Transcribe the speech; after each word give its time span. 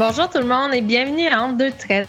Bonjour 0.00 0.30
tout 0.30 0.38
le 0.38 0.46
monde 0.46 0.72
et 0.72 0.80
bienvenue 0.80 1.28
à 1.28 1.42
Entre 1.42 1.58
deux 1.58 1.72
traites. 1.72 2.08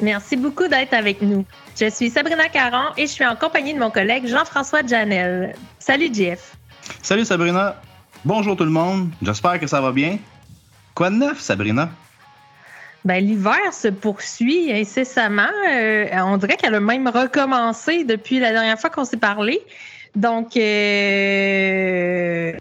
Merci 0.00 0.36
beaucoup 0.36 0.68
d'être 0.68 0.94
avec 0.94 1.20
nous. 1.20 1.44
Je 1.78 1.90
suis 1.90 2.08
Sabrina 2.08 2.48
Caron 2.48 2.94
et 2.96 3.02
je 3.02 3.12
suis 3.12 3.26
en 3.26 3.36
compagnie 3.36 3.74
de 3.74 3.78
mon 3.78 3.90
collègue 3.90 4.26
Jean-François 4.26 4.80
Janel. 4.86 5.54
Salut 5.78 6.08
Jeff. 6.14 6.56
Salut 7.02 7.26
Sabrina. 7.26 7.76
Bonjour 8.24 8.56
tout 8.56 8.64
le 8.64 8.70
monde. 8.70 9.10
J'espère 9.20 9.60
que 9.60 9.66
ça 9.66 9.82
va 9.82 9.92
bien. 9.92 10.18
Quoi 10.94 11.10
de 11.10 11.16
neuf, 11.16 11.38
Sabrina? 11.38 11.90
Ben, 13.04 13.22
l'hiver 13.22 13.70
se 13.70 13.88
poursuit 13.88 14.72
incessamment. 14.72 15.50
Euh, 15.70 16.06
on 16.24 16.38
dirait 16.38 16.56
qu'elle 16.56 16.74
a 16.74 16.80
même 16.80 17.06
recommencé 17.06 18.04
depuis 18.04 18.40
la 18.40 18.52
dernière 18.52 18.80
fois 18.80 18.88
qu'on 18.88 19.04
s'est 19.04 19.18
parlé. 19.18 19.60
Donc, 20.14 20.56
euh, 20.56 22.52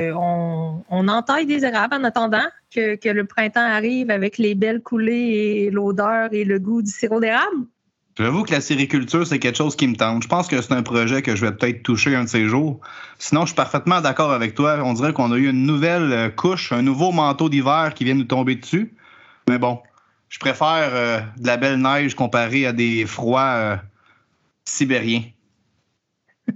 euh, 0.00 0.12
on, 0.16 0.82
on 0.90 1.08
entaille 1.08 1.46
des 1.46 1.64
érables 1.64 1.94
en 1.94 2.04
attendant 2.04 2.46
que, 2.74 2.96
que, 2.96 3.08
le 3.08 3.24
printemps 3.24 3.60
arrive 3.60 4.10
avec 4.10 4.38
les 4.38 4.54
belles 4.54 4.82
coulées 4.82 5.66
et 5.66 5.70
l'odeur 5.70 6.28
et 6.32 6.44
le 6.44 6.58
goût 6.58 6.82
du 6.82 6.90
sirop 6.90 7.20
d'érable. 7.20 7.66
J'avoue 8.16 8.44
que 8.44 8.52
la 8.52 8.60
sériculture, 8.60 9.26
c'est 9.26 9.40
quelque 9.40 9.56
chose 9.56 9.74
qui 9.74 9.88
me 9.88 9.96
tente. 9.96 10.22
Je 10.22 10.28
pense 10.28 10.46
que 10.46 10.60
c'est 10.60 10.72
un 10.72 10.84
projet 10.84 11.20
que 11.20 11.34
je 11.34 11.44
vais 11.44 11.52
peut-être 11.52 11.82
toucher 11.82 12.14
un 12.14 12.24
de 12.24 12.28
ces 12.28 12.46
jours. 12.46 12.80
Sinon, 13.18 13.40
je 13.42 13.46
suis 13.46 13.56
parfaitement 13.56 14.00
d'accord 14.00 14.32
avec 14.32 14.54
toi. 14.54 14.78
On 14.84 14.92
dirait 14.92 15.12
qu'on 15.12 15.32
a 15.32 15.36
eu 15.36 15.48
une 15.48 15.66
nouvelle 15.66 16.12
euh, 16.12 16.28
couche, 16.28 16.70
un 16.70 16.82
nouveau 16.82 17.10
manteau 17.10 17.48
d'hiver 17.48 17.92
qui 17.94 18.04
vient 18.04 18.14
nous 18.14 18.22
tomber 18.24 18.54
dessus. 18.54 18.94
Mais 19.48 19.58
bon, 19.58 19.80
je 20.28 20.38
préfère 20.38 20.90
euh, 20.92 21.20
de 21.38 21.46
la 21.46 21.56
belle 21.56 21.80
neige 21.80 22.14
comparée 22.14 22.66
à 22.66 22.72
des 22.72 23.04
froids 23.04 23.54
euh, 23.56 23.76
sibériens. 24.64 25.24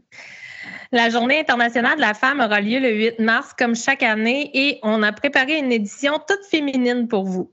La 0.91 1.10
Journée 1.10 1.38
internationale 1.38 1.97
de 1.97 2.01
la 2.01 2.15
femme 2.15 2.40
aura 2.40 2.60
lieu 2.62 2.79
le 2.79 2.95
8 2.95 3.18
mars, 3.18 3.54
comme 3.59 3.76
chaque 3.76 4.02
année, 4.02 4.51
et 4.54 4.79
on 4.82 5.02
a 5.02 5.12
préparé 5.12 5.59
une 5.59 5.71
édition 5.71 6.15
toute 6.26 6.45
féminine 6.51 7.09
pour 7.09 7.24
vous. 7.24 7.52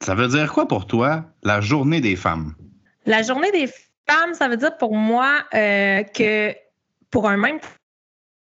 Ça 0.00 0.14
veut 0.14 0.28
dire 0.28 0.52
quoi 0.52 0.66
pour 0.66 0.86
toi, 0.86 1.24
la 1.42 1.60
Journée 1.60 2.00
des 2.00 2.16
femmes? 2.16 2.54
La 3.04 3.22
Journée 3.22 3.50
des 3.52 3.66
femmes, 4.08 4.32
ça 4.32 4.48
veut 4.48 4.56
dire 4.56 4.76
pour 4.78 4.94
moi 4.94 5.44
euh, 5.54 6.02
que 6.02 6.54
pour 7.10 7.28
un 7.28 7.36
même 7.36 7.58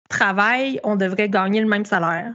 travail, 0.07 0.79
on 0.83 0.95
devrait 0.95 1.29
gagner 1.29 1.59
le 1.59 1.67
même 1.67 1.85
salaire. 1.85 2.33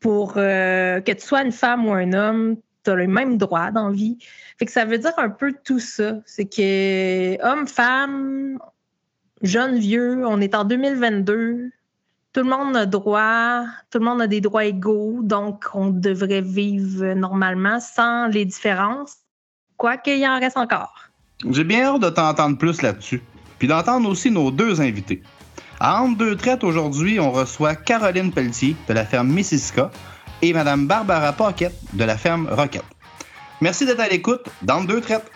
Pour 0.00 0.34
euh, 0.36 1.00
que 1.00 1.12
tu 1.12 1.24
sois 1.24 1.42
une 1.42 1.52
femme 1.52 1.86
ou 1.86 1.92
un 1.92 2.12
homme, 2.12 2.56
tu 2.84 2.90
as 2.90 2.94
le 2.94 3.06
même 3.06 3.38
droit 3.38 3.70
dans 3.70 3.88
la 3.88 3.94
vie. 3.94 4.18
Fait 4.58 4.66
que 4.66 4.72
ça 4.72 4.84
veut 4.84 4.98
dire 4.98 5.14
un 5.16 5.30
peu 5.30 5.54
tout 5.64 5.78
ça. 5.78 6.14
C'est 6.24 6.44
que 6.44 7.42
homme, 7.44 7.66
femme, 7.66 8.58
jeune, 9.42 9.78
vieux, 9.78 10.26
on 10.26 10.40
est 10.40 10.54
en 10.54 10.64
2022. 10.64 11.70
Tout 12.32 12.42
le 12.42 12.50
monde 12.50 12.76
a 12.76 12.86
droit, 12.86 13.64
tout 13.90 13.98
le 13.98 14.04
monde 14.04 14.20
a 14.20 14.26
des 14.26 14.40
droits 14.40 14.64
égaux, 14.64 15.20
donc 15.22 15.64
on 15.72 15.88
devrait 15.88 16.42
vivre 16.42 17.14
normalement 17.14 17.80
sans 17.80 18.26
les 18.26 18.44
différences, 18.44 19.16
quoique 19.76 20.10
y 20.10 20.28
en 20.28 20.38
reste 20.38 20.58
encore. 20.58 20.94
J'ai 21.50 21.64
bien 21.64 21.84
hâte 21.84 22.02
de 22.02 22.10
t'entendre 22.10 22.58
plus 22.58 22.82
là-dessus, 22.82 23.22
puis 23.58 23.68
d'entendre 23.68 24.08
aussi 24.08 24.30
nos 24.30 24.50
deux 24.50 24.80
invités. 24.80 25.22
À 25.80 26.02
Entre 26.02 26.18
deux 26.18 26.36
traites 26.36 26.64
aujourd'hui, 26.64 27.20
on 27.20 27.30
reçoit 27.30 27.74
Caroline 27.74 28.32
Pelletier 28.32 28.76
de 28.88 28.94
la 28.94 29.04
ferme 29.04 29.28
Missisca 29.28 29.90
et 30.42 30.52
Mme 30.52 30.86
Barbara 30.86 31.32
Paquette 31.32 31.78
de 31.92 32.04
la 32.04 32.16
ferme 32.16 32.48
Roquette. 32.50 32.84
Merci 33.60 33.86
d'être 33.86 34.00
à 34.00 34.08
l'écoute 34.08 34.46
dans 34.62 34.84
deux 34.84 35.00
traites. 35.00 35.30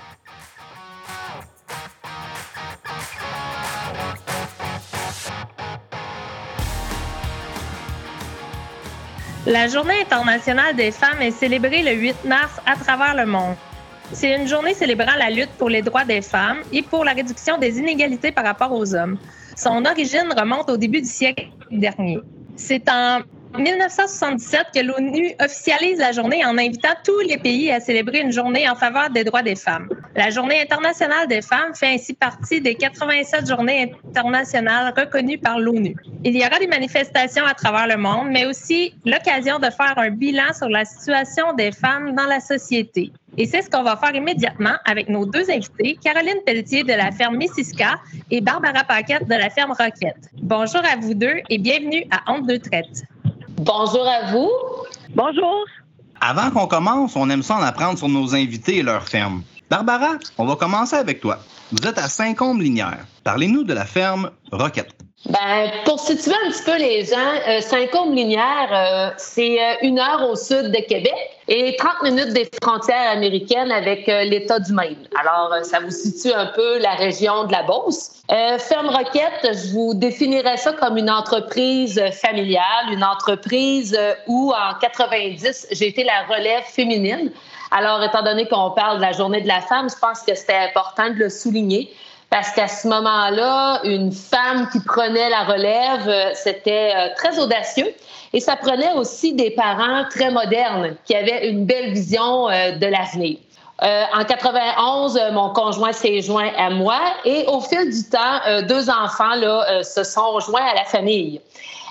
La 9.51 9.67
Journée 9.67 10.03
internationale 10.03 10.77
des 10.77 10.93
femmes 10.93 11.21
est 11.21 11.33
célébrée 11.33 11.83
le 11.83 11.91
8 12.01 12.25
mars 12.25 12.61
à 12.67 12.77
travers 12.77 13.17
le 13.17 13.27
monde. 13.27 13.57
C'est 14.13 14.37
une 14.37 14.47
journée 14.47 14.75
célébrant 14.75 15.17
la 15.19 15.29
lutte 15.29 15.51
pour 15.59 15.69
les 15.69 15.83
droits 15.83 16.05
des 16.05 16.23
femmes 16.23 16.59
et 16.73 16.83
pour 16.83 17.05
la 17.05 17.15
réduction 17.15 17.59
des 17.59 17.81
inégalités 17.81 18.31
par 18.31 18.45
rapport 18.45 18.71
aux 18.71 18.95
hommes. 18.95 19.19
Son 19.57 19.85
origine 19.85 20.33
remonte 20.39 20.71
au 20.71 20.77
début 20.77 21.01
du 21.01 21.09
siècle 21.09 21.49
dernier. 21.73 22.21
C'est 22.55 22.89
en 22.89 23.23
1977 23.59 24.67
que 24.73 24.87
l'ONU 24.87 25.33
officialise 25.41 25.99
la 25.99 26.13
journée 26.13 26.45
en 26.45 26.57
invitant 26.57 26.95
tous 27.03 27.19
les 27.27 27.37
pays 27.37 27.73
à 27.73 27.81
célébrer 27.81 28.21
une 28.21 28.31
journée 28.31 28.71
en 28.71 28.77
faveur 28.77 29.11
des 29.11 29.25
droits 29.25 29.43
des 29.43 29.57
femmes. 29.57 29.89
La 30.17 30.29
Journée 30.31 30.61
internationale 30.61 31.29
des 31.29 31.41
femmes 31.41 31.73
fait 31.73 31.95
ainsi 31.95 32.15
partie 32.15 32.61
des 32.61 32.75
87 32.75 33.47
journées 33.49 33.95
internationales 34.09 34.93
reconnues 34.97 35.39
par 35.39 35.61
l'ONU. 35.61 35.95
Il 36.25 36.37
y 36.37 36.45
aura 36.45 36.59
des 36.59 36.67
manifestations 36.67 37.45
à 37.45 37.55
travers 37.55 37.87
le 37.87 37.97
monde, 37.97 38.27
mais 38.31 38.45
aussi 38.45 38.93
l'occasion 39.07 39.61
de 39.61 39.71
faire 39.71 39.95
un 39.97 40.11
bilan 40.11 40.53
sur 40.53 40.69
la 40.69 40.85
situation 40.85 41.53
des 41.53 41.71
femmes 41.71 42.17
dans 42.17 42.27
la 42.27 42.41
société. 42.41 43.13
Et 43.39 43.47
c'est 43.47 43.63
ce 43.63 43.71
qu'on 43.71 43.85
va 43.85 43.97
faire 43.97 44.13
immédiatement 44.13 44.75
avec 44.85 45.09
nos 45.09 45.25
deux 45.25 45.49
invités, 45.49 45.97
Caroline 46.03 46.43
Pelletier 46.45 46.83
de 46.83 46.93
la 46.93 47.13
ferme 47.13 47.37
Missisca 47.37 47.95
et 48.33 48.41
Barbara 48.41 48.83
Paquette 48.83 49.29
de 49.29 49.35
la 49.35 49.49
ferme 49.49 49.71
Roquette. 49.71 50.29
Bonjour 50.43 50.83
à 50.93 50.97
vous 51.01 51.15
deux 51.15 51.37
et 51.49 51.59
bienvenue 51.59 52.05
à 52.11 52.33
Honte 52.33 52.49
deux 52.49 52.59
traites. 52.59 53.05
Bonjour 53.59 54.07
à 54.09 54.33
vous. 54.33 54.51
Bonjour. 55.15 55.65
Avant 56.21 56.51
qu'on 56.51 56.67
commence, 56.67 57.15
on 57.15 57.31
aime 57.31 57.45
ça 57.45 57.57
en 57.57 57.63
apprendre 57.63 57.97
sur 57.97 58.09
nos 58.09 58.35
invités 58.35 58.79
et 58.79 58.83
leur 58.83 59.09
ferme. 59.09 59.45
Barbara, 59.71 60.19
on 60.37 60.47
va 60.47 60.57
commencer 60.57 60.97
avec 60.97 61.21
toi. 61.21 61.39
Vous 61.71 61.87
êtes 61.87 61.97
à 61.97 62.09
Saint-Côme-Linière. 62.09 63.07
Parlez-nous 63.23 63.63
de 63.63 63.73
la 63.73 63.85
ferme 63.85 64.33
Roquette. 64.51 64.91
Ben, 65.27 65.71
pour 65.85 66.01
situer 66.01 66.35
un 66.45 66.51
petit 66.51 66.65
peu 66.65 66.77
les 66.77 67.05
gens, 67.05 67.17
euh, 67.47 67.61
Saint-Côme-Linière, 67.61 68.71
euh, 68.73 69.11
c'est 69.17 69.63
euh, 69.63 69.75
une 69.83 70.01
heure 70.01 70.29
au 70.29 70.35
sud 70.35 70.73
de 70.73 70.89
Québec 70.89 71.15
et 71.47 71.77
30 71.77 72.03
minutes 72.03 72.33
des 72.33 72.51
frontières 72.61 73.11
américaines 73.11 73.71
avec 73.71 74.09
euh, 74.09 74.25
l'État 74.25 74.59
du 74.59 74.73
Maine. 74.73 75.07
Alors, 75.21 75.55
ça 75.63 75.79
vous 75.79 75.91
situe 75.93 76.33
un 76.33 76.47
peu 76.47 76.79
la 76.79 76.95
région 76.95 77.45
de 77.45 77.53
la 77.53 77.63
Beauce. 77.63 78.23
Ferme 78.59 78.89
Roquette, 78.89 79.55
je 79.55 79.73
vous 79.73 79.93
définirais 79.95 80.57
ça 80.57 80.73
comme 80.73 80.97
une 80.97 81.11
entreprise 81.11 82.01
familiale, 82.23 82.93
une 82.93 83.03
entreprise 83.03 83.99
où 84.29 84.53
en 84.53 84.79
90, 84.81 85.67
j'ai 85.73 85.89
été 85.89 86.05
la 86.05 86.23
relève 86.29 86.63
féminine. 86.63 87.33
Alors, 87.71 88.03
étant 88.03 88.23
donné 88.23 88.49
qu'on 88.49 88.71
parle 88.71 88.97
de 88.97 89.03
la 89.03 89.13
journée 89.13 89.41
de 89.41 89.49
la 89.49 89.61
femme, 89.61 89.89
je 89.89 89.99
pense 89.99 90.23
que 90.23 90.35
c'était 90.35 90.57
important 90.57 91.09
de 91.11 91.15
le 91.15 91.29
souligner 91.29 91.93
parce 92.31 92.51
qu'à 92.53 92.69
ce 92.69 92.87
moment-là, 92.89 93.81
une 93.85 94.13
femme 94.13 94.69
qui 94.71 94.81
prenait 94.81 95.31
la 95.31 95.45
relève, 95.45 96.33
c'était 96.35 97.13
très 97.17 97.39
audacieux. 97.41 97.93
Et 98.33 98.39
ça 98.39 98.55
prenait 98.55 98.93
aussi 98.93 99.33
des 99.35 99.51
parents 99.51 100.05
très 100.11 100.31
modernes 100.31 100.95
qui 101.05 101.17
avaient 101.17 101.49
une 101.49 101.65
belle 101.65 101.93
vision 101.93 102.47
de 102.47 102.87
l'avenir. 102.87 103.39
Euh, 103.83 104.05
en 104.13 104.25
91, 104.25 105.19
mon 105.33 105.51
conjoint 105.51 105.93
s'est 105.93 106.21
joint 106.21 106.51
à 106.59 106.69
moi 106.69 106.99
et 107.25 107.47
au 107.47 107.61
fil 107.61 107.91
du 107.91 108.11
temps, 108.11 108.41
euh, 108.47 108.61
deux 108.61 108.91
enfants 108.91 109.35
là, 109.37 109.65
euh, 109.71 109.83
se 109.83 110.05
sont 110.05 110.39
joints 110.41 110.67
à 110.71 110.75
la 110.75 110.85
famille. 110.85 111.41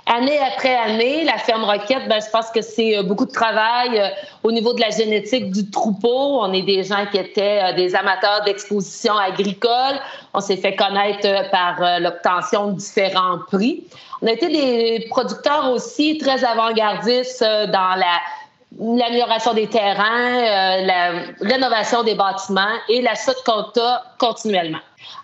Année 0.06 0.40
après 0.40 0.76
année, 0.76 1.24
la 1.24 1.38
ferme 1.38 1.64
Roquette, 1.64 2.08
ben, 2.08 2.20
je 2.20 2.30
pense 2.32 2.50
que 2.50 2.62
c'est 2.62 3.04
beaucoup 3.04 3.26
de 3.26 3.32
travail 3.32 4.02
au 4.44 4.52
niveau 4.52 4.74
de 4.74 4.82
la 4.82 4.90
génétique 4.90 5.52
du 5.52 5.70
troupeau. 5.70 6.42
On 6.42 6.52
est 6.52 6.64
des 6.64 6.84
gens 6.84 7.06
qui 7.12 7.18
étaient 7.18 7.74
des 7.76 7.96
amateurs 7.96 8.44
d'exposition 8.44 9.16
agricole. 9.16 10.00
On 10.34 10.40
s'est 10.40 10.58
fait 10.58 10.76
connaître 10.76 11.50
par 11.52 12.00
l'obtention 12.00 12.72
de 12.72 12.78
différents 12.78 13.40
prix. 13.52 13.84
On 14.22 14.28
a 14.28 14.32
été 14.32 14.48
des 14.50 15.06
producteurs 15.10 15.72
aussi 15.72 16.18
très 16.18 16.44
avant-gardistes 16.44 17.44
dans 17.44 17.96
la 17.96 18.20
l'amélioration 18.80 19.54
des 19.54 19.68
terrains, 19.68 20.38
euh, 20.38 20.86
la 20.86 21.12
rénovation 21.42 22.04
des 22.04 22.16
bâtiments 22.16 22.78
et 22.88 23.02
l'achat 23.02 23.34
de 23.34 23.44
compta 23.46 24.04
continuellement. 24.18 24.80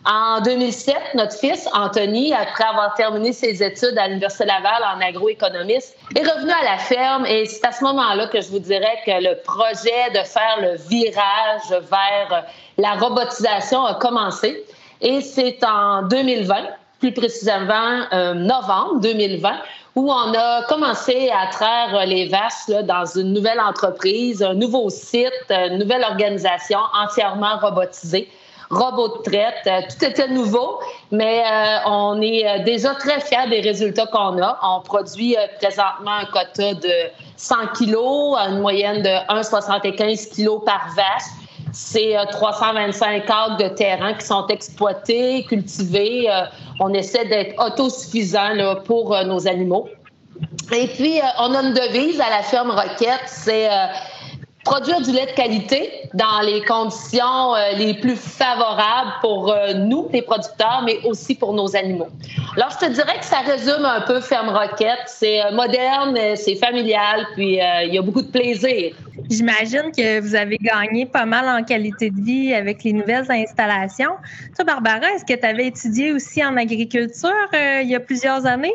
En 0.05 0.41
2007, 0.41 0.95
notre 1.15 1.33
fils, 1.33 1.67
Anthony, 1.73 2.33
après 2.33 2.65
avoir 2.65 2.93
terminé 2.95 3.33
ses 3.33 3.63
études 3.63 3.97
à 3.97 4.07
l'Université 4.07 4.45
Laval 4.45 4.83
en 4.95 5.01
agroéconomiste, 5.01 5.97
est 6.15 6.21
revenu 6.21 6.51
à 6.51 6.63
la 6.63 6.77
ferme 6.77 7.25
et 7.25 7.45
c'est 7.45 7.65
à 7.65 7.71
ce 7.71 7.83
moment-là 7.85 8.27
que 8.27 8.41
je 8.41 8.49
vous 8.49 8.59
dirais 8.59 8.99
que 9.05 9.11
le 9.11 9.41
projet 9.43 10.11
de 10.13 10.23
faire 10.25 10.57
le 10.61 10.75
virage 10.89 11.83
vers 11.89 12.45
la 12.77 12.93
robotisation 12.93 13.85
a 13.85 13.95
commencé. 13.95 14.63
Et 15.01 15.21
c'est 15.21 15.63
en 15.63 16.03
2020, 16.03 16.55
plus 16.99 17.13
précisément 17.13 18.01
euh, 18.13 18.33
novembre 18.33 18.99
2020, 19.01 19.55
où 19.95 20.11
on 20.11 20.33
a 20.33 20.63
commencé 20.63 21.29
à 21.31 21.47
traire 21.47 22.05
les 22.05 22.27
vaches 22.27 22.67
là, 22.67 22.83
dans 22.83 23.05
une 23.05 23.33
nouvelle 23.33 23.59
entreprise, 23.59 24.43
un 24.43 24.53
nouveau 24.53 24.89
site, 24.89 25.31
une 25.49 25.77
nouvelle 25.77 26.03
organisation 26.03 26.79
entièrement 26.93 27.57
robotisée 27.59 28.29
robots 28.69 29.17
de 29.17 29.23
traite. 29.23 29.67
Euh, 29.67 29.81
tout 29.89 30.05
était 30.05 30.27
nouveau, 30.27 30.79
mais 31.11 31.43
euh, 31.43 31.77
on 31.85 32.21
est 32.21 32.47
euh, 32.47 32.63
déjà 32.63 32.95
très 32.95 33.19
fiers 33.21 33.49
des 33.49 33.61
résultats 33.61 34.05
qu'on 34.07 34.41
a. 34.41 34.59
On 34.63 34.81
produit 34.81 35.35
présentement 35.61 36.11
un 36.11 36.25
quota 36.25 36.73
de 36.73 36.93
100 37.37 37.55
kilos, 37.77 38.35
une 38.37 38.61
moyenne 38.61 39.01
de 39.01 39.09
1,75 39.33 40.33
kilos 40.33 40.61
par 40.65 40.87
vache. 40.95 41.44
C'est 41.77 42.15
325 42.31 43.29
acres 43.29 43.57
de 43.57 43.67
terrain 43.67 44.13
qui 44.13 44.25
sont 44.25 44.47
exploités, 44.47 45.43
cultivés. 45.43 46.29
on 46.79 46.93
essaie 46.93 47.25
d'être 47.25 47.61
autosuffisant 47.61 48.75
pour 48.85 49.13
nos 49.25 49.45
animaux. 49.45 49.89
Et 50.73 50.87
puis, 50.87 51.19
on 51.37 51.53
a 51.53 51.61
une 51.61 51.73
devise 51.73 52.21
à 52.21 52.29
la 52.29 52.43
ferme 52.43 52.71
Roquette, 52.71 53.25
c'est 53.27 53.67
produire 54.65 54.99
du 54.99 55.11
lait 55.11 55.27
de 55.27 55.31
qualité 55.31 55.91
dans 56.15 56.41
les 56.41 56.61
conditions 56.63 57.55
euh, 57.55 57.73
les 57.77 57.93
plus 57.93 58.15
favorables 58.15 59.13
pour 59.21 59.51
euh, 59.51 59.73
nous, 59.73 60.09
les 60.11 60.23
producteurs, 60.23 60.81
mais 60.83 60.97
aussi 61.05 61.35
pour 61.35 61.53
nos 61.53 61.75
animaux. 61.75 62.07
Alors, 62.57 62.71
je 62.71 62.87
te 62.87 62.91
dirais 62.91 63.19
que 63.19 63.25
ça 63.25 63.39
résume 63.41 63.85
un 63.85 64.01
peu 64.01 64.19
Ferme 64.19 64.49
Roquette. 64.49 65.05
C'est 65.05 65.45
euh, 65.45 65.51
moderne, 65.51 66.17
c'est 66.35 66.55
familial, 66.55 67.27
puis 67.35 67.59
il 67.59 67.93
y 67.93 67.97
a 67.97 68.01
beaucoup 68.01 68.23
de 68.23 68.31
plaisir. 68.31 68.95
J'imagine 69.29 69.91
que 69.95 70.19
vous 70.19 70.35
avez 70.35 70.57
gagné 70.57 71.05
pas 71.05 71.25
mal 71.25 71.47
en 71.47 71.63
qualité 71.63 72.09
de 72.09 72.21
vie 72.21 72.53
avec 72.53 72.83
les 72.83 72.93
nouvelles 72.93 73.29
installations. 73.29 74.15
Toi, 74.55 74.65
Barbara, 74.65 75.11
est-ce 75.15 75.25
que 75.25 75.39
tu 75.39 75.45
avais 75.45 75.67
étudié 75.67 76.11
aussi 76.11 76.43
en 76.43 76.57
agriculture 76.57 77.31
il 77.53 77.87
y 77.87 77.95
a 77.95 77.99
plusieurs 77.99 78.45
années? 78.45 78.73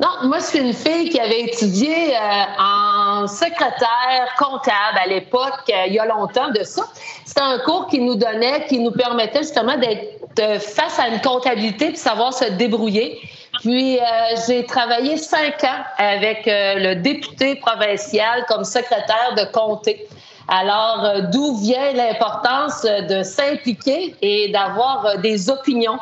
Non, 0.00 0.28
moi, 0.28 0.38
je 0.38 0.44
suis 0.44 0.58
une 0.60 0.72
fille 0.72 1.08
qui 1.08 1.18
avait 1.18 1.40
étudié 1.40 2.14
euh, 2.14 2.62
en 2.62 3.26
secrétaire 3.26 4.32
comptable 4.38 4.96
à 5.04 5.08
l'époque, 5.08 5.68
euh, 5.70 5.86
il 5.88 5.94
y 5.94 5.98
a 5.98 6.06
longtemps 6.06 6.50
de 6.50 6.62
ça. 6.62 6.84
C'était 7.24 7.40
un 7.40 7.58
cours 7.58 7.88
qui 7.88 7.98
nous 7.98 8.14
donnait, 8.14 8.64
qui 8.66 8.78
nous 8.78 8.92
permettait 8.92 9.40
justement 9.40 9.76
d'être 9.76 10.20
euh, 10.38 10.60
face 10.60 11.00
à 11.00 11.08
une 11.08 11.20
comptabilité 11.20 11.90
de 11.90 11.96
savoir 11.96 12.32
se 12.32 12.44
débrouiller. 12.44 13.18
Puis, 13.60 13.98
j'ai 14.46 14.64
travaillé 14.66 15.16
cinq 15.16 15.64
ans 15.64 15.82
avec 15.96 16.42
le 16.46 16.94
député 16.94 17.56
provincial 17.56 18.44
comme 18.46 18.62
secrétaire 18.62 19.34
de 19.36 19.50
comté. 19.50 20.06
Alors, 20.46 21.22
d'où 21.32 21.56
vient 21.56 21.92
l'importance 21.92 22.82
de 22.82 23.24
s'impliquer 23.24 24.14
et 24.22 24.50
d'avoir 24.50 25.18
des 25.18 25.50
opinions? 25.50 25.98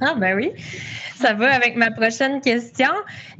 Ah, 0.00 0.14
ben 0.16 0.34
oui 0.34 0.52
ça 1.20 1.32
va 1.34 1.54
avec 1.54 1.76
ma 1.76 1.90
prochaine 1.90 2.40
question. 2.40 2.90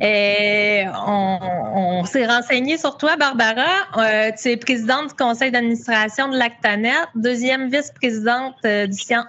Et 0.01 0.85
on, 1.07 2.05
s'est 2.05 2.27
renseigné 2.27 2.79
sur 2.79 2.97
toi, 2.97 3.17
Barbara. 3.17 3.63
Euh, 3.97 4.31
tu 4.41 4.51
es 4.51 4.57
présidente 4.57 5.09
du 5.09 5.15
conseil 5.15 5.51
d'administration 5.51 6.29
de 6.29 6.37
Lactanet, 6.37 6.93
deuxième 7.15 7.71
vice-présidente 7.71 8.55
euh, 8.65 8.87
du 8.87 8.99
Centre 8.99 9.29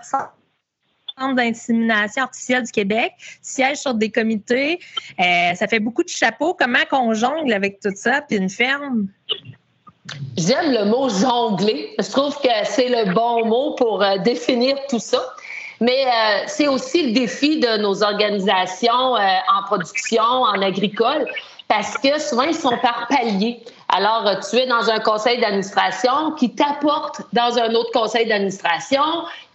d'insémination 1.33 2.23
artificielle 2.23 2.63
du 2.63 2.71
Québec, 2.71 3.13
siège 3.41 3.77
sur 3.77 3.93
des 3.93 4.11
comités. 4.11 4.79
Euh, 5.19 5.55
ça 5.55 5.65
fait 5.67 5.79
beaucoup 5.79 6.03
de 6.03 6.09
chapeaux. 6.09 6.53
Comment 6.53 6.83
qu'on 6.89 7.13
jongle 7.13 7.53
avec 7.53 7.79
tout 7.79 7.93
ça, 7.95 8.21
puis 8.21 8.37
une 8.37 8.49
ferme? 8.49 9.07
J'aime 10.37 10.71
le 10.71 10.85
mot 10.85 11.07
jongler. 11.07 11.95
Je 11.97 12.11
trouve 12.11 12.35
que 12.41 12.49
c'est 12.65 12.89
le 12.89 13.13
bon 13.13 13.45
mot 13.45 13.75
pour 13.75 14.03
définir 14.25 14.75
tout 14.89 14.99
ça. 14.99 15.21
Mais 15.81 16.05
euh, 16.05 16.43
c'est 16.47 16.67
aussi 16.67 17.07
le 17.07 17.11
défi 17.11 17.59
de 17.59 17.77
nos 17.77 18.03
organisations 18.03 19.15
euh, 19.15 19.19
en 19.53 19.63
production, 19.65 20.23
en 20.23 20.61
agricole, 20.61 21.27
parce 21.67 21.97
que 21.97 22.19
souvent, 22.19 22.43
ils 22.43 22.55
sont 22.55 22.77
par 22.77 23.07
palier. 23.09 23.59
Alors, 23.89 24.25
euh, 24.27 24.35
tu 24.49 24.57
es 24.57 24.67
dans 24.67 24.89
un 24.89 24.99
conseil 24.99 25.39
d'administration 25.39 26.31
qui 26.37 26.53
t'apporte 26.53 27.21
dans 27.33 27.57
un 27.57 27.73
autre 27.73 27.91
conseil 27.91 28.27
d'administration, 28.27 29.03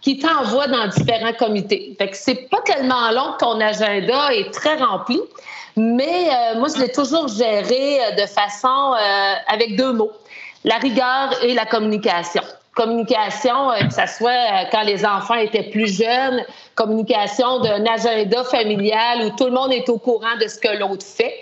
qui 0.01 0.19
t'envoie 0.19 0.67
dans 0.67 0.87
différents 0.87 1.33
comités. 1.33 1.95
Fait 1.97 2.09
que 2.09 2.17
c'est 2.17 2.49
pas 2.49 2.61
tellement 2.61 3.11
long 3.11 3.33
que 3.33 3.39
ton 3.39 3.59
agenda 3.59 4.33
est 4.33 4.51
très 4.51 4.75
rempli, 4.75 5.19
mais 5.75 6.29
moi, 6.57 6.67
je 6.75 6.81
l'ai 6.81 6.91
toujours 6.91 7.29
géré 7.29 7.99
de 8.17 8.25
façon 8.25 8.93
avec 9.47 9.77
deux 9.77 9.93
mots, 9.93 10.11
la 10.65 10.75
rigueur 10.75 11.31
et 11.43 11.53
la 11.53 11.65
communication 11.65 12.43
communication, 12.75 13.71
euh, 13.71 13.87
que 13.87 13.93
ce 13.93 14.07
soit 14.17 14.31
euh, 14.31 14.63
quand 14.71 14.83
les 14.83 15.05
enfants 15.05 15.35
étaient 15.35 15.69
plus 15.69 15.97
jeunes, 15.97 16.43
communication 16.75 17.59
d'un 17.59 17.85
agenda 17.85 18.43
familial 18.45 19.25
où 19.25 19.29
tout 19.31 19.45
le 19.45 19.51
monde 19.51 19.73
est 19.73 19.89
au 19.89 19.97
courant 19.97 20.37
de 20.39 20.47
ce 20.47 20.57
que 20.57 20.77
l'autre 20.77 21.05
fait. 21.05 21.33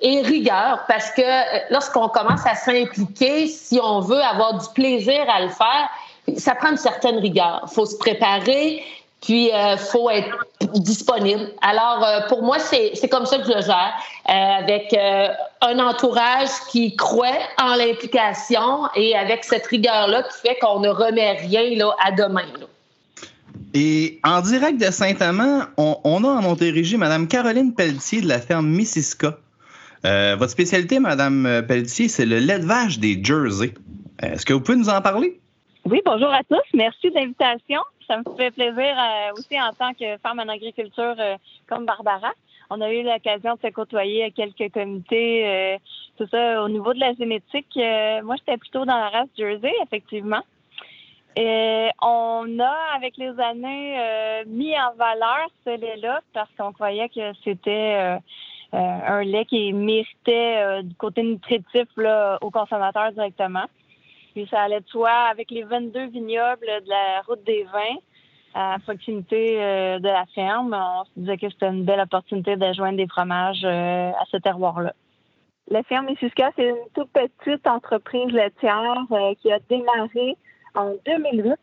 Et 0.00 0.20
rigueur, 0.22 0.80
parce 0.88 1.12
que 1.12 1.22
euh, 1.22 1.60
lorsqu'on 1.70 2.08
commence 2.08 2.44
à 2.46 2.56
s'impliquer, 2.56 3.46
si 3.46 3.78
on 3.82 4.00
veut 4.00 4.20
avoir 4.20 4.58
du 4.58 4.66
plaisir 4.74 5.24
à 5.32 5.42
le 5.42 5.48
faire, 5.48 5.88
ça 6.36 6.54
prend 6.54 6.70
une 6.70 6.76
certaine 6.76 7.18
rigueur. 7.18 7.64
Il 7.68 7.74
faut 7.74 7.86
se 7.86 7.96
préparer, 7.96 8.82
puis 9.22 9.46
il 9.46 9.54
euh, 9.54 9.76
faut 9.76 10.10
être 10.10 10.36
disponible. 10.74 11.52
Alors, 11.62 12.04
euh, 12.04 12.28
pour 12.28 12.42
moi, 12.42 12.58
c'est 12.58 13.08
comme 13.08 13.24
ça 13.24 13.38
que 13.38 13.44
je 13.44 13.54
le 13.54 13.62
gère, 13.62 13.92
euh, 14.28 14.32
avec 14.32 14.94
un 15.62 15.78
entourage 15.78 16.48
qui 16.70 16.96
croit 16.96 17.38
en 17.58 17.76
l'implication 17.76 18.88
et 18.96 19.16
avec 19.16 19.44
cette 19.44 19.66
rigueur-là 19.66 20.24
qui 20.24 20.48
fait 20.48 20.58
qu'on 20.60 20.80
ne 20.80 20.88
remet 20.88 21.32
rien 21.32 21.76
là, 21.76 21.94
à 22.04 22.10
demain. 22.10 22.42
Et 23.74 24.20
en 24.24 24.40
direct 24.40 24.80
de 24.80 24.90
Saint-Amand, 24.90 25.62
on, 25.76 26.24
a 26.24 26.28
en 26.28 26.42
Montérégie 26.42 26.96
Mme 26.96 27.26
Caroline 27.26 27.72
Pelletier 27.74 28.20
de 28.20 28.28
la 28.28 28.38
ferme 28.38 28.66
Missisca. 28.66 29.38
votre 30.02 30.50
spécialité, 30.50 30.98
Mme 30.98 31.64
Pelletier, 31.66 32.08
c'est 32.08 32.26
le 32.26 32.38
lait 32.38 32.58
de 32.58 32.66
vache 32.66 32.98
des 32.98 33.22
Jersey. 33.22 33.72
Est-ce 34.20 34.44
que 34.44 34.52
vous 34.52 34.60
pouvez 34.60 34.78
nous 34.78 34.90
en 34.90 35.00
parler? 35.00 35.41
Oui, 35.84 36.00
bonjour 36.04 36.32
à 36.32 36.42
tous. 36.44 36.62
Merci 36.74 37.10
de 37.10 37.14
l'invitation 37.14 37.80
ça 38.06 38.18
me 38.18 38.36
fait 38.36 38.50
plaisir 38.50 38.96
euh, 38.98 39.32
aussi 39.32 39.60
en 39.60 39.72
tant 39.72 39.92
que 39.94 40.16
femme 40.18 40.40
en 40.40 40.48
agriculture 40.48 41.14
euh, 41.18 41.36
comme 41.68 41.86
Barbara. 41.86 42.32
On 42.70 42.80
a 42.80 42.92
eu 42.92 43.02
l'occasion 43.02 43.54
de 43.54 43.60
se 43.60 43.72
côtoyer 43.72 44.24
à 44.24 44.30
quelques 44.30 44.72
comités, 44.72 45.46
euh, 45.46 45.78
tout 46.16 46.26
ça 46.30 46.62
au 46.62 46.68
niveau 46.68 46.94
de 46.94 47.00
la 47.00 47.12
génétique. 47.14 47.76
moi, 48.24 48.36
j'étais 48.38 48.56
plutôt 48.56 48.84
dans 48.84 48.96
la 48.96 49.08
race 49.08 49.28
Jersey, 49.36 49.72
effectivement. 49.82 50.40
On 51.36 52.58
a, 52.60 52.76
avec 52.96 53.16
les 53.16 53.38
années, 53.40 54.44
mis 54.46 54.74
en 54.78 54.94
valeur 54.94 55.48
ce 55.64 55.70
lait-là 55.70 56.20
parce 56.32 56.50
qu'on 56.58 56.72
croyait 56.72 57.08
que 57.08 57.32
c'était 57.44 58.18
un 58.72 59.22
lait 59.22 59.44
qui 59.46 59.72
méritait 59.72 60.82
du 60.82 60.94
côté 60.94 61.22
nutritif 61.22 61.88
là, 61.96 62.38
aux 62.40 62.50
consommateurs 62.50 63.12
directement. 63.12 63.66
Puis 64.32 64.46
ça 64.50 64.62
allait 64.62 64.80
de 64.80 64.88
soi 64.88 65.10
avec 65.10 65.50
les 65.50 65.62
22 65.62 66.06
vignobles 66.06 66.66
de 66.66 66.88
la 66.88 67.22
route 67.26 67.42
des 67.44 67.64
vins 67.64 67.98
à 68.54 68.76
proximité 68.84 69.62
euh, 69.62 69.98
de 69.98 70.08
la 70.08 70.26
ferme. 70.34 70.74
On 70.74 71.04
se 71.04 71.10
disait 71.16 71.36
que 71.38 71.50
c'était 71.50 71.68
une 71.68 71.84
belle 71.84 72.00
opportunité 72.00 72.56
de 72.56 72.72
joindre 72.72 72.96
des 72.96 73.06
fromages 73.06 73.64
euh, 73.64 74.10
à 74.10 74.24
ce 74.30 74.36
terroir-là. 74.36 74.92
La 75.68 75.82
ferme 75.84 76.06
Missisca, 76.06 76.50
c'est 76.56 76.68
une 76.68 76.76
toute 76.94 77.10
petite 77.10 77.66
entreprise 77.66 78.30
laitière 78.32 79.06
euh, 79.10 79.34
qui 79.40 79.50
a 79.52 79.58
démarré 79.68 80.36
en 80.74 80.92
2008 81.06 81.54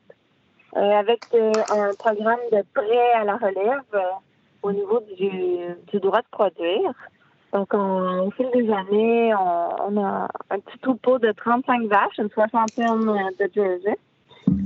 avec 0.74 1.22
un 1.34 1.96
programme 1.98 2.40
de 2.52 2.64
prêt 2.76 3.12
à 3.16 3.24
la 3.24 3.38
relève 3.38 4.04
au 4.62 4.72
niveau 4.72 5.02
du, 5.18 6.00
droit 6.00 6.22
de 6.22 6.28
produire. 6.30 6.94
Donc, 7.54 7.74
au 7.74 8.32
fil 8.32 8.48
des 8.54 8.72
années, 8.72 9.34
on, 9.36 9.98
a 10.04 10.28
un 10.52 10.60
petit 10.60 10.78
troupeau 10.80 11.18
de 11.18 11.32
35 11.32 11.88
vaches, 11.88 12.18
une 12.20 12.30
soixantaine 12.30 13.06
de 13.40 13.50
Jersey. 13.54 13.98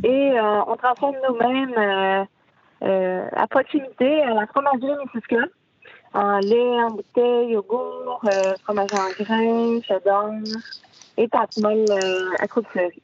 Et 0.04 0.32
euh, 0.38 0.62
on 0.68 0.76
transforme 0.76 1.16
nous-mêmes 1.30 1.74
euh, 1.78 2.26
euh, 2.84 3.28
à 3.32 3.48
proximité 3.48 4.22
à 4.22 4.34
la 4.34 4.48
fromagerie 4.48 4.92
Missisquoi 5.06 5.44
en 6.14 6.40
lait, 6.40 6.84
en 6.84 6.92
bouteille, 6.92 7.52
yogourt, 7.52 8.22
fromage 8.64 8.94
en 8.94 9.24
grains, 9.24 9.82
cheddar 9.82 10.30
et 11.18 11.28
pâte 11.28 11.58
molle 11.58 11.86
à 12.40 12.48
croûte 12.48 12.68
fleurie. 12.68 13.02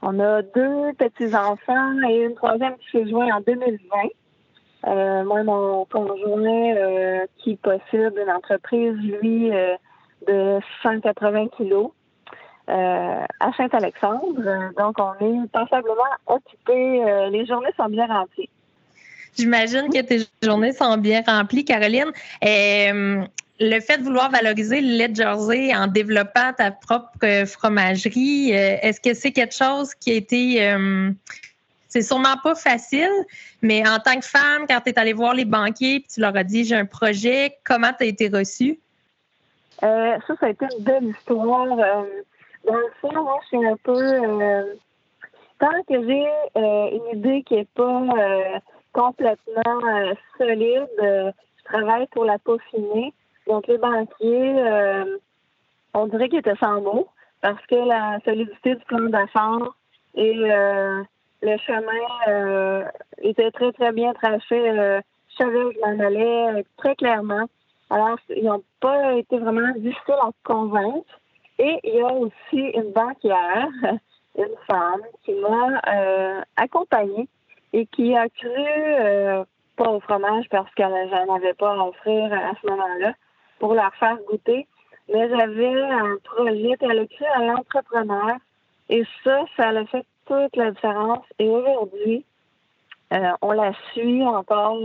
On 0.00 0.20
a 0.20 0.42
deux 0.42 0.92
petits-enfants 0.96 2.02
et 2.08 2.24
une 2.24 2.34
troisième 2.34 2.76
qui 2.76 2.90
s'est 2.92 3.08
joint 3.08 3.34
en 3.34 3.40
2020. 3.40 3.78
Euh, 4.86 5.24
moi, 5.24 5.42
mon 5.42 5.84
conjoint 5.86 6.76
euh, 6.76 7.26
qui 7.38 7.56
possède 7.56 8.14
une 8.20 8.30
entreprise, 8.30 8.94
lui, 8.96 9.50
euh, 9.50 9.74
de 10.28 10.58
180 10.82 11.48
kilos 11.56 11.90
à 12.66 13.52
Saint-Alexandre. 13.58 14.72
Donc, 14.78 14.96
on 14.98 15.12
est 15.20 15.48
passablement 15.48 16.02
occupés. 16.26 17.28
les 17.30 17.44
journées 17.44 17.68
sont 17.76 17.90
bien 17.90 18.06
remplies. 18.06 18.48
J'imagine 19.36 19.90
que 19.92 20.00
tes 20.00 20.20
journées 20.42 20.72
sont 20.72 20.96
bien 20.96 21.20
remplies, 21.26 21.66
Caroline. 21.66 22.10
le 22.40 23.80
fait 23.80 23.98
de 23.98 24.02
vouloir 24.02 24.30
valoriser 24.30 24.80
le 24.80 24.96
lait 24.96 25.08
de 25.08 25.16
Jersey 25.16 25.76
en 25.76 25.88
développant 25.88 26.54
ta 26.56 26.70
propre 26.70 27.44
fromagerie, 27.46 28.52
est-ce 28.52 28.98
que 28.98 29.12
c'est 29.12 29.32
quelque 29.32 29.54
chose 29.54 29.94
qui 29.94 30.12
a 30.12 30.14
été 30.14 30.74
c'est 31.94 32.02
sûrement 32.02 32.36
pas 32.42 32.56
facile, 32.56 33.12
mais 33.62 33.88
en 33.88 34.00
tant 34.00 34.18
que 34.18 34.26
femme, 34.26 34.66
quand 34.68 34.80
tu 34.80 34.90
es 34.90 34.98
allée 34.98 35.12
voir 35.12 35.32
les 35.32 35.44
banquiers 35.44 35.96
et 35.96 36.02
tu 36.02 36.20
leur 36.20 36.34
as 36.34 36.42
dit 36.42 36.64
j'ai 36.64 36.74
un 36.74 36.86
projet, 36.86 37.56
comment 37.64 37.92
tu 37.96 38.02
as 38.02 38.08
été 38.08 38.28
reçue? 38.28 38.80
Euh, 39.84 40.18
ça, 40.26 40.34
ça 40.40 40.46
a 40.46 40.48
été 40.48 40.66
une 40.76 40.82
belle 40.82 41.04
histoire. 41.04 41.78
Euh, 41.78 42.02
dans 42.66 42.74
le 42.74 42.90
fond, 43.00 43.12
moi, 43.12 43.38
je 43.42 43.46
suis 43.46 43.64
un 43.64 43.76
peu. 43.84 43.96
Euh, 43.96 44.74
tant 45.60 45.82
que 45.88 46.04
j'ai 46.04 46.26
une 46.56 47.16
idée 47.16 47.44
qui 47.44 47.54
n'est 47.54 47.68
pas 47.76 48.02
complètement 48.92 49.80
solide, 50.36 50.88
je 50.98 51.64
travaille 51.64 52.08
pour 52.08 52.24
la 52.24 52.40
peaufiner. 52.40 53.14
Donc, 53.46 53.68
les 53.68 53.78
banquiers, 53.78 55.14
on 55.94 56.06
dirait 56.08 56.28
qu'ils 56.28 56.40
étaient 56.40 56.56
sans 56.56 56.80
mots 56.80 57.06
parce 57.40 57.64
que 57.66 57.76
la 57.76 58.18
solidité 58.24 58.74
du 58.74 58.84
plan 58.86 59.08
d'affaires 59.10 59.70
et 60.16 60.34
le 61.44 61.58
chemin 61.58 62.06
euh, 62.28 62.84
était 63.22 63.50
très, 63.50 63.70
très 63.72 63.92
bien 63.92 64.12
tracé. 64.14 64.54
Euh, 64.54 65.00
je 65.28 65.36
savais 65.36 65.62
où 65.62 65.72
je 65.72 65.78
m'en 65.80 66.04
allais 66.04 66.48
euh, 66.48 66.62
très 66.78 66.96
clairement. 66.96 67.46
Alors, 67.90 68.18
ils 68.34 68.44
n'ont 68.44 68.64
pas 68.80 69.12
été 69.14 69.38
vraiment 69.38 69.72
difficiles 69.76 70.14
à 70.22 70.30
convaincre. 70.42 71.20
Et 71.58 71.78
il 71.84 71.94
y 71.96 72.00
a 72.00 72.12
aussi 72.12 72.60
une 72.74 72.92
banquière 72.92 73.68
une 74.36 74.56
femme 74.66 75.02
qui 75.24 75.34
m'a 75.34 76.42
accompagnée 76.56 77.28
et 77.72 77.86
qui 77.86 78.16
a 78.16 78.28
cru, 78.28 79.46
pas 79.76 79.90
au 79.90 80.00
fromage 80.00 80.46
parce 80.50 80.72
qu'elle 80.74 80.90
n'en 80.90 81.36
avait 81.36 81.54
pas 81.54 81.72
à 81.72 81.86
offrir 81.86 82.32
à 82.32 82.52
ce 82.60 82.68
moment-là, 82.68 83.12
pour 83.60 83.74
leur 83.74 83.94
faire 83.94 84.18
goûter, 84.28 84.66
mais 85.12 85.28
j'avais 85.28 85.82
un 85.82 86.16
projet, 86.24 86.74
elle 86.80 86.98
a 86.98 87.06
cru 87.06 87.24
à 87.36 87.44
l'entrepreneur 87.44 88.38
et 88.88 89.04
ça, 89.22 89.44
ça 89.56 89.68
a 89.68 89.84
fait 89.86 90.04
toute 90.26 90.56
la 90.56 90.70
différence. 90.70 91.24
Et 91.38 91.48
aujourd'hui, 91.48 92.24
euh, 93.12 93.32
on 93.42 93.52
la 93.52 93.72
suit 93.92 94.24
encore. 94.24 94.78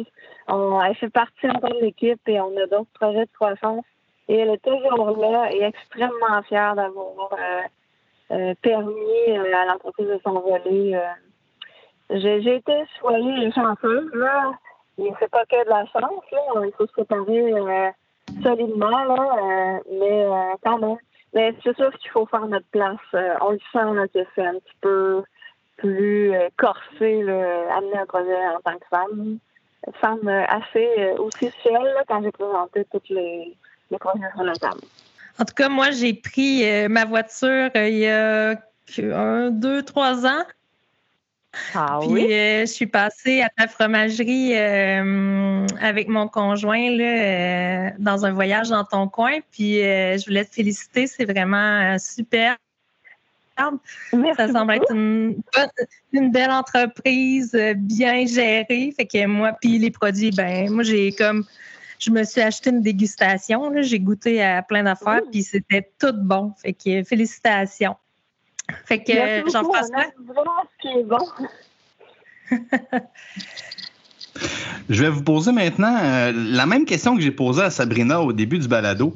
On, 0.48 0.82
elle 0.82 0.96
fait 0.96 1.10
partie 1.10 1.50
encore 1.50 1.74
de 1.74 1.82
l'équipe 1.82 2.22
et 2.28 2.40
on 2.40 2.56
a 2.58 2.66
d'autres 2.68 2.92
projets 2.94 3.26
de 3.26 3.32
croissance. 3.34 3.86
Et 4.28 4.36
elle 4.36 4.50
est 4.50 4.64
toujours 4.64 5.18
là 5.18 5.52
et 5.52 5.64
extrêmement 5.64 6.42
fière 6.48 6.76
d'avoir 6.76 7.34
euh, 7.34 7.62
euh, 8.32 8.54
permis 8.62 9.38
à 9.54 9.66
l'entreprise 9.66 10.08
de 10.08 10.20
s'envoler. 10.24 11.00
J'ai 12.12 12.56
été 12.56 12.84
choyée 13.00 13.48
et 13.48 13.52
chanceuse. 13.52 14.12
Là. 14.14 14.54
Ne 14.98 15.14
fait 15.16 15.30
pas 15.30 15.46
que 15.46 15.64
de 15.64 15.70
la 15.70 15.86
chance. 15.86 16.24
Là. 16.32 16.66
Il 16.66 16.72
faut 16.78 16.86
se 16.86 16.92
préparer 16.92 17.94
solidement, 18.44 19.04
là, 19.06 19.80
mais 19.90 20.28
quand 20.64 20.78
même. 20.78 20.98
Mais 21.34 21.54
c'est 21.64 21.76
sûr 21.76 21.92
qu'il 22.00 22.10
faut 22.12 22.26
faire 22.26 22.48
notre 22.48 22.66
place. 22.72 22.98
on 23.42 23.52
le 23.52 23.60
sent 23.72 23.94
là, 23.94 24.08
que 24.08 24.20
c'est 24.36 24.46
un 24.46 24.56
petit 24.56 24.76
peu 24.82 25.24
plus 25.80 26.34
euh, 26.34 26.50
corsée, 26.58 27.22
amener 27.22 27.98
un 27.98 28.06
projet 28.06 28.48
en 28.56 28.60
tant 28.64 28.78
que 28.78 28.86
femme. 28.90 29.38
Femme 30.02 30.28
euh, 30.28 30.44
assez 30.48 30.88
euh, 30.98 31.16
aussi 31.18 31.52
seule 31.64 32.04
quand 32.08 32.22
j'ai 32.22 32.32
présenté 32.32 32.86
tous 32.92 33.02
les, 33.10 33.56
les 33.90 33.98
projets 33.98 34.30
sur 34.36 34.44
la 34.44 34.54
table. 34.56 34.82
En 35.40 35.46
tout 35.46 35.54
cas, 35.54 35.70
moi, 35.70 35.92
j'ai 35.92 36.14
pris 36.14 36.66
ma 36.90 37.06
voiture 37.06 37.70
il 37.76 37.98
y 37.98 38.08
a 38.08 38.56
un, 39.00 39.52
deux, 39.52 39.84
trois 39.84 40.26
ans. 40.26 40.44
Ah 41.74 42.00
Puis, 42.02 42.30
je 42.30 42.66
suis 42.66 42.86
passée 42.86 43.42
à 43.42 43.50
la 43.58 43.68
fromagerie 43.68 44.56
avec 44.56 46.08
mon 46.08 46.28
conjoint 46.28 46.92
là, 46.92 47.92
dans 47.98 48.26
un 48.26 48.32
voyage 48.32 48.70
dans 48.70 48.84
ton 48.84 49.08
coin. 49.08 49.40
Puis 49.52 49.76
je 49.80 50.26
voulais 50.26 50.46
te 50.46 50.54
féliciter, 50.54 51.08
c'est 51.08 51.26
vraiment 51.26 51.98
super 51.98 52.58
ça 54.36 54.52
semble 54.52 54.74
être 54.74 54.92
une, 54.92 55.42
belle 56.32 56.52
entreprise, 56.52 57.54
euh, 57.56 57.74
bien 57.76 58.26
gérée. 58.26 58.94
Fait 58.96 59.06
que 59.06 59.26
moi, 59.26 59.54
puis 59.60 59.78
les 59.78 59.92
produits, 59.92 60.32
ben 60.32 60.72
moi, 60.72 60.84
j'ai 60.84 61.12
comme 61.12 61.46
je 62.00 62.12
me 62.12 62.24
suis 62.24 62.42
acheté 62.42 62.70
une 62.70 62.82
dégustation. 62.82 63.72
J'ai 63.82 64.00
goûté 64.00 64.42
à 64.42 64.62
plein 64.62 64.84
d'affaires, 64.84 65.22
puis 65.30 65.44
c'était 65.44 65.90
tout 66.00 66.14
bon. 66.14 66.54
Fait 66.62 66.74
que 66.74 67.04
félicitations. 67.04 67.96
Fait 68.86 69.00
que 69.04 69.44
bon. 71.04 71.18
Je 74.90 75.04
vais 75.04 75.10
vous 75.10 75.24
poser 75.24 75.52
maintenant 75.52 75.96
euh, 76.02 76.32
la 76.34 76.66
même 76.66 76.86
question 76.86 77.16
que 77.16 77.22
j'ai 77.22 77.32
posée 77.32 77.62
à 77.62 77.70
Sabrina 77.70 78.22
au 78.22 78.34
début 78.34 78.58
du 78.58 78.68
balado. 78.68 79.16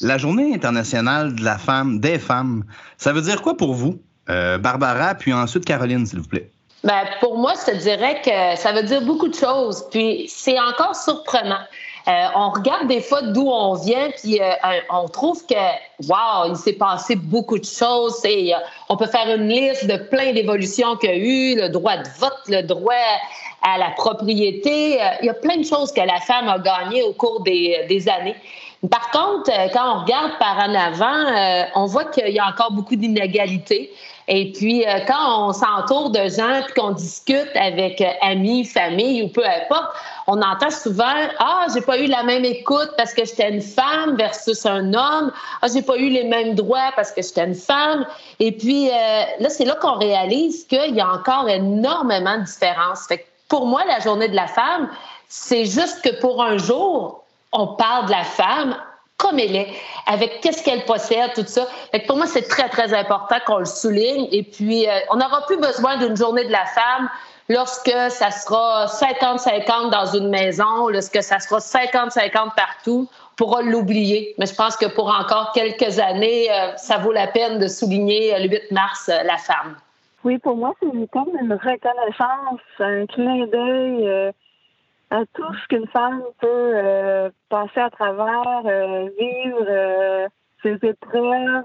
La 0.00 0.16
journée 0.16 0.54
internationale 0.54 1.34
de 1.34 1.44
la 1.44 1.58
femme, 1.58 2.00
des 2.00 2.18
femmes, 2.18 2.64
ça 2.96 3.12
veut 3.12 3.20
dire 3.20 3.42
quoi 3.42 3.56
pour 3.56 3.74
vous? 3.74 4.00
Euh, 4.30 4.58
Barbara, 4.58 5.14
puis 5.14 5.32
ensuite 5.32 5.64
Caroline, 5.64 6.06
s'il 6.06 6.20
vous 6.20 6.28
plaît. 6.28 6.50
Ben, 6.84 7.02
pour 7.20 7.36
moi, 7.36 7.52
je 7.60 7.72
te 7.72 7.76
dirais 7.76 8.22
que 8.24 8.60
ça 8.60 8.72
veut 8.72 8.82
dire 8.82 9.02
beaucoup 9.02 9.28
de 9.28 9.34
choses. 9.34 9.84
Puis 9.90 10.24
c'est 10.28 10.58
encore 10.58 10.96
surprenant. 10.96 11.60
Euh, 12.08 12.26
on 12.34 12.50
regarde 12.50 12.88
des 12.88 13.00
fois 13.00 13.22
d'où 13.22 13.48
on 13.48 13.74
vient, 13.74 14.10
puis 14.10 14.40
euh, 14.40 14.52
on 14.90 15.08
trouve 15.08 15.44
que, 15.46 15.54
wow, 16.08 16.48
il 16.48 16.56
s'est 16.56 16.72
passé 16.72 17.16
beaucoup 17.16 17.58
de 17.58 17.64
choses. 17.64 18.24
Et, 18.24 18.52
on 18.88 18.96
peut 18.96 19.06
faire 19.06 19.34
une 19.34 19.48
liste 19.48 19.86
de 19.86 19.96
plein 19.96 20.32
d'évolutions 20.32 20.96
qu'il 20.96 21.10
y 21.10 21.12
a 21.12 21.16
eu, 21.16 21.60
le 21.60 21.68
droit 21.68 21.96
de 21.96 22.08
vote, 22.18 22.40
le 22.48 22.62
droit 22.62 22.94
à 23.62 23.78
la 23.78 23.90
propriété. 23.90 24.98
il 25.20 25.26
y 25.26 25.28
a 25.28 25.34
plein 25.34 25.58
de 25.58 25.64
choses 25.64 25.92
que 25.92 26.00
la 26.00 26.20
femme 26.20 26.48
a 26.48 26.58
gagnées 26.58 27.02
au 27.02 27.12
cours 27.12 27.42
des, 27.42 27.84
des 27.88 28.08
années. 28.08 28.36
Par 28.88 29.10
contre, 29.10 29.50
euh, 29.50 29.68
quand 29.74 29.96
on 29.96 30.00
regarde 30.04 30.38
par 30.38 30.56
en 30.58 30.74
avant, 30.74 31.04
euh, 31.06 31.64
on 31.74 31.84
voit 31.84 32.06
qu'il 32.06 32.30
y 32.30 32.38
a 32.38 32.46
encore 32.46 32.72
beaucoup 32.72 32.96
d'inégalités. 32.96 33.92
Et 34.26 34.52
puis, 34.52 34.86
euh, 34.86 35.00
quand 35.06 35.48
on 35.48 35.52
s'entoure 35.52 36.10
de 36.10 36.28
gens 36.30 36.62
puis 36.64 36.74
qu'on 36.74 36.92
discute 36.92 37.50
avec 37.54 38.02
amis, 38.22 38.64
famille 38.64 39.22
ou 39.22 39.28
peu 39.28 39.44
importe, 39.44 39.92
on 40.32 40.40
entend 40.42 40.70
souvent 40.70 41.12
Ah, 41.38 41.66
j'ai 41.74 41.80
pas 41.80 41.98
eu 41.98 42.06
la 42.06 42.22
même 42.22 42.44
écoute 42.44 42.90
parce 42.96 43.12
que 43.12 43.24
j'étais 43.24 43.50
une 43.50 43.60
femme 43.60 44.16
versus 44.16 44.64
un 44.64 44.94
homme. 44.94 45.32
Ah, 45.60 45.66
j'ai 45.72 45.82
pas 45.82 45.96
eu 45.96 46.08
les 46.08 46.24
mêmes 46.24 46.54
droits 46.54 46.92
parce 46.94 47.10
que 47.10 47.20
j'étais 47.20 47.44
une 47.44 47.54
femme. 47.54 48.06
Et 48.38 48.52
puis, 48.52 48.88
là, 48.88 49.48
c'est 49.48 49.64
là 49.64 49.74
qu'on 49.74 49.98
réalise 49.98 50.64
qu'il 50.66 50.94
y 50.94 51.00
a 51.00 51.12
encore 51.12 51.48
énormément 51.48 52.38
de 52.38 52.44
différences. 52.44 53.06
Fait 53.08 53.26
pour 53.48 53.66
moi, 53.66 53.82
la 53.86 53.98
journée 53.98 54.28
de 54.28 54.36
la 54.36 54.46
femme, 54.46 54.88
c'est 55.28 55.64
juste 55.64 56.00
que 56.02 56.20
pour 56.20 56.42
un 56.42 56.56
jour, 56.56 57.24
on 57.52 57.66
parle 57.66 58.06
de 58.06 58.12
la 58.12 58.22
femme 58.22 58.76
comme 59.20 59.38
elle 59.38 59.54
est, 59.54 59.68
avec 60.06 60.40
qu'est-ce 60.40 60.62
qu'elle 60.62 60.84
possède, 60.86 61.34
tout 61.34 61.44
ça. 61.46 61.66
pour 62.06 62.16
moi, 62.16 62.26
c'est 62.26 62.48
très, 62.48 62.70
très 62.70 62.94
important 62.94 63.36
qu'on 63.46 63.58
le 63.58 63.66
souligne. 63.66 64.28
Et 64.32 64.42
puis, 64.42 64.88
euh, 64.88 64.92
on 65.10 65.16
n'aura 65.16 65.44
plus 65.46 65.58
besoin 65.58 65.98
d'une 65.98 66.16
journée 66.16 66.44
de 66.46 66.52
la 66.52 66.64
femme 66.64 67.10
lorsque 67.50 67.92
ça 68.08 68.30
sera 68.30 68.86
50-50 68.86 69.90
dans 69.90 70.06
une 70.06 70.30
maison, 70.30 70.88
lorsque 70.88 71.22
ça 71.22 71.38
sera 71.38 71.58
50-50 71.58 72.54
partout. 72.54 73.06
On 73.10 73.36
pourra 73.36 73.62
l'oublier. 73.62 74.34
Mais 74.38 74.46
je 74.46 74.54
pense 74.54 74.76
que 74.76 74.86
pour 74.86 75.08
encore 75.08 75.52
quelques 75.52 75.98
années, 75.98 76.50
euh, 76.50 76.74
ça 76.76 76.96
vaut 76.96 77.12
la 77.12 77.26
peine 77.26 77.58
de 77.58 77.66
souligner 77.66 78.34
euh, 78.34 78.38
le 78.38 78.48
8 78.48 78.70
mars 78.70 79.08
la 79.08 79.36
femme. 79.36 79.76
Oui, 80.24 80.38
pour 80.38 80.56
moi, 80.56 80.74
c'est 80.80 81.10
comme 81.10 81.30
une 81.38 81.52
reconnaissance, 81.52 82.60
un 82.78 83.04
clin 83.06 83.46
d'œil 83.46 84.32
à 85.10 85.24
tout 85.34 85.54
ce 85.54 85.66
qu'une 85.68 85.88
femme 85.88 86.22
peut 86.40 86.46
euh, 86.48 87.30
passer 87.48 87.80
à 87.80 87.90
travers, 87.90 88.62
euh, 88.64 89.08
vivre 89.18 89.66
euh, 89.68 90.28
ses 90.62 90.78
épreuves. 90.86 91.64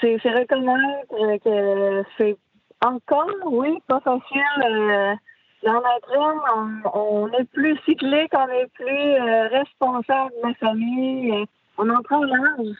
c'est, 0.00 0.16
reconnaître 0.24 1.44
que 1.44 2.04
c'est 2.16 2.36
encore, 2.82 3.30
oui, 3.46 3.78
pas 3.86 4.00
facile. 4.00 5.18
dans 5.64 5.72
notre 5.72 6.16
homme, 6.16 6.82
on, 6.94 7.28
est 7.32 7.50
plus 7.52 7.78
cyclique, 7.84 8.32
on 8.34 8.48
est 8.48 8.70
plus 8.74 9.20
responsable 9.50 10.32
de 10.42 10.48
la 10.48 10.54
famille. 10.54 11.44
on 11.78 11.88
en 11.90 12.02
prend 12.02 12.22
l'âge. 12.22 12.76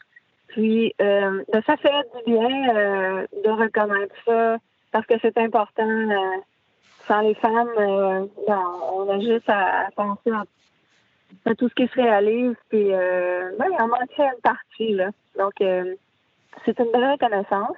Puis, 0.49 0.93
ça 0.99 1.77
fait 1.77 2.05
du 2.25 2.33
bien 2.33 3.25
de 3.43 3.49
reconnaître 3.49 4.15
ça 4.25 4.57
parce 4.91 5.05
que 5.05 5.15
c'est 5.21 5.37
important 5.37 6.09
sans 7.07 7.21
les 7.21 7.35
femmes, 7.35 7.69
euh, 7.77 8.25
ben, 8.47 8.63
on 8.93 9.09
a 9.09 9.19
juste 9.19 9.49
à, 9.49 9.87
penser 9.95 10.31
à, 10.31 11.55
tout 11.55 11.69
ce 11.69 11.75
qui 11.75 11.87
se 11.87 11.95
réalise. 11.95 12.55
Puis, 12.69 12.93
euh, 12.93 13.51
ben, 13.57 13.67
il 13.71 13.81
en 13.81 13.87
manquait 13.87 14.23
une 14.23 14.41
partie. 14.43 14.93
Là. 14.93 15.09
Donc, 15.37 15.53
euh, 15.61 15.95
c'est 16.65 16.77
une 16.79 16.91
belle 16.91 17.11
reconnaissance. 17.11 17.77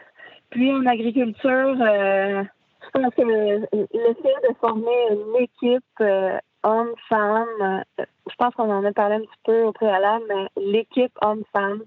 Puis, 0.50 0.72
en 0.72 0.86
agriculture, 0.86 1.76
je 1.78 2.90
pense 2.94 3.14
que 3.16 3.22
le, 3.22 3.68
fait 3.72 4.50
de 4.50 4.56
former 4.60 4.92
une 5.12 5.44
équipe 5.44 6.04
homme-femme, 6.64 7.84
je 7.98 8.36
pense 8.38 8.54
qu'on 8.56 8.72
en 8.72 8.84
a 8.84 8.92
parlé 8.92 9.16
un 9.16 9.22
petit 9.22 9.40
peu 9.46 9.64
au 9.64 9.72
préalable, 9.72 10.24
mais 10.28 10.48
l'équipe 10.58 11.12
homme-femme, 11.22 11.84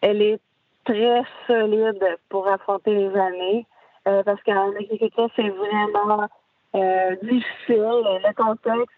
elle 0.00 0.22
est 0.22 0.40
très 0.84 1.22
solide 1.46 2.04
pour 2.28 2.46
affronter 2.48 2.94
les 2.94 3.16
années. 3.16 3.66
parce 4.04 4.42
qu'en 4.44 4.70
agriculture, 4.70 5.28
c'est 5.34 5.48
vraiment 5.48 6.28
euh, 6.76 7.16
difficile, 7.22 8.02
le 8.04 8.34
contexte, 8.34 8.92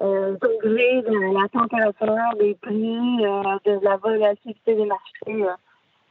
euh, 0.00 0.32
de 0.32 1.40
la 1.40 1.48
température, 1.48 2.38
des 2.40 2.54
prix, 2.54 3.24
euh, 3.24 3.58
de 3.64 3.84
la 3.84 3.96
volatilité 3.96 4.74
des 4.74 4.84
marchés. 4.84 5.44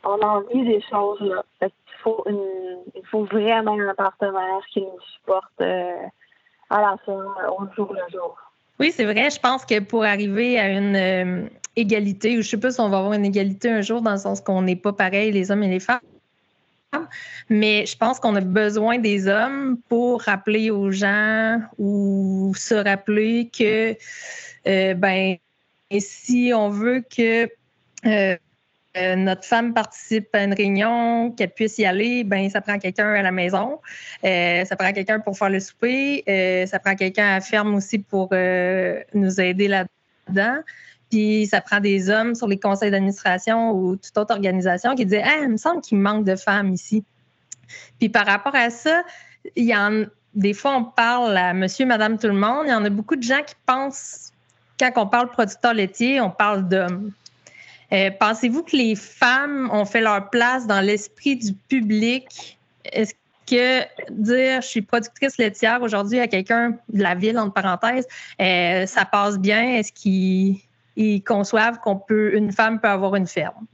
Euh, 0.05 0.09
on 0.09 0.19
a 0.21 0.27
envie 0.27 0.65
des 0.65 0.81
choses 0.89 1.19
là. 1.21 1.43
il 1.61 1.69
faut 2.03 2.23
il 2.27 3.05
faut 3.09 3.25
vraiment 3.25 3.77
un 3.79 3.93
partenaire 3.93 4.61
qui 4.71 4.81
nous 4.81 4.99
supporte 5.13 5.61
à 5.61 6.81
la 6.81 6.97
fin, 7.05 7.25
au 7.57 7.73
jour 7.75 7.93
le 7.93 8.11
jour. 8.11 8.37
Oui, 8.79 8.91
c'est 8.91 9.05
vrai. 9.05 9.29
Je 9.29 9.39
pense 9.39 9.65
que 9.65 9.79
pour 9.79 10.03
arriver 10.03 10.59
à 10.59 10.69
une 10.69 11.49
égalité, 11.75 12.37
ou 12.37 12.41
je 12.41 12.49
sais 12.49 12.59
pas 12.59 12.71
si 12.71 12.79
on 12.79 12.89
va 12.89 12.99
avoir 12.99 13.13
une 13.13 13.25
égalité 13.25 13.69
un 13.69 13.81
jour 13.81 14.01
dans 14.01 14.11
le 14.11 14.17
sens 14.17 14.41
qu'on 14.41 14.61
n'est 14.61 14.75
pas 14.75 14.93
pareil 14.93 15.31
les 15.31 15.51
hommes 15.51 15.63
et 15.63 15.69
les 15.69 15.79
femmes, 15.79 15.99
mais 17.49 17.85
je 17.85 17.97
pense 17.97 18.19
qu'on 18.19 18.35
a 18.35 18.41
besoin 18.41 18.97
des 18.97 19.27
hommes 19.27 19.77
pour 19.89 20.21
rappeler 20.21 20.71
aux 20.71 20.91
gens 20.91 21.61
ou 21.77 22.53
se 22.55 22.75
rappeler 22.75 23.49
que, 23.55 23.95
euh, 24.67 24.93
ben, 24.93 25.37
si 25.99 26.51
on 26.53 26.69
veut 26.69 27.01
que 27.01 27.49
euh, 28.05 28.37
euh, 28.97 29.15
notre 29.15 29.43
femme 29.43 29.73
participe 29.73 30.33
à 30.33 30.43
une 30.43 30.53
réunion, 30.53 31.31
qu'elle 31.31 31.51
puisse 31.51 31.77
y 31.77 31.85
aller, 31.85 32.23
ben 32.23 32.49
ça 32.49 32.61
prend 32.61 32.79
quelqu'un 32.79 33.13
à 33.13 33.21
la 33.21 33.31
maison, 33.31 33.79
ça 34.23 34.75
prend 34.77 34.91
quelqu'un 34.93 35.19
pour 35.19 35.37
faire 35.37 35.49
le 35.49 35.59
souper, 35.59 36.23
ça 36.67 36.79
prend 36.79 36.95
quelqu'un 36.95 37.27
à 37.27 37.33
la 37.35 37.41
ferme 37.41 37.75
aussi 37.75 37.99
pour 37.99 38.29
nous 39.13 39.41
aider 39.41 39.67
là-dedans. 39.67 40.57
Puis 41.09 41.47
ça 41.47 41.61
prend 41.61 41.79
des 41.79 42.09
hommes 42.09 42.35
sur 42.35 42.47
les 42.47 42.59
conseils 42.59 42.91
d'administration 42.91 43.71
ou 43.71 43.95
toute 43.95 44.17
autre 44.17 44.33
organisation 44.33 44.93
qui 44.95 45.05
disent 45.05 45.21
Ah, 45.23 45.43
il 45.43 45.49
me 45.49 45.57
semble 45.57 45.81
qu'il 45.81 45.97
manque 45.97 46.25
de 46.25 46.35
femmes 46.35 46.73
ici. 46.73 47.03
Puis 47.99 48.09
par 48.09 48.25
rapport 48.25 48.55
à 48.55 48.69
ça, 48.69 49.03
il 49.55 49.65
y 49.65 49.75
en 49.75 50.05
des 50.37 50.53
fois, 50.53 50.75
on 50.75 50.83
parle 50.83 51.35
à 51.35 51.53
monsieur, 51.53 51.85
madame, 51.85 52.17
tout 52.19 52.27
le 52.27 52.33
monde. 52.33 52.65
Il 52.65 52.69
y 52.69 52.73
en 52.73 52.85
a 52.85 52.89
beaucoup 52.89 53.15
de 53.15 53.23
gens 53.23 53.41
qui 53.41 53.55
pensent, 53.65 54.31
quand 54.79 54.91
on 54.95 55.07
parle 55.07 55.29
producteur 55.31 55.73
laitier, 55.73 56.21
on 56.21 56.29
parle 56.29 56.67
d'hommes. 56.69 57.11
Euh, 57.94 58.12
pensez-vous 58.20 58.63
que 58.63 58.75
les 58.75 58.96
femmes 58.96 59.70
ont 59.72 59.86
fait 59.86 60.01
leur 60.01 60.29
place 60.29 60.67
dans 60.67 60.82
l'esprit 60.82 61.38
du 61.38 61.53
public? 61.53 62.58
Est-ce 62.86 63.13
que 63.50 63.82
dire 64.12 64.62
je 64.62 64.67
suis 64.67 64.82
productrice 64.82 65.38
laitière 65.38 65.82
aujourd'hui 65.82 66.20
à 66.20 66.27
quelqu'un 66.27 66.75
de 66.89 67.01
la 67.01 67.15
ville, 67.15 67.39
entre 67.39 67.53
parenthèses, 67.53 68.08
euh, 68.41 68.86
ça 68.86 69.06
passe 69.06 69.38
bien? 69.38 69.75
Est-ce 69.75 69.94
qu'ils 69.94 71.24
conçoivent 71.24 71.79
qu'on 71.79 71.96
peut, 71.96 72.36
une 72.36 72.51
femme 72.51 72.79
peut 72.79 72.89
avoir 72.89 73.15
une 73.15 73.27
ferme? 73.27 73.65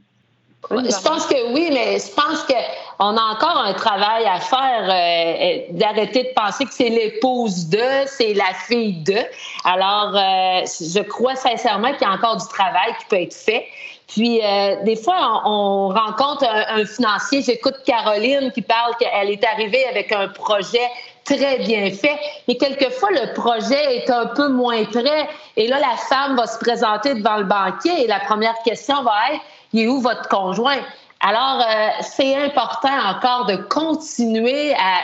Je 0.70 1.04
pense 1.04 1.26
que 1.26 1.54
oui, 1.54 1.70
mais 1.74 2.00
je 2.00 2.10
pense 2.14 2.44
qu'on 2.44 3.18
a 3.18 3.22
encore 3.22 3.58
un 3.58 3.74
travail 3.74 4.26
à 4.26 4.40
faire 4.40 4.84
euh, 4.90 5.78
d'arrêter 5.78 6.24
de 6.24 6.34
penser 6.34 6.64
que 6.64 6.74
c'est 6.74 6.88
l'épouse 6.88 7.68
de, 7.68 7.84
c'est 8.06 8.34
la 8.34 8.54
fille 8.68 9.04
de. 9.04 9.18
Alors, 9.66 10.14
je 10.14 11.02
crois 11.02 11.36
sincèrement 11.36 11.92
qu'il 11.92 12.08
y 12.08 12.10
a 12.10 12.14
encore 12.14 12.38
du 12.38 12.48
travail 12.48 12.96
qui 13.00 13.06
peut 13.10 13.22
être 13.22 13.34
fait. 13.34 13.66
Puis, 14.14 14.42
euh, 14.44 14.76
des 14.84 14.96
fois, 14.96 15.42
on, 15.46 15.90
rencontre 15.90 16.46
un, 16.48 16.86
financier. 16.86 17.42
J'écoute 17.42 17.76
Caroline 17.84 18.52
qui 18.52 18.62
parle 18.62 18.96
qu'elle 19.00 19.32
est 19.32 19.44
arrivée 19.44 19.84
avec 19.90 20.12
un 20.12 20.28
projet 20.28 20.88
très 21.26 21.58
bien 21.60 21.90
fait, 21.90 22.20
mais 22.48 22.56
quelquefois, 22.56 23.10
le 23.12 23.34
projet 23.34 23.98
est 23.98 24.10
un 24.12 24.28
peu 24.28 24.50
moins 24.50 24.84
prêt. 24.86 25.28
Et 25.58 25.68
là, 25.68 25.80
la 25.80 25.98
femme 25.98 26.36
va 26.36 26.46
se 26.46 26.60
présenter 26.60 27.16
devant 27.16 27.38
le 27.38 27.46
banquier 27.46 28.04
et 28.04 28.08
la 28.08 28.20
première 28.20 28.56
question 28.64 29.02
va 29.04 29.14
être 29.34 29.42
il 29.74 29.82
est 29.82 29.88
où 29.88 30.00
votre 30.00 30.30
conjoint? 30.30 30.80
Alors, 31.20 31.62
euh, 31.62 31.90
c'est 32.02 32.36
important 32.36 32.96
encore 33.10 33.46
de 33.46 33.56
continuer 33.56 34.74
à 34.74 35.02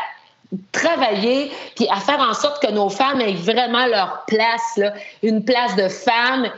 travailler 0.72 1.52
puis 1.76 1.88
à 1.90 1.98
faire 1.98 2.20
en 2.20 2.34
sorte 2.34 2.62
que 2.62 2.72
nos 2.72 2.90
femmes 2.90 3.22
aient 3.22 3.34
vraiment 3.34 3.86
leur 3.86 4.26
place, 4.26 4.78
là, 4.78 4.94
une 5.24 5.44
place 5.44 5.76
de 5.76 5.88
femme 5.88 6.50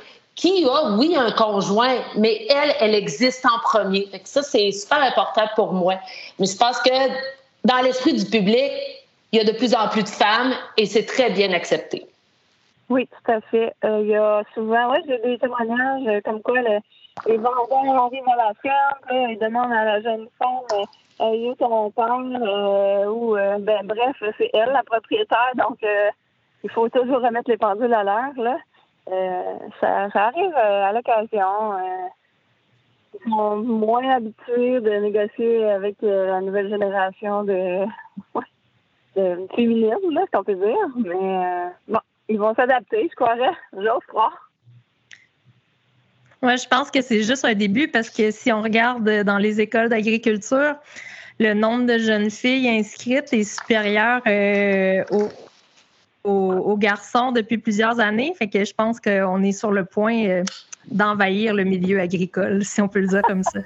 qui 0.41 0.65
a, 0.65 0.97
oui, 0.97 1.15
un 1.15 1.31
conjoint, 1.31 1.97
mais 2.17 2.47
elle, 2.49 2.73
elle 2.79 2.95
existe 2.95 3.45
en 3.45 3.59
premier. 3.59 4.09
ça, 4.23 4.41
c'est 4.41 4.71
super 4.71 4.97
important 5.03 5.47
pour 5.55 5.71
moi. 5.71 5.95
Mais 6.39 6.47
je 6.47 6.57
pense 6.57 6.79
que 6.81 6.89
dans 7.63 7.77
l'esprit 7.83 8.13
du 8.13 8.25
public, 8.25 8.71
il 9.31 9.37
y 9.37 9.39
a 9.39 9.43
de 9.43 9.55
plus 9.55 9.75
en 9.75 9.87
plus 9.89 10.01
de 10.01 10.09
femmes 10.09 10.53
et 10.77 10.87
c'est 10.87 11.05
très 11.05 11.29
bien 11.29 11.53
accepté. 11.53 12.07
Oui, 12.89 13.07
tout 13.07 13.31
à 13.31 13.39
fait. 13.41 13.71
Euh, 13.85 13.99
il 14.01 14.07
y 14.07 14.15
a 14.15 14.41
souvent, 14.55 14.91
oui, 14.91 14.97
j'ai 15.07 15.19
des 15.19 15.37
témoignages 15.37 16.07
euh, 16.07 16.21
comme 16.25 16.41
quoi 16.41 16.59
le, 16.59 16.79
les 17.27 17.37
vendeurs 17.37 18.03
arrivent 18.03 18.27
à 18.33 18.47
la 18.47 18.53
ferme, 18.63 19.29
ils 19.29 19.37
demandent 19.39 19.71
à 19.71 19.85
la 19.85 20.01
jeune 20.01 20.27
femme 20.39 20.85
euh, 21.21 21.51
où 21.51 21.53
ton 21.53 21.91
père 21.91 22.17
euh, 22.17 23.05
ou 23.05 23.35
ben 23.35 23.85
bref, 23.85 24.17
c'est 24.39 24.49
elle 24.53 24.71
la 24.71 24.83
propriétaire, 24.83 25.51
donc 25.55 25.77
il 26.63 26.69
faut 26.71 26.89
toujours 26.89 27.21
remettre 27.21 27.49
les 27.49 27.57
pendules 27.57 27.93
à 27.93 28.03
l'heure. 28.03 28.33
Là. 28.37 28.57
Ça, 29.07 30.09
ça, 30.11 30.27
arrive 30.27 30.55
à 30.55 30.93
l'occasion. 30.93 31.77
ils 33.13 33.29
sont 33.29 33.57
moins 33.57 34.09
habitués 34.09 34.79
de 34.79 34.91
négocier 34.99 35.69
avec 35.69 35.95
la 36.01 36.39
nouvelle 36.41 36.69
génération 36.69 37.43
de, 37.43 37.85
de 39.15 39.47
féminines, 39.55 39.95
là, 40.11 40.21
qu'on 40.31 40.43
peut 40.43 40.55
dire. 40.55 40.87
Mais 40.95 41.71
bon, 41.87 41.99
ils 42.29 42.39
vont 42.39 42.53
s'adapter, 42.55 43.07
je 43.09 43.15
croirais. 43.15 43.55
J'ose 43.73 44.05
croire. 44.07 44.51
Oui, 46.43 46.57
je 46.57 46.67
pense 46.67 46.89
que 46.89 47.01
c'est 47.01 47.21
juste 47.21 47.45
un 47.45 47.53
début 47.53 47.87
parce 47.87 48.09
que 48.09 48.31
si 48.31 48.51
on 48.51 48.61
regarde 48.61 49.07
dans 49.23 49.37
les 49.37 49.61
écoles 49.61 49.89
d'agriculture, 49.89 50.75
le 51.39 51.53
nombre 51.53 51.85
de 51.85 51.99
jeunes 51.99 52.31
filles 52.31 52.67
inscrites 52.67 53.31
est 53.31 53.43
supérieur 53.43 54.21
euh, 54.25 55.03
aux, 56.23 56.77
garçons 56.77 57.31
depuis 57.31 57.57
plusieurs 57.57 57.99
années. 57.99 58.33
Fait 58.37 58.47
que 58.47 58.63
je 58.63 58.73
pense 58.73 58.99
qu'on 58.99 59.43
est 59.43 59.51
sur 59.51 59.71
le 59.71 59.85
point 59.85 60.25
euh, 60.25 60.43
d'envahir 60.89 61.53
le 61.53 61.63
milieu 61.63 61.99
agricole, 61.99 62.63
si 62.63 62.81
on 62.81 62.87
peut 62.87 62.99
le 62.99 63.07
dire 63.07 63.21
comme 63.23 63.43
ça. 63.43 63.59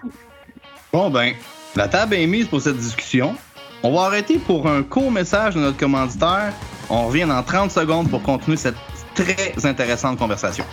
Bon, 0.92 1.10
ben, 1.10 1.34
la 1.76 1.88
table 1.88 2.16
est 2.16 2.28
mise 2.28 2.48
pour 2.48 2.62
cette 2.62 2.78
discussion. 2.78 3.36
On 3.84 3.94
va 3.94 4.04
arrêter 4.04 4.38
pour 4.38 4.68
un 4.68 4.84
court 4.84 5.12
message 5.12 5.56
de 5.56 5.60
notre 5.60 5.78
commanditaire. 5.78 6.54
On 6.90 7.08
revient 7.08 7.26
dans 7.28 7.44
30 7.44 7.72
secondes 7.72 8.10
pour 8.10 8.24
continuer 8.24 8.58
cette 8.58 8.78
très 9.14 9.66
intéressante 9.66 10.18
conversation. 10.18 10.66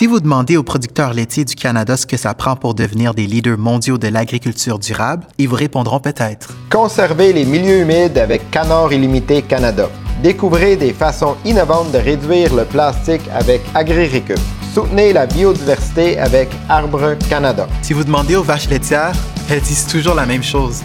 Si 0.00 0.06
vous 0.06 0.20
demandez 0.20 0.56
aux 0.56 0.62
producteurs 0.62 1.12
laitiers 1.12 1.44
du 1.44 1.54
Canada 1.54 1.94
ce 1.94 2.06
que 2.06 2.16
ça 2.16 2.32
prend 2.32 2.56
pour 2.56 2.72
devenir 2.72 3.12
des 3.12 3.26
leaders 3.26 3.58
mondiaux 3.58 3.98
de 3.98 4.08
l'agriculture 4.08 4.78
durable, 4.78 5.26
ils 5.36 5.46
vous 5.46 5.56
répondront 5.56 6.00
peut-être. 6.00 6.54
Conservez 6.70 7.34
les 7.34 7.44
milieux 7.44 7.80
humides 7.80 8.16
avec 8.16 8.50
Canard 8.50 8.94
Illimité 8.94 9.42
Canada. 9.42 9.90
Découvrez 10.22 10.76
des 10.76 10.94
façons 10.94 11.36
innovantes 11.44 11.92
de 11.92 11.98
réduire 11.98 12.54
le 12.54 12.64
plastique 12.64 13.20
avec 13.30 13.60
AgriRécup. 13.74 14.40
Soutenez 14.72 15.12
la 15.12 15.26
biodiversité 15.26 16.18
avec 16.18 16.48
Arbre 16.70 17.18
Canada. 17.28 17.68
Si 17.82 17.92
vous 17.92 18.02
demandez 18.02 18.36
aux 18.36 18.42
vaches 18.42 18.70
laitières, 18.70 19.12
elles 19.50 19.60
disent 19.60 19.86
toujours 19.86 20.14
la 20.14 20.24
même 20.24 20.42
chose. 20.42 20.80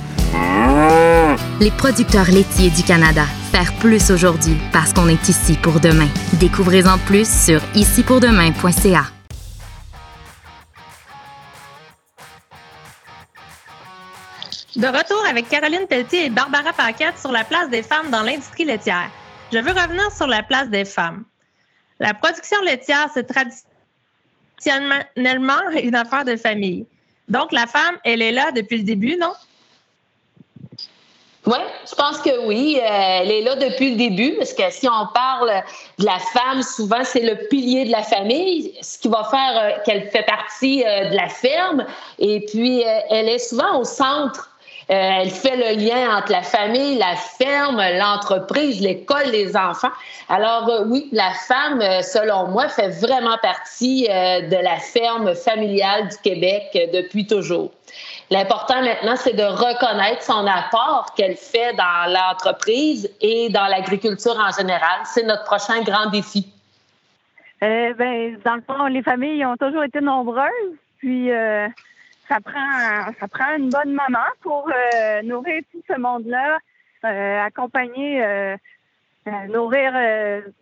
Les 1.60 1.72
producteurs 1.72 2.32
laitiers 2.32 2.70
du 2.70 2.84
Canada. 2.84 3.26
Faire 3.52 3.74
plus 3.80 4.12
aujourd'hui 4.12 4.56
parce 4.72 4.94
qu'on 4.94 5.08
est 5.08 5.30
ici 5.30 5.58
pour 5.62 5.80
demain. 5.80 6.08
Découvrez-en 6.40 6.98
plus 7.00 7.28
sur 7.28 7.60
icipourdemain.ca. 7.76 9.06
De 14.76 14.88
retour 14.88 15.24
avec 15.30 15.48
Caroline 15.48 15.88
Pelletier 15.88 16.26
et 16.26 16.30
Barbara 16.30 16.74
Paquette 16.74 17.18
sur 17.18 17.32
la 17.32 17.46
place 17.46 17.70
des 17.70 17.82
femmes 17.82 18.12
dans 18.12 18.24
l'industrie 18.24 18.66
laitière. 18.66 19.10
Je 19.54 19.60
veux 19.60 19.72
revenir 19.72 20.12
sur 20.12 20.28
la 20.28 20.44
place 20.44 20.70
des 20.70 20.84
femmes. 20.84 21.24
La 22.00 22.14
production 22.14 22.62
laitière, 22.62 23.08
c'est 23.14 23.26
traditionnellement 23.26 25.62
une 25.82 25.96
affaire 25.96 26.26
de 26.26 26.36
famille. 26.36 26.86
Donc, 27.30 27.54
la 27.54 27.68
femme, 27.68 27.96
elle 28.04 28.22
est 28.22 28.34
là 28.34 28.52
depuis 28.52 28.80
le 28.80 28.84
début, 28.84 29.16
non? 29.18 29.32
Oui, 31.48 31.60
je 31.88 31.94
pense 31.94 32.18
que 32.22 32.46
oui. 32.48 32.80
Euh, 32.82 32.88
elle 32.90 33.32
est 33.32 33.42
là 33.42 33.56
depuis 33.56 33.92
le 33.92 33.98
début, 33.98 34.34
parce 34.38 34.54
que 34.54 34.64
si 34.72 34.88
on 34.88 35.08
parle 35.14 35.52
de 36.00 36.06
la 36.06 36.18
femme, 36.34 36.64
souvent 36.64 37.04
c'est 37.04 37.22
le 37.22 37.48
pilier 37.50 37.86
de 37.86 37.92
la 37.92 38.02
famille, 38.02 38.74
ce 38.82 38.98
qui 38.98 39.08
va 39.08 39.24
faire 39.26 39.62
euh, 39.62 39.72
qu'elle 39.86 40.10
fait 40.10 40.26
partie 40.26 40.84
euh, 40.84 41.10
de 41.10 41.16
la 41.16 41.30
ferme. 41.30 41.86
Et 42.18 42.44
puis, 42.48 42.84
elle 43.12 43.30
est 43.30 43.38
souvent 43.38 43.80
au 43.80 43.84
centre. 43.84 44.50
elle 44.88 45.30
fait 45.30 45.56
le 45.56 45.80
lien 45.80 46.18
entre 46.18 46.32
la 46.32 46.42
famille, 46.42 46.98
la 46.98 47.16
ferme, 47.16 47.82
l'entreprise, 48.00 48.82
l'école, 48.82 49.28
les 49.32 49.56
enfants. 49.56 49.92
Alors 50.30 50.70
oui, 50.88 51.10
la 51.12 51.32
femme, 51.48 51.82
selon 52.02 52.48
moi, 52.48 52.70
fait 52.70 52.90
vraiment 52.90 53.38
partie 53.42 54.08
de 54.08 54.64
la 54.64 54.78
ferme 54.78 55.36
familiale 55.36 56.08
du 56.10 56.18
Québec 56.24 56.90
depuis 56.94 57.28
toujours. 57.28 57.72
L'important 58.32 58.82
maintenant, 58.82 59.16
c'est 59.16 59.36
de 59.36 59.44
reconnaître 59.44 60.24
son 60.24 60.48
apport 60.48 61.14
qu'elle 61.16 61.36
fait 61.36 61.74
dans 61.74 62.12
l'entreprise 62.12 63.10
et 63.22 63.50
dans 63.50 63.68
l'agriculture 63.68 64.38
en 64.38 64.52
général. 64.52 65.02
C'est 65.06 65.24
notre 65.24 65.44
prochain 65.44 65.84
grand 65.84 66.10
défi. 66.10 66.52
Euh, 67.64 67.94
ben, 67.94 68.38
dans 68.44 68.56
le 68.56 68.62
fond, 68.62 68.86
les 68.88 69.04
familles 69.04 69.46
ont 69.46 69.58
toujours 69.58 69.84
été 69.84 70.02
nombreuses, 70.02 70.50
puis 70.98 71.32
euh, 71.32 71.68
ça 72.28 72.40
prend 72.40 73.14
ça 73.20 73.28
prend 73.28 73.56
une 73.58 73.70
bonne 73.70 73.94
maman 73.94 74.26
pour 74.42 74.70
euh, 74.70 75.22
nourrir 75.22 75.62
tout 75.72 75.82
ce 75.88 75.98
monde-là, 75.98 76.58
accompagner, 77.46 78.56
nourrir 79.50 79.92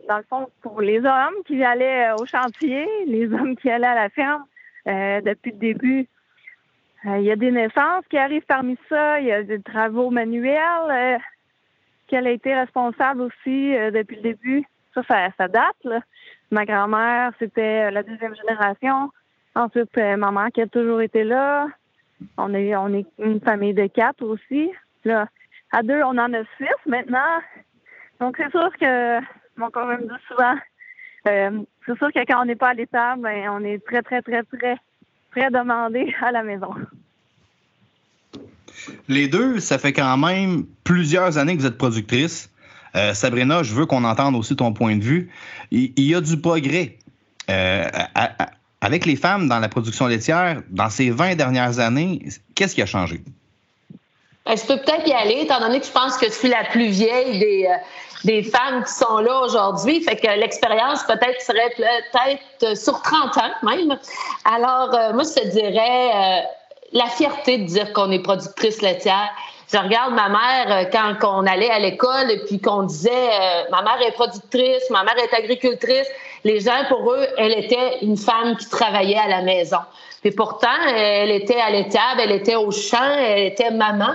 dans 0.09 0.17
le 0.17 0.25
fond 0.29 0.49
pour 0.61 0.81
les 0.81 0.99
hommes 0.99 1.35
qui 1.47 1.63
allaient 1.63 2.11
au 2.19 2.25
chantier, 2.25 2.85
les 3.07 3.31
hommes 3.33 3.55
qui 3.55 3.69
allaient 3.69 3.87
à 3.87 3.95
la 3.95 4.09
ferme 4.09 4.43
depuis 4.85 5.51
le 5.51 5.57
début. 5.57 6.07
Euh, 7.05 7.17
il 7.19 7.25
y 7.25 7.31
a 7.31 7.35
des 7.35 7.51
naissances 7.51 8.05
qui 8.09 8.17
arrivent 8.17 8.45
parmi 8.47 8.77
ça. 8.87 9.19
Il 9.19 9.27
y 9.27 9.31
a 9.31 9.43
des 9.43 9.61
travaux 9.61 10.09
manuels 10.09 10.89
euh, 10.89 11.17
qu'elle 12.07 12.27
a 12.27 12.31
été 12.31 12.53
responsable 12.55 13.21
aussi 13.21 13.75
euh, 13.75 13.91
depuis 13.91 14.17
le 14.17 14.21
début. 14.21 14.63
Ça, 14.93 15.01
ça, 15.37 15.47
date. 15.47 16.03
Ma 16.51 16.65
grand-mère, 16.65 17.31
c'était 17.39 17.89
la 17.91 18.03
deuxième 18.03 18.35
génération. 18.35 19.11
Ensuite, 19.55 19.95
maman 19.97 20.49
qui 20.49 20.61
a 20.61 20.67
toujours 20.67 21.01
été 21.01 21.23
là. 21.23 21.67
On 22.37 22.53
est, 22.53 22.75
on 22.75 22.93
est 22.93 23.07
une 23.17 23.41
famille 23.41 23.73
de 23.73 23.87
quatre 23.87 24.23
aussi. 24.23 24.71
Là, 25.03 25.27
à 25.71 25.81
deux, 25.81 26.01
on 26.03 26.17
en 26.17 26.33
a 26.33 26.43
six 26.57 26.75
maintenant. 26.85 27.41
Donc, 28.19 28.37
c'est 28.37 28.51
sûr 28.51 28.69
que, 28.79 29.19
mon 29.57 29.71
quand 29.71 29.87
même 29.87 30.01
dit 30.01 30.23
souvent, 30.27 30.55
c'est 31.25 31.97
sûr 31.97 32.13
que 32.13 32.25
quand 32.25 32.41
on 32.41 32.45
n'est 32.45 32.55
pas 32.55 32.69
à 32.69 32.73
l'étable, 32.75 33.23
ben, 33.23 33.49
on 33.49 33.63
est 33.63 33.83
très, 33.83 34.03
très, 34.03 34.21
très, 34.21 34.43
très 34.43 34.77
très 35.33 35.49
demandé 35.49 36.13
à 36.21 36.31
la 36.31 36.43
maison. 36.43 36.73
Les 39.07 39.27
deux, 39.27 39.59
ça 39.59 39.77
fait 39.77 39.93
quand 39.93 40.17
même 40.17 40.65
plusieurs 40.83 41.37
années 41.37 41.55
que 41.55 41.61
vous 41.61 41.67
êtes 41.67 41.77
productrice. 41.77 42.49
Euh, 42.95 43.13
Sabrina, 43.13 43.63
je 43.63 43.73
veux 43.73 43.85
qu'on 43.85 44.03
entende 44.03 44.35
aussi 44.35 44.55
ton 44.55 44.73
point 44.73 44.95
de 44.95 45.03
vue. 45.03 45.31
Il, 45.71 45.91
y 45.97 46.13
a 46.13 46.21
du 46.21 46.37
progrès. 46.37 46.97
Euh, 47.49 47.87
avec 48.81 49.05
les 49.05 49.15
femmes 49.15 49.47
dans 49.47 49.59
la 49.59 49.69
production 49.69 50.07
laitière, 50.07 50.61
dans 50.69 50.89
ces 50.89 51.09
20 51.09 51.35
dernières 51.35 51.79
années, 51.79 52.21
qu'est-ce 52.55 52.75
qui 52.75 52.81
a 52.81 52.85
changé? 52.85 53.21
Ben, 54.45 54.57
je 54.57 54.63
peux 54.65 54.77
peut-être 54.77 55.07
y 55.07 55.13
aller, 55.13 55.41
étant 55.41 55.59
donné 55.59 55.79
que 55.79 55.85
je 55.85 55.91
pense 55.91 56.17
que 56.17 56.27
je 56.27 56.31
suis 56.31 56.49
la 56.49 56.65
plus 56.65 56.87
vieille 56.87 57.39
des, 57.39 57.67
euh, 57.69 57.75
des 58.25 58.43
femmes 58.43 58.83
qui 58.83 58.93
sont 58.93 59.17
là 59.19 59.41
aujourd'hui. 59.41 60.01
Fait 60.03 60.15
que 60.15 60.27
l'expérience 60.39 61.03
peut-être 61.03 61.41
serait 61.41 61.73
peut-être 61.77 62.77
sur 62.77 63.01
30 63.01 63.37
ans 63.37 63.51
même. 63.63 63.97
Alors, 64.45 64.89
moi, 65.13 65.23
je 65.23 65.41
te 65.41 65.47
dirais 65.47 66.43
la 66.93 67.07
fierté 67.07 67.57
de 67.57 67.65
dire 67.65 67.91
qu'on 67.93 68.11
est 68.11 68.19
productrice 68.19 68.81
laitière. 68.81 69.29
Je 69.71 69.77
regarde 69.77 70.13
ma 70.13 70.29
mère 70.29 70.89
quand 70.91 71.15
on 71.23 71.45
allait 71.47 71.71
à 71.71 71.79
l'école 71.79 72.29
et 72.29 72.39
puis 72.45 72.61
qu'on 72.61 72.83
disait 72.83 73.65
ma 73.71 73.81
mère 73.81 73.99
est 74.05 74.11
productrice, 74.11 74.87
ma 74.91 75.03
mère 75.03 75.17
est 75.17 75.33
agricultrice. 75.33 76.07
Les 76.43 76.59
gens, 76.59 76.83
pour 76.89 77.11
eux, 77.11 77.25
elle 77.37 77.57
était 77.57 77.99
une 78.03 78.17
femme 78.17 78.55
qui 78.57 78.69
travaillait 78.69 79.17
à 79.17 79.27
la 79.27 79.41
maison. 79.41 79.79
Et 80.23 80.31
pourtant, 80.31 80.67
elle 80.95 81.31
était 81.31 81.59
à 81.59 81.71
l'étable, 81.71 82.21
elle 82.21 82.31
était 82.31 82.55
au 82.55 82.69
champ, 82.69 83.17
elle 83.17 83.47
était 83.47 83.71
maman. 83.71 84.13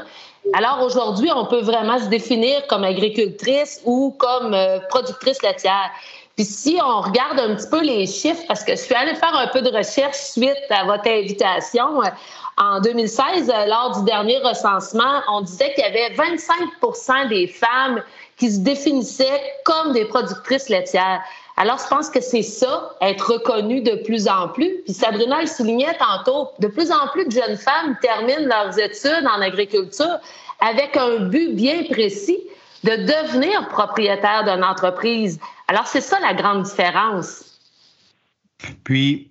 Alors 0.54 0.82
aujourd'hui, 0.82 1.30
on 1.34 1.44
peut 1.46 1.60
vraiment 1.60 1.98
se 1.98 2.06
définir 2.06 2.66
comme 2.68 2.84
agricultrice 2.84 3.82
ou 3.84 4.14
comme 4.18 4.54
euh, 4.54 4.78
productrice 4.88 5.42
laitière. 5.42 5.90
Puis 6.36 6.46
si 6.46 6.78
on 6.82 7.00
regarde 7.02 7.38
un 7.38 7.54
petit 7.54 7.68
peu 7.68 7.82
les 7.82 8.06
chiffres, 8.06 8.42
parce 8.46 8.64
que 8.64 8.72
je 8.72 8.80
suis 8.80 8.94
allée 8.94 9.14
faire 9.14 9.34
un 9.34 9.48
peu 9.48 9.60
de 9.60 9.76
recherche 9.76 10.16
suite 10.16 10.54
à 10.70 10.84
votre 10.84 11.08
invitation, 11.08 12.02
euh, 12.02 12.06
en 12.58 12.80
2016, 12.80 13.50
euh, 13.50 13.66
lors 13.66 13.98
du 13.98 14.04
dernier 14.04 14.38
recensement, 14.38 15.22
on 15.28 15.42
disait 15.42 15.72
qu'il 15.74 15.84
y 15.84 15.86
avait 15.86 16.14
25% 16.14 17.28
des 17.28 17.46
femmes 17.46 18.02
qui 18.36 18.50
se 18.50 18.60
définissaient 18.60 19.42
comme 19.64 19.92
des 19.92 20.04
productrices 20.04 20.68
laitières. 20.68 21.22
Alors, 21.56 21.78
je 21.78 21.88
pense 21.88 22.10
que 22.10 22.20
c'est 22.20 22.42
ça, 22.42 22.90
être 23.00 23.32
reconnu 23.32 23.80
de 23.80 23.96
plus 24.04 24.28
en 24.28 24.48
plus. 24.48 24.82
Puis 24.84 24.92
Sabrina 24.92 25.40
le 25.40 25.46
soulignait 25.46 25.96
tantôt, 25.98 26.50
de 26.58 26.68
plus 26.68 26.92
en 26.92 27.08
plus 27.12 27.26
de 27.26 27.32
jeunes 27.32 27.56
femmes 27.56 27.96
terminent 28.00 28.46
leurs 28.46 28.78
études 28.78 29.26
en 29.26 29.40
agriculture 29.40 30.18
avec 30.60 30.96
un 30.96 31.26
but 31.26 31.54
bien 31.54 31.84
précis 31.90 32.38
de 32.84 32.90
devenir 32.90 33.68
propriétaire 33.68 34.44
d'une 34.44 34.64
entreprise. 34.64 35.40
Alors, 35.66 35.86
c'est 35.86 36.00
ça 36.00 36.18
la 36.20 36.34
grande 36.34 36.62
différence. 36.62 37.44
Puis, 38.84 39.27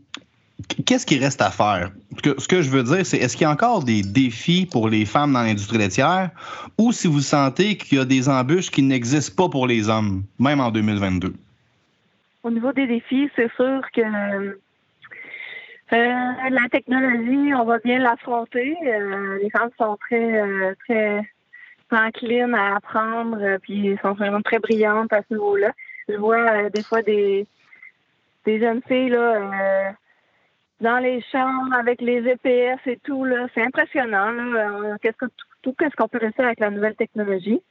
qu'est-ce 0.86 1.06
qui 1.06 1.18
reste 1.18 1.42
à 1.42 1.52
faire? 1.52 1.92
Ce 2.24 2.48
que 2.48 2.62
je 2.62 2.70
veux 2.70 2.84
dire, 2.84 3.06
c'est 3.06 3.18
est-ce 3.18 3.36
qu'il 3.36 3.44
y 3.44 3.50
a 3.50 3.52
encore 3.52 3.84
des 3.84 4.02
défis 4.02 4.68
pour 4.70 4.90
les 4.90 5.06
femmes 5.06 5.34
dans 5.34 5.42
l'industrie 5.42 5.78
laitière? 5.78 6.30
Ou 6.78 6.92
si 6.92 7.08
vous 7.08 7.22
sentez 7.22 7.78
qu'il 7.78 7.98
y 7.98 8.02
a 8.02 8.06
des 8.06 8.30
embûches 8.30 8.70
qui 8.70 8.82
n'existent 8.82 9.44
pas 9.44 9.50
pour 9.50 9.68
les 9.68 9.90
hommes, 9.90 10.24
même 10.40 10.60
en 10.60 10.72
2022? 10.72 11.34
Au 12.44 12.52
niveau 12.52 12.72
des 12.72 12.88
défis, 12.88 13.30
c'est 13.36 13.52
sûr 13.56 13.82
que 13.94 14.02
euh, 15.94 15.96
la 16.50 16.70
technologie, 16.70 17.54
on 17.54 17.66
va 17.66 17.80
bien 17.80 18.00
l'affronter. 18.00 18.76
Euh, 18.86 19.40
les 19.42 19.50
femmes 19.50 19.70
sont 19.78 19.98
très, 19.98 20.42
euh, 20.42 20.74
très 20.86 21.22
enclines 21.92 22.54
à 22.56 22.76
apprendre, 22.76 23.58
puis 23.62 23.98
sont 24.02 24.14
vraiment 24.14 24.42
très 24.42 24.60
brillantes 24.60 25.14
à 25.14 25.22
ce 25.28 25.34
niveau-là. 25.34 25.72
Je 26.10 26.16
vois 26.16 26.70
des 26.70 26.84
fois 26.84 27.02
des, 27.02 27.48
des 28.46 28.60
jeunes 28.60 28.82
filles 28.88 29.10
là, 29.10 29.94
dans 30.82 30.98
les 31.00 31.22
champs 31.32 31.72
avec 31.72 32.02
les 32.02 32.24
GPS 32.24 32.80
et 32.86 32.98
tout. 33.04 33.26
Là, 33.26 33.48
c'est 33.54 33.64
impressionnant. 33.64 34.32
Là, 34.32 34.98
qu'est-ce 35.02 35.18
que, 35.18 35.26
tout, 35.62 35.74
qu'est-ce 35.74 35.96
qu'on 35.96 36.08
peut 36.08 36.20
réussir 36.20 36.46
avec 36.46 36.60
la 36.60 36.70
nouvelle 36.70 36.96
technologie. 36.96 37.62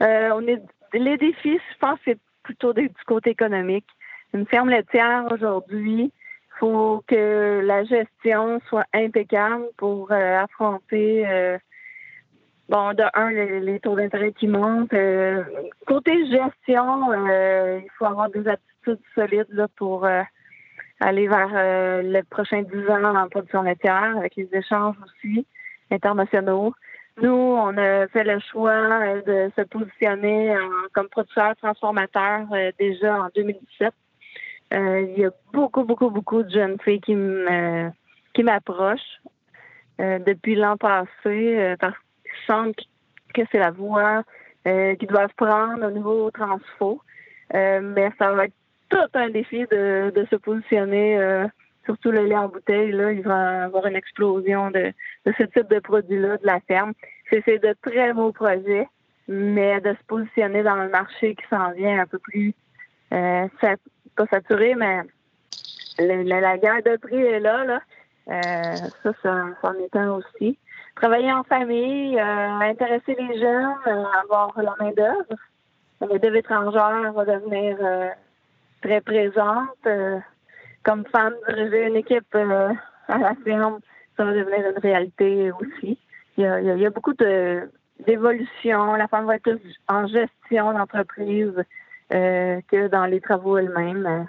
on 0.00 0.46
est, 0.46 0.62
les 0.92 1.16
défis, 1.16 1.58
je 1.72 1.78
pense, 1.78 1.98
c'est 2.04 2.18
plutôt 2.42 2.72
du 2.72 2.90
côté 3.06 3.30
économique. 3.30 3.86
Une 4.34 4.46
ferme 4.46 4.70
laitière 4.70 5.26
aujourd'hui, 5.30 6.12
faut 6.58 7.02
que 7.06 7.60
la 7.64 7.84
gestion 7.84 8.60
soit 8.68 8.86
impeccable 8.94 9.64
pour 9.76 10.12
euh, 10.12 10.38
affronter 10.38 11.26
euh, 11.26 11.58
bon 12.68 12.92
de 12.94 13.02
un 13.14 13.30
les, 13.30 13.80
taux 13.80 13.96
d'intérêt 13.96 14.32
qui 14.32 14.46
montent. 14.46 14.92
Euh, 14.92 15.42
côté 15.86 16.12
gestion, 16.26 17.12
il 17.12 17.90
faut 17.98 18.04
avoir 18.04 18.30
des 18.30 18.46
attitudes 18.46 19.00
solides 19.14 19.48
là, 19.50 19.66
pour 19.76 20.06
aller 21.02 21.28
vers 21.28 21.50
le 22.02 22.22
prochain 22.22 22.62
10 22.62 22.88
ans 22.88 23.00
dans 23.00 23.12
la 23.12 23.26
production 23.28 23.62
laitière 23.62 24.16
avec 24.16 24.36
les 24.36 24.48
échanges 24.52 24.96
aussi 25.04 25.46
internationaux. 25.90 26.72
Nous, 27.20 27.30
on 27.30 27.76
a 27.76 28.08
fait 28.08 28.24
le 28.24 28.38
choix 28.40 28.72
euh, 28.72 29.22
de 29.22 29.52
se 29.54 29.62
positionner 29.62 30.56
comme 30.94 31.08
producteur 31.08 31.54
transformateur 31.56 32.46
euh, 32.52 32.72
déjà 32.78 33.24
en 33.24 33.28
2017. 33.34 33.92
Euh, 34.72 35.00
il 35.02 35.18
y 35.20 35.26
a 35.26 35.30
beaucoup, 35.52 35.84
beaucoup, 35.84 36.08
beaucoup 36.08 36.42
de 36.42 36.50
jeunes 36.50 36.78
filles 36.82 37.00
qui 37.00 37.16
qui 38.34 38.42
m'approchent 38.42 39.20
depuis 39.98 40.54
l'an 40.54 40.78
passé 40.78 41.76
parce 41.78 41.94
qu'ils 42.22 42.46
sentent 42.46 42.80
que 43.34 43.42
c'est 43.52 43.58
la 43.58 43.70
voie 43.70 44.22
qu'ils 44.64 45.08
doivent 45.08 45.34
prendre 45.36 45.86
au 45.86 45.90
niveau 45.90 46.30
transfo. 46.30 47.02
mais 47.52 48.10
ça 48.18 48.32
va 48.32 48.46
être 48.46 48.54
tout 48.92 49.18
un 49.18 49.30
défi 49.30 49.64
de, 49.70 50.12
de 50.14 50.26
se 50.30 50.36
positionner 50.36 51.48
surtout 51.84 52.10
le 52.10 52.26
lait 52.26 52.36
en 52.36 52.48
bouteille, 52.48 52.92
là, 52.92 53.12
il 53.12 53.22
va 53.22 53.64
avoir 53.64 53.86
une 53.86 53.96
explosion 53.96 54.70
de, 54.70 54.92
ce 55.26 55.42
type 55.44 55.68
de 55.68 55.80
produit-là 55.80 56.36
de 56.38 56.46
la 56.46 56.60
ferme. 56.60 56.92
C'est 57.30 57.58
de 57.62 57.74
très 57.82 58.12
beaux 58.12 58.32
projets, 58.32 58.88
mais 59.28 59.80
de 59.80 59.94
se 59.94 60.04
positionner 60.06 60.62
dans 60.62 60.76
le 60.76 60.88
marché 60.90 61.34
qui 61.34 61.44
s'en 61.48 61.72
vient 61.72 62.00
un 62.00 62.06
peu 62.06 62.18
plus, 62.18 62.54
euh, 63.12 63.46
pas 64.16 64.26
saturé, 64.26 64.74
mais 64.74 65.00
la, 65.98 66.58
guerre 66.58 66.82
de 66.84 66.96
prix 66.96 67.22
est 67.22 67.40
là, 67.40 67.64
là. 67.64 67.80
Euh, 68.28 68.76
ça, 69.02 69.12
ça, 69.22 69.46
en 69.62 69.74
est 69.74 69.96
un 69.96 70.12
aussi. 70.12 70.56
Travailler 70.94 71.32
en 71.32 71.42
famille, 71.42 72.18
euh, 72.18 72.60
intéresser 72.60 73.16
les 73.18 73.40
jeunes, 73.40 73.74
euh, 73.86 74.04
avoir 74.22 74.52
la 74.62 74.76
main-d'œuvre. 74.78 75.34
La 76.00 76.06
main-d'œuvre 76.06 76.36
étrangère 76.36 77.12
va 77.12 77.24
devenir 77.24 77.78
très 78.82 79.00
présente 79.00 79.86
comme 80.82 81.04
femme, 81.06 81.34
diriger 81.48 81.86
une 81.86 81.96
équipe 81.96 82.34
euh, 82.34 82.72
à 83.08 83.18
la 83.18 83.34
ferme, 83.44 83.78
ça 84.16 84.24
va 84.24 84.32
devenir 84.32 84.70
une 84.70 84.78
réalité 84.78 85.50
aussi. 85.52 85.98
Il 86.36 86.44
y 86.44 86.86
a, 86.86 86.90
beaucoup 86.90 87.12
de 87.14 87.70
d'évolution. 88.06 88.94
La 88.94 89.06
femme 89.06 89.26
va 89.26 89.36
être 89.36 89.58
en 89.88 90.06
gestion 90.06 90.72
d'entreprise 90.72 91.52
euh, 92.12 92.60
que 92.68 92.88
dans 92.88 93.06
les 93.06 93.20
travaux 93.20 93.58
elles-mêmes. 93.58 94.26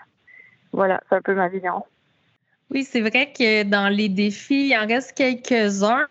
Voilà, 0.74 1.02
c'est 1.10 1.16
un 1.16 1.22
peu 1.22 1.34
ma 1.34 1.48
vision. 1.48 1.84
Oui, 2.70 2.84
c'est 2.84 3.02
vrai 3.02 3.32
que 3.32 3.63
dans 3.63 3.88
les 3.89 4.10
défis, 4.10 4.70
il 4.70 4.78
en 4.78 4.86
reste 4.86 5.16
quelques-uns, 5.16 6.08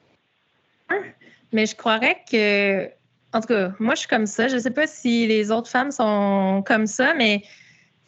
mais 1.52 1.66
je 1.66 1.76
croirais 1.76 2.18
que, 2.30 2.86
en 3.32 3.40
tout 3.40 3.48
cas, 3.48 3.72
moi, 3.78 3.94
je 3.94 4.00
suis 4.00 4.08
comme 4.08 4.26
ça. 4.26 4.48
Je 4.48 4.54
ne 4.54 4.60
sais 4.60 4.70
pas 4.70 4.86
si 4.86 5.26
les 5.26 5.50
autres 5.50 5.68
femmes 5.68 5.90
sont 5.90 6.64
comme 6.66 6.86
ça, 6.86 7.14
mais 7.14 7.42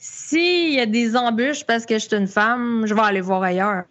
s'il 0.06 0.74
y 0.74 0.80
a 0.80 0.84
des 0.84 1.16
embûches 1.16 1.64
parce 1.64 1.86
que 1.86 1.94
je 1.94 2.00
suis 2.00 2.14
une 2.14 2.26
femme, 2.26 2.84
je 2.86 2.92
vais 2.92 3.00
aller 3.00 3.22
voir 3.22 3.42
ailleurs. 3.42 3.84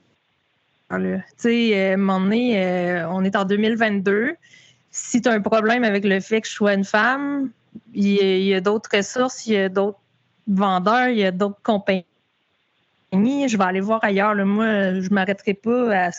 Tu 0.92 1.20
sais, 1.38 1.72
euh, 1.74 1.92
à 1.92 1.94
un 1.94 1.98
moment 1.98 2.20
donné, 2.20 2.64
euh, 2.64 3.10
on 3.10 3.24
est 3.24 3.36
en 3.36 3.46
2022. 3.46 4.36
Si 4.92 5.22
tu 5.24 5.28
as 5.28 5.32
un 5.32 5.42
problème 5.42 5.84
avec 5.84 6.06
le 6.06 6.20
fait 6.20 6.42
que 6.42 6.48
je 6.48 6.54
sois 6.54 6.76
une 6.76 6.84
femme, 6.84 7.50
il 7.96 8.44
y 8.44 8.54
a, 8.54 8.62
d'autres 8.62 8.92
ressources, 8.96 9.48
il 9.48 9.54
y 9.54 9.58
a 9.58 9.70
d'autres 9.70 9.98
vendeurs, 10.48 11.08
il 11.08 11.18
y 11.18 11.26
a 11.26 11.32
d'autres 11.32 11.62
compagnies. 11.64 12.06
Je 13.12 13.58
vais 13.58 13.64
aller 13.64 13.82
voir 13.82 14.04
ailleurs. 14.04 14.36
Moi, 14.36 14.94
je 14.94 15.10
ne 15.10 15.14
m'arrêterai 15.16 15.56
pas 15.56 16.12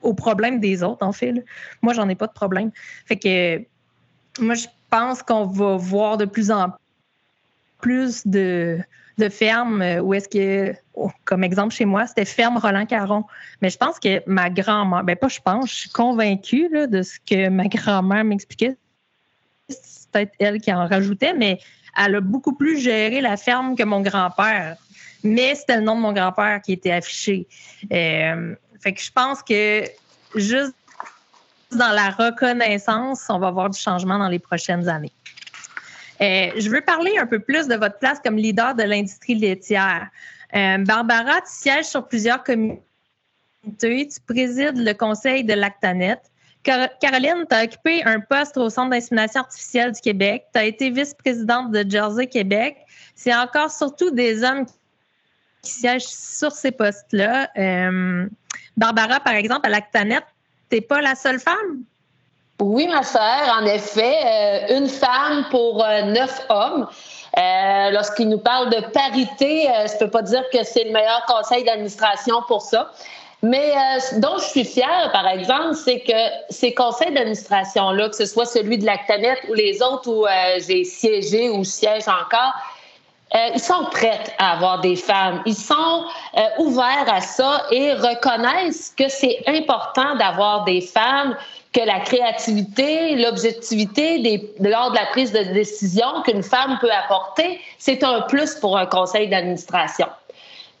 aux 0.00 0.14
problèmes 0.14 0.60
des 0.60 0.82
autres, 0.82 1.04
en 1.04 1.12
fait. 1.12 1.44
Moi, 1.82 1.92
j'en 1.92 2.08
ai 2.08 2.14
pas 2.14 2.26
de 2.26 2.32
problème. 2.32 2.70
Fait 3.04 3.18
que 3.18 3.58
moi, 4.42 4.54
je 4.54 4.66
pense 4.88 5.22
qu'on 5.22 5.44
va 5.44 5.76
voir 5.76 6.16
de 6.16 6.24
plus 6.24 6.50
en 6.50 6.70
plus 6.70 6.83
de, 8.24 8.78
de 9.18 9.28
fermes 9.28 9.82
euh, 9.82 10.00
où 10.00 10.14
est-ce 10.14 10.28
que, 10.28 10.74
oh, 10.94 11.10
comme 11.24 11.44
exemple 11.44 11.74
chez 11.74 11.84
moi, 11.84 12.06
c'était 12.06 12.24
ferme 12.24 12.56
Roland 12.56 12.86
Caron. 12.86 13.24
Mais 13.62 13.70
je 13.70 13.76
pense 13.76 13.98
que 13.98 14.22
ma 14.28 14.50
grand-mère, 14.50 15.04
ben 15.04 15.16
pas 15.16 15.28
je 15.28 15.40
pense, 15.40 15.70
je 15.70 15.74
suis 15.74 15.90
convaincue 15.90 16.68
de 16.70 17.02
ce 17.02 17.18
que 17.20 17.48
ma 17.48 17.66
grand-mère 17.66 18.24
m'expliquait. 18.24 18.76
C'est 19.68 20.10
peut-être 20.10 20.32
elle 20.38 20.60
qui 20.60 20.72
en 20.72 20.86
rajoutait, 20.86 21.34
mais 21.34 21.58
elle 21.96 22.16
a 22.16 22.20
beaucoup 22.20 22.54
plus 22.54 22.78
géré 22.78 23.20
la 23.20 23.36
ferme 23.36 23.76
que 23.76 23.82
mon 23.82 24.00
grand-père. 24.00 24.76
Mais 25.22 25.54
c'était 25.54 25.76
le 25.76 25.82
nom 25.82 25.96
de 25.96 26.00
mon 26.00 26.12
grand-père 26.12 26.60
qui 26.60 26.72
était 26.72 26.92
affiché. 26.92 27.46
Euh, 27.92 28.54
fait 28.80 28.92
que 28.92 29.00
je 29.00 29.10
pense 29.10 29.42
que 29.42 29.84
juste 30.34 30.74
dans 31.72 31.92
la 31.92 32.10
reconnaissance, 32.10 33.24
on 33.28 33.38
va 33.38 33.50
voir 33.50 33.70
du 33.70 33.78
changement 33.78 34.18
dans 34.18 34.28
les 34.28 34.38
prochaines 34.38 34.88
années. 34.88 35.12
Euh, 36.20 36.50
je 36.56 36.70
veux 36.70 36.80
parler 36.80 37.16
un 37.18 37.26
peu 37.26 37.40
plus 37.40 37.66
de 37.66 37.74
votre 37.74 37.98
place 37.98 38.20
comme 38.24 38.36
leader 38.36 38.74
de 38.74 38.82
l'industrie 38.82 39.34
laitière. 39.34 40.08
Euh, 40.54 40.78
Barbara, 40.78 41.40
tu 41.40 41.50
sièges 41.50 41.86
sur 41.86 42.06
plusieurs 42.06 42.44
comités. 42.44 42.80
Tu 43.78 44.20
présides 44.26 44.78
le 44.78 44.92
conseil 44.92 45.42
de 45.44 45.54
Lactanet. 45.54 46.20
Caroline, 46.62 47.44
tu 47.48 47.56
as 47.56 47.64
occupé 47.64 48.02
un 48.04 48.20
poste 48.20 48.56
au 48.56 48.70
Centre 48.70 48.90
d'insémination 48.90 49.40
artificielle 49.40 49.92
du 49.92 50.00
Québec. 50.00 50.44
Tu 50.52 50.58
as 50.58 50.64
été 50.64 50.90
vice-présidente 50.90 51.70
de 51.72 51.84
Jersey 51.88 52.26
Québec. 52.26 52.76
C'est 53.14 53.34
encore 53.34 53.70
surtout 53.70 54.10
des 54.10 54.42
hommes 54.42 54.64
qui 55.62 55.72
siègent 55.72 56.06
sur 56.06 56.52
ces 56.52 56.72
postes-là. 56.72 57.50
Euh, 57.56 58.26
Barbara, 58.76 59.20
par 59.20 59.34
exemple, 59.34 59.66
à 59.66 59.70
Lactanet, 59.70 60.22
t'es 60.68 60.80
pas 60.80 61.00
la 61.00 61.14
seule 61.14 61.38
femme? 61.38 61.84
Oui, 62.60 62.86
ma 62.86 63.02
sœur, 63.02 63.58
en 63.60 63.64
effet, 63.66 64.16
euh, 64.24 64.78
une 64.78 64.88
femme 64.88 65.46
pour 65.50 65.84
euh, 65.84 66.02
neuf 66.02 66.40
hommes. 66.48 66.86
Lorsqu'il 67.92 68.28
nous 68.28 68.38
parle 68.38 68.70
de 68.70 68.80
parité, 68.92 69.66
je 69.66 69.98
peux 69.98 70.08
pas 70.08 70.22
dire 70.22 70.44
que 70.52 70.62
c'est 70.62 70.84
le 70.84 70.92
meilleur 70.92 71.24
conseil 71.26 71.64
d'administration 71.64 72.42
pour 72.46 72.62
ça. 72.62 72.92
Mais 73.42 73.72
dont 74.18 74.38
je 74.38 74.44
suis 74.44 74.64
fière, 74.64 75.10
par 75.12 75.26
exemple, 75.26 75.74
c'est 75.74 75.98
que 75.98 76.12
ces 76.48 76.72
conseils 76.72 77.12
d'administration-là, 77.12 78.08
que 78.08 78.14
ce 78.14 78.26
soit 78.26 78.46
celui 78.46 78.78
de 78.78 78.86
Lactanet 78.86 79.36
ou 79.48 79.54
les 79.54 79.82
autres 79.82 80.08
où 80.08 80.24
j'ai 80.64 80.84
siégé 80.84 81.50
ou 81.50 81.64
siège 81.64 82.06
encore, 82.06 82.52
euh, 83.34 83.48
ils 83.52 83.60
sont 83.60 83.84
prêts 83.90 84.20
à 84.38 84.52
avoir 84.52 84.80
des 84.80 84.94
femmes. 84.94 85.42
Ils 85.44 85.56
sont 85.56 86.04
euh, 86.36 86.40
ouverts 86.58 87.06
à 87.12 87.20
ça 87.20 87.64
et 87.72 87.92
reconnaissent 87.92 88.94
que 88.96 89.08
c'est 89.08 89.42
important 89.48 90.14
d'avoir 90.16 90.64
des 90.64 90.80
femmes, 90.80 91.36
que 91.74 91.80
la 91.80 92.00
créativité, 92.00 93.16
l'objectivité 93.16 94.40
lors 94.60 94.92
de 94.92 94.96
la 94.96 95.06
prise 95.06 95.32
de 95.32 95.42
décision 95.52 96.22
qu'une 96.24 96.42
femme 96.42 96.78
peut 96.80 96.90
apporter, 96.90 97.60
c'est 97.78 98.04
un 98.04 98.22
plus 98.22 98.54
pour 98.54 98.78
un 98.78 98.86
conseil 98.86 99.28
d'administration. 99.28 100.06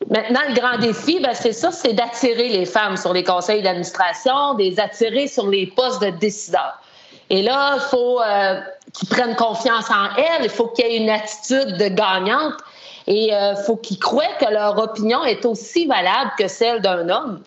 Maintenant, 0.08 0.40
le 0.48 0.54
grand 0.54 0.78
défi, 0.78 1.18
ben, 1.20 1.34
c'est 1.34 1.52
ça, 1.52 1.72
c'est 1.72 1.94
d'attirer 1.94 2.48
les 2.48 2.66
femmes 2.66 2.96
sur 2.96 3.12
les 3.12 3.24
conseils 3.24 3.62
d'administration, 3.62 4.54
des 4.54 4.78
attirer 4.78 5.26
sur 5.26 5.48
les 5.48 5.66
postes 5.66 6.02
de 6.02 6.10
décideurs. 6.10 6.78
Et 7.30 7.42
là, 7.42 7.76
il 7.76 7.80
faut 7.80 8.20
euh, 8.20 8.60
qu'ils 8.92 9.08
prennent 9.08 9.34
confiance 9.34 9.90
en 9.90 10.14
elles, 10.16 10.44
il 10.44 10.50
faut 10.50 10.68
qu'il 10.68 10.86
y 10.86 10.88
ait 10.88 10.96
une 10.98 11.10
attitude 11.10 11.78
de 11.78 11.88
gagnante 11.88 12.54
et 13.06 13.28
il 13.28 13.32
euh, 13.32 13.56
faut 13.56 13.76
qu'ils 13.76 13.98
croient 13.98 14.34
que 14.38 14.50
leur 14.50 14.78
opinion 14.78 15.24
est 15.24 15.44
aussi 15.44 15.86
valable 15.86 16.32
que 16.38 16.48
celle 16.48 16.80
d'un 16.80 17.08
homme. 17.08 17.42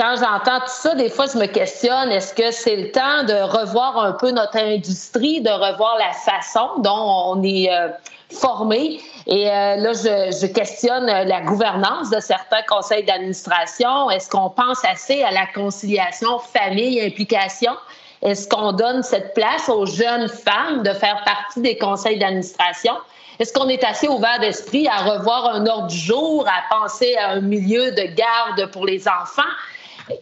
Quand 0.00 0.16
j'entends 0.16 0.60
tout 0.60 0.72
ça, 0.72 0.94
des 0.94 1.10
fois, 1.10 1.26
je 1.30 1.36
me 1.36 1.44
questionne, 1.44 2.10
est-ce 2.10 2.32
que 2.32 2.50
c'est 2.52 2.76
le 2.76 2.90
temps 2.90 3.22
de 3.24 3.34
revoir 3.34 3.98
un 3.98 4.12
peu 4.12 4.30
notre 4.30 4.56
industrie, 4.56 5.42
de 5.42 5.50
revoir 5.50 5.98
la 5.98 6.12
façon 6.12 6.70
dont 6.78 7.26
on 7.26 7.42
est 7.42 7.70
euh, 7.70 7.88
formé? 8.32 8.98
Et 9.26 9.44
là, 9.44 9.92
je, 9.92 10.34
je, 10.40 10.46
questionne 10.46 11.04
la 11.04 11.42
gouvernance 11.42 12.08
de 12.08 12.18
certains 12.18 12.62
conseils 12.66 13.04
d'administration. 13.04 14.08
Est-ce 14.08 14.30
qu'on 14.30 14.48
pense 14.48 14.82
assez 14.86 15.22
à 15.22 15.32
la 15.32 15.44
conciliation 15.54 16.38
famille-implication? 16.38 17.72
Est-ce 18.22 18.48
qu'on 18.48 18.72
donne 18.72 19.02
cette 19.02 19.34
place 19.34 19.68
aux 19.68 19.84
jeunes 19.84 20.28
femmes 20.28 20.82
de 20.82 20.94
faire 20.94 21.22
partie 21.26 21.60
des 21.60 21.76
conseils 21.76 22.18
d'administration? 22.18 22.94
Est-ce 23.38 23.52
qu'on 23.52 23.68
est 23.68 23.84
assez 23.84 24.08
ouvert 24.08 24.40
d'esprit 24.40 24.88
à 24.88 24.96
revoir 24.96 25.54
un 25.54 25.66
ordre 25.66 25.88
du 25.88 25.98
jour, 25.98 26.46
à 26.48 26.74
penser 26.74 27.16
à 27.16 27.32
un 27.32 27.42
milieu 27.42 27.90
de 27.90 28.14
garde 28.14 28.70
pour 28.70 28.86
les 28.86 29.06
enfants? 29.06 29.42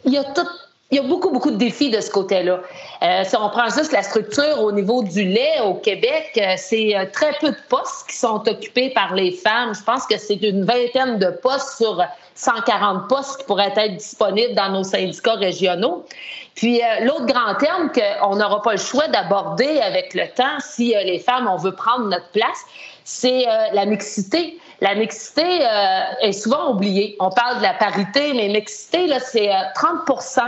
Il 0.04 0.12
y 0.12 0.18
a 0.18 0.24
tout, 0.24 0.46
il 0.90 0.96
y 0.96 1.00
a 1.00 1.02
beaucoup, 1.02 1.30
beaucoup 1.30 1.50
de 1.50 1.56
défis 1.56 1.90
de 1.90 2.00
ce 2.00 2.10
côté-là. 2.10 2.60
Euh, 3.02 3.22
si 3.24 3.36
on 3.36 3.50
prend 3.50 3.68
juste 3.68 3.92
la 3.92 4.02
structure 4.02 4.62
au 4.62 4.72
niveau 4.72 5.02
du 5.02 5.22
lait 5.22 5.60
au 5.62 5.74
Québec, 5.74 6.30
euh, 6.38 6.54
c'est 6.56 6.96
euh, 6.96 7.04
très 7.12 7.34
peu 7.40 7.50
de 7.50 7.56
postes 7.68 8.08
qui 8.08 8.16
sont 8.16 8.42
occupés 8.48 8.88
par 8.90 9.14
les 9.14 9.32
femmes. 9.32 9.74
Je 9.74 9.82
pense 9.84 10.06
que 10.06 10.16
c'est 10.16 10.36
une 10.42 10.64
vingtaine 10.64 11.18
de 11.18 11.28
postes 11.42 11.76
sur 11.76 12.02
140 12.36 13.06
postes 13.06 13.40
qui 13.40 13.44
pourraient 13.44 13.74
être 13.76 13.96
disponibles 13.96 14.54
dans 14.54 14.70
nos 14.70 14.82
syndicats 14.82 15.34
régionaux. 15.34 16.06
Puis 16.54 16.80
l'autre 17.02 17.26
grand 17.26 17.54
terme 17.56 17.90
qu'on 17.92 18.36
n'aura 18.36 18.62
pas 18.62 18.72
le 18.72 18.78
choix 18.78 19.08
d'aborder 19.08 19.80
avec 19.80 20.14
le 20.14 20.26
temps, 20.34 20.58
si 20.58 20.94
les 21.04 21.18
femmes, 21.18 21.48
on 21.48 21.56
veut 21.56 21.74
prendre 21.74 22.06
notre 22.06 22.28
place, 22.30 22.64
c'est 23.04 23.44
la 23.72 23.86
mixité. 23.86 24.58
La 24.80 24.94
mixité 24.94 25.60
est 26.22 26.32
souvent 26.32 26.70
oubliée. 26.70 27.16
On 27.18 27.30
parle 27.30 27.58
de 27.58 27.62
la 27.62 27.74
parité, 27.74 28.32
mais 28.34 28.48
mixité, 28.48 29.06
là, 29.08 29.18
c'est 29.18 29.48
30% 29.74 30.40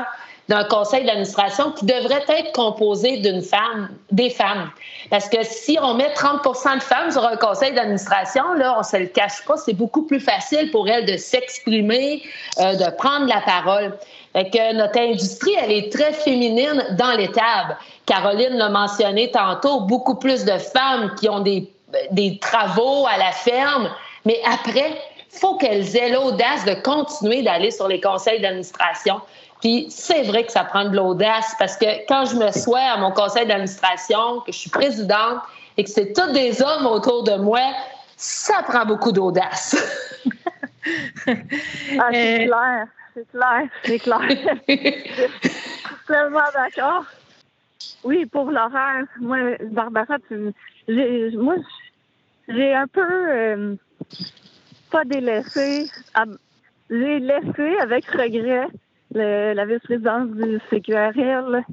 d'un 0.51 0.64
conseil 0.64 1.05
d'administration 1.05 1.71
qui 1.71 1.87
devrait 1.87 2.25
être 2.27 2.53
composé 2.53 3.19
d'une 3.19 3.40
femme, 3.40 3.88
des 4.11 4.31
femmes. 4.31 4.69
Parce 5.09 5.29
que 5.29 5.45
si 5.45 5.79
on 5.81 5.95
met 5.95 6.12
30% 6.12 6.79
de 6.79 6.83
femmes 6.83 7.12
sur 7.12 7.25
un 7.25 7.37
conseil 7.37 7.73
d'administration, 7.73 8.55
là, 8.55 8.75
on 8.77 8.83
se 8.83 8.97
le 8.97 9.07
cache 9.07 9.45
pas, 9.47 9.57
c'est 9.57 9.75
beaucoup 9.75 10.03
plus 10.03 10.19
facile 10.19 10.73
pour 10.73 10.88
elles 10.88 11.07
de 11.07 11.16
s'exprimer, 11.16 12.25
euh, 12.59 12.75
de 12.75 12.90
prendre 12.97 13.27
la 13.27 13.40
parole. 13.43 13.97
Fait 14.33 14.51
que 14.51 14.75
notre 14.75 14.99
industrie, 14.99 15.55
elle 15.62 15.71
est 15.71 15.93
très 15.93 16.12
féminine 16.12 16.85
dans 16.99 17.12
l'étable. 17.12 17.77
Caroline 18.07 18.55
l'a 18.55 18.71
mentionné 18.71 19.31
tantôt, 19.31 19.83
beaucoup 19.83 20.16
plus 20.16 20.45
de 20.45 20.59
femmes 20.59 21.14
qui 21.14 21.29
ont 21.29 21.40
des, 21.40 21.73
des 22.11 22.40
travaux 22.40 23.07
à 23.07 23.19
la 23.19 23.31
ferme, 23.31 23.88
mais 24.25 24.41
après, 24.45 25.01
faut 25.31 25.57
qu'elles 25.57 25.97
aient 25.97 26.11
l'audace 26.11 26.65
de 26.65 26.75
continuer 26.83 27.43
d'aller 27.43 27.71
sur 27.71 27.89
les 27.89 28.01
conseils 28.01 28.41
d'administration. 28.41 29.21
Puis 29.61 29.87
c'est 29.91 30.23
vrai 30.23 30.45
que 30.45 30.53
ça 30.53 30.65
prend 30.65 30.85
de 30.85 30.97
l'audace 30.97 31.55
parce 31.59 31.77
que 31.77 32.07
quand 32.09 32.25
je 32.25 32.37
me 32.37 32.51
sois 32.51 32.81
à 32.81 32.97
mon 32.97 33.13
conseil 33.13 33.47
d'administration, 33.47 34.41
que 34.41 34.53
je 34.53 34.59
suis 34.59 34.71
présidente 34.71 35.41
et 35.77 35.85
que 35.85 35.91
c'est 35.91 36.13
tous 36.13 36.33
des 36.33 36.63
hommes 36.63 36.87
autour 36.87 37.25
de 37.25 37.37
moi, 37.37 37.61
ça 38.17 38.63
prend 38.63 38.85
beaucoup 38.85 39.13
d'audace. 39.13 39.77
ah, 41.27 42.09
c'est 42.11 42.43
euh, 42.43 42.47
clair, 42.47 42.87
c'est 43.15 43.31
clair, 43.31 43.69
c'est 43.85 43.99
clair. 43.99 44.21
je 44.69 45.49
suis 45.49 46.07
tellement 46.07 46.41
d'accord. 46.55 47.05
Oui, 48.03 48.25
pour 48.27 48.51
l'horaire, 48.51 49.05
moi, 49.21 49.39
Barbara, 49.71 50.17
tu, 50.29 50.53
moi, 51.37 51.57
j'ai 52.49 52.75
un 52.75 52.87
peu 52.87 53.01
euh, 53.03 53.77
pas 54.90 55.05
délaissé, 55.05 55.87
j'ai 56.90 57.18
laissé 57.20 57.77
avec 57.81 58.05
regret 58.07 58.66
la 59.12 59.64
vice-présidence 59.64 60.31
du 60.31 60.61
CQRL. 60.70 61.64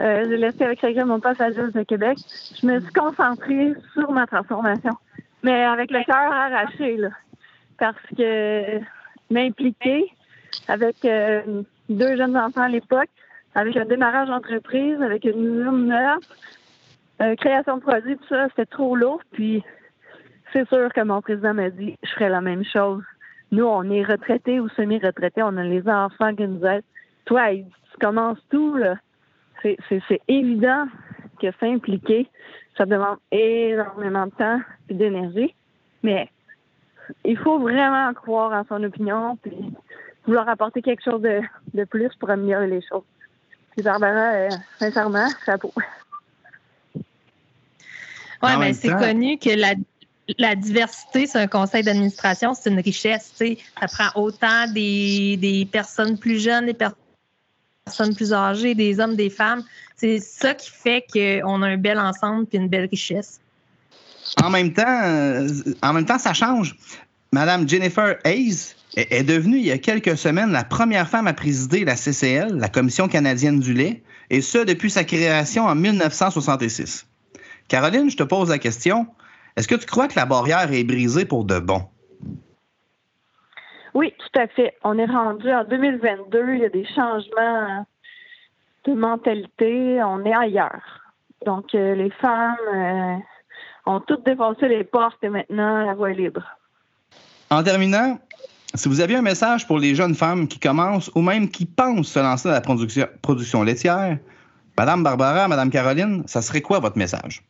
Euh, 0.00 0.24
j'ai 0.28 0.36
laissé 0.36 0.64
avec 0.64 0.80
regret 0.80 1.04
mon 1.04 1.20
passage 1.20 1.54
de 1.54 1.82
Québec. 1.82 2.18
Je 2.60 2.66
me 2.66 2.80
suis 2.80 2.92
concentrée 2.92 3.72
sur 3.94 4.10
ma 4.12 4.26
transformation, 4.26 4.96
mais 5.42 5.64
avec 5.64 5.90
le 5.90 6.04
cœur 6.04 6.32
arraché, 6.32 6.98
parce 7.78 7.96
que 8.16 8.80
m'impliquer 9.30 10.12
avec 10.68 10.96
euh, 11.04 11.62
deux 11.88 12.16
jeunes 12.16 12.36
enfants 12.36 12.62
à 12.62 12.68
l'époque, 12.68 13.08
avec 13.54 13.76
un 13.76 13.86
démarrage 13.86 14.28
d'entreprise, 14.28 15.00
avec 15.00 15.24
une 15.24 15.60
usine 15.60 15.86
neuve, 15.86 16.20
euh, 17.22 17.34
création 17.36 17.78
de 17.78 17.82
produits, 17.82 18.16
tout 18.18 18.28
ça, 18.28 18.48
c'était 18.50 18.66
trop 18.66 18.94
lourd. 18.94 19.20
Puis 19.32 19.62
c'est 20.52 20.68
sûr 20.68 20.92
que 20.92 21.00
mon 21.02 21.20
président 21.22 21.54
m'a 21.54 21.70
dit, 21.70 21.96
je 22.02 22.10
ferais 22.10 22.28
la 22.28 22.40
même 22.40 22.64
chose. 22.64 23.02
Nous, 23.52 23.64
on 23.64 23.88
est 23.90 24.02
retraités 24.04 24.60
ou 24.60 24.68
semi-retraités, 24.70 25.42
on 25.42 25.56
a 25.56 25.62
les 25.62 25.88
enfants 25.88 26.34
qui 26.34 26.46
nous 26.46 26.64
aident. 26.64 26.84
Toi, 27.24 27.54
tu 27.54 27.98
commences 28.00 28.38
tout, 28.50 28.76
là. 28.76 28.96
C'est 29.62 30.20
évident 30.28 30.86
que 31.40 31.48
s'impliquer, 31.58 32.28
ça 32.76 32.86
demande 32.86 33.18
énormément 33.32 34.26
de 34.26 34.32
temps 34.32 34.60
et 34.88 34.94
d'énergie, 34.94 35.54
mais 36.02 36.30
il 37.24 37.36
faut 37.36 37.58
vraiment 37.58 38.12
croire 38.14 38.52
en 38.52 38.64
son 38.68 38.82
opinion 38.84 39.36
puis 39.42 39.56
vouloir 40.26 40.48
apporter 40.48 40.82
quelque 40.82 41.02
chose 41.02 41.22
de, 41.22 41.40
de 41.74 41.84
plus 41.84 42.10
pour 42.18 42.30
améliorer 42.30 42.68
les 42.68 42.82
choses. 42.82 43.04
Puis 43.72 43.82
Barbara, 43.82 44.32
euh, 44.34 44.48
sincèrement, 44.78 45.26
chapeau. 45.44 45.72
Oui, 48.42 48.50
mais 48.58 48.72
c'est 48.72 48.94
connu 48.94 49.38
que 49.38 49.50
la 49.58 49.74
la 50.38 50.54
diversité 50.54 51.26
sur 51.26 51.40
un 51.40 51.46
conseil 51.46 51.82
d'administration, 51.82 52.54
c'est 52.54 52.70
une 52.70 52.80
richesse. 52.80 53.32
Ça 53.38 53.86
prend 53.88 54.20
autant 54.20 54.70
des, 54.72 55.68
personnes 55.70 56.18
plus 56.18 56.42
jeunes, 56.42 56.66
des 56.66 56.76
personnes 57.84 58.14
plus 58.14 58.32
âgées, 58.32 58.74
des 58.74 58.98
hommes, 58.98 59.16
des 59.16 59.30
femmes. 59.30 59.62
C'est 59.96 60.18
ça 60.20 60.54
qui 60.54 60.70
fait 60.70 61.04
qu'on 61.12 61.62
a 61.62 61.66
un 61.68 61.76
bel 61.76 61.98
ensemble 61.98 62.46
et 62.52 62.56
une 62.56 62.68
belle 62.68 62.88
richesse. 62.90 63.40
En 64.42 64.50
même 64.50 64.72
temps, 64.72 65.46
en 65.82 65.92
même 65.92 66.04
temps, 66.04 66.18
ça 66.18 66.34
change. 66.34 66.76
Madame 67.32 67.68
Jennifer 67.68 68.16
Hayes 68.24 68.74
est 68.96 69.22
devenue 69.22 69.58
il 69.58 69.66
y 69.66 69.70
a 69.70 69.78
quelques 69.78 70.16
semaines 70.16 70.50
la 70.50 70.64
première 70.64 71.08
femme 71.08 71.26
à 71.26 71.34
présider 71.34 71.84
la 71.84 71.96
CCL, 71.96 72.56
la 72.56 72.68
Commission 72.68 73.08
canadienne 73.08 73.60
du 73.60 73.74
lait, 73.74 74.02
et 74.30 74.40
ce 74.40 74.58
depuis 74.58 74.90
sa 74.90 75.04
création 75.04 75.66
en 75.66 75.74
1966. 75.74 77.06
Caroline, 77.68 78.10
je 78.10 78.16
te 78.16 78.22
pose 78.22 78.48
la 78.48 78.58
question. 78.58 79.06
Est-ce 79.56 79.68
que 79.68 79.74
tu 79.74 79.86
crois 79.86 80.08
que 80.08 80.16
la 80.16 80.26
barrière 80.26 80.70
est 80.72 80.84
brisée 80.84 81.24
pour 81.24 81.44
de 81.44 81.58
bon? 81.58 81.82
Oui, 83.94 84.12
tout 84.18 84.40
à 84.40 84.46
fait. 84.48 84.74
On 84.84 84.98
est 84.98 85.06
rendu 85.06 85.50
en 85.50 85.64
2022, 85.64 86.54
il 86.54 86.60
y 86.60 86.64
a 86.64 86.68
des 86.68 86.84
changements 86.84 87.86
de 88.84 88.92
mentalité, 88.92 90.02
on 90.02 90.24
est 90.24 90.34
ailleurs. 90.34 90.82
Donc, 91.46 91.74
euh, 91.74 91.94
les 91.94 92.10
femmes 92.10 92.56
euh, 92.74 93.16
ont 93.86 94.00
toutes 94.00 94.26
défoncé 94.26 94.68
les 94.68 94.84
portes 94.84 95.22
et 95.22 95.30
maintenant 95.30 95.86
la 95.86 95.94
voie 95.94 96.10
est 96.10 96.14
libre. 96.14 96.42
En 97.50 97.62
terminant, 97.62 98.18
si 98.74 98.88
vous 98.88 99.00
aviez 99.00 99.16
un 99.16 99.22
message 99.22 99.66
pour 99.66 99.78
les 99.78 99.94
jeunes 99.94 100.14
femmes 100.14 100.46
qui 100.46 100.58
commencent 100.58 101.10
ou 101.14 101.22
même 101.22 101.48
qui 101.48 101.64
pensent 101.64 102.08
se 102.08 102.18
lancer 102.18 102.48
dans 102.48 102.54
la 102.54 102.60
production, 102.60 103.06
production 103.22 103.62
laitière, 103.62 104.18
Madame 104.76 105.02
Barbara, 105.02 105.48
Madame 105.48 105.70
Caroline, 105.70 106.22
ça 106.26 106.42
serait 106.42 106.60
quoi 106.60 106.80
votre 106.80 106.98
message? 106.98 107.42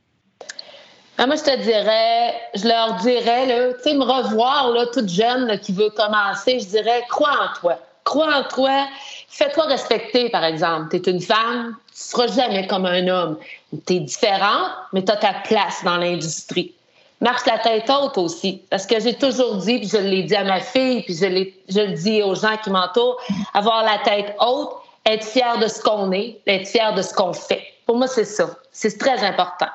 Ah, 1.19 1.27
moi, 1.27 1.37
je 1.37 1.45
te 1.45 1.57
dirais, 1.63 2.35
je 2.55 2.69
leur 2.69 2.95
dirais, 2.97 3.75
tu 3.79 3.83
sais, 3.83 3.95
me 3.95 4.05
revoir, 4.05 4.71
là, 4.71 4.85
toute 4.93 5.09
jeune, 5.09 5.59
qui 5.61 5.73
veut 5.73 5.89
commencer, 5.89 6.61
je 6.61 6.67
dirais, 6.67 7.05
crois 7.09 7.31
en 7.31 7.59
toi. 7.59 7.79
Crois 8.05 8.35
en 8.35 8.43
toi. 8.45 8.87
Fais-toi 9.29 9.65
respecter, 9.65 10.29
par 10.29 10.45
exemple. 10.45 10.91
Tu 10.91 10.97
es 10.97 11.13
une 11.13 11.23
femme, 11.23 11.75
tu 11.89 12.03
seras 12.03 12.27
jamais 12.27 12.67
comme 12.67 12.85
un 12.85 13.09
homme. 13.09 13.39
Tu 13.87 13.95
es 13.95 14.01
différente, 14.01 14.73
mais 14.93 15.05
tu 15.05 15.11
as 15.11 15.17
ta 15.17 15.33
place 15.45 15.83
dans 15.85 15.97
l'industrie. 15.97 16.75
Marche 17.23 17.47
la 17.47 17.59
tête 17.59 17.91
haute 17.91 18.19
aussi. 18.19 18.61
Parce 18.69 18.87
que 18.87 19.01
j'ai 19.01 19.15
toujours 19.15 19.57
dit, 19.57 19.79
puis 19.79 19.89
je 19.89 19.97
l'ai 19.97 20.23
dit 20.25 20.37
à 20.37 20.45
ma 20.45 20.61
fille, 20.61 21.03
puis 21.03 21.15
je, 21.15 21.27
je 21.75 21.81
le 21.81 21.93
dis 21.95 22.23
aux 22.23 22.35
gens 22.35 22.59
qui 22.63 22.69
m'entourent, 22.69 23.19
avoir 23.55 23.85
la 23.85 23.99
tête 24.05 24.37
haute, 24.39 24.71
être 25.07 25.25
fier 25.25 25.59
de 25.59 25.67
ce 25.67 25.81
qu'on 25.81 26.13
est, 26.13 26.39
être 26.47 26.69
fier 26.69 26.93
de 26.93 27.01
ce 27.01 27.15
qu'on 27.15 27.33
fait. 27.33 27.63
Pour 27.87 27.97
moi, 27.97 28.07
c'est 28.07 28.27
ça. 28.27 28.51
C'est 28.71 28.99
très 28.99 29.25
important. 29.25 29.69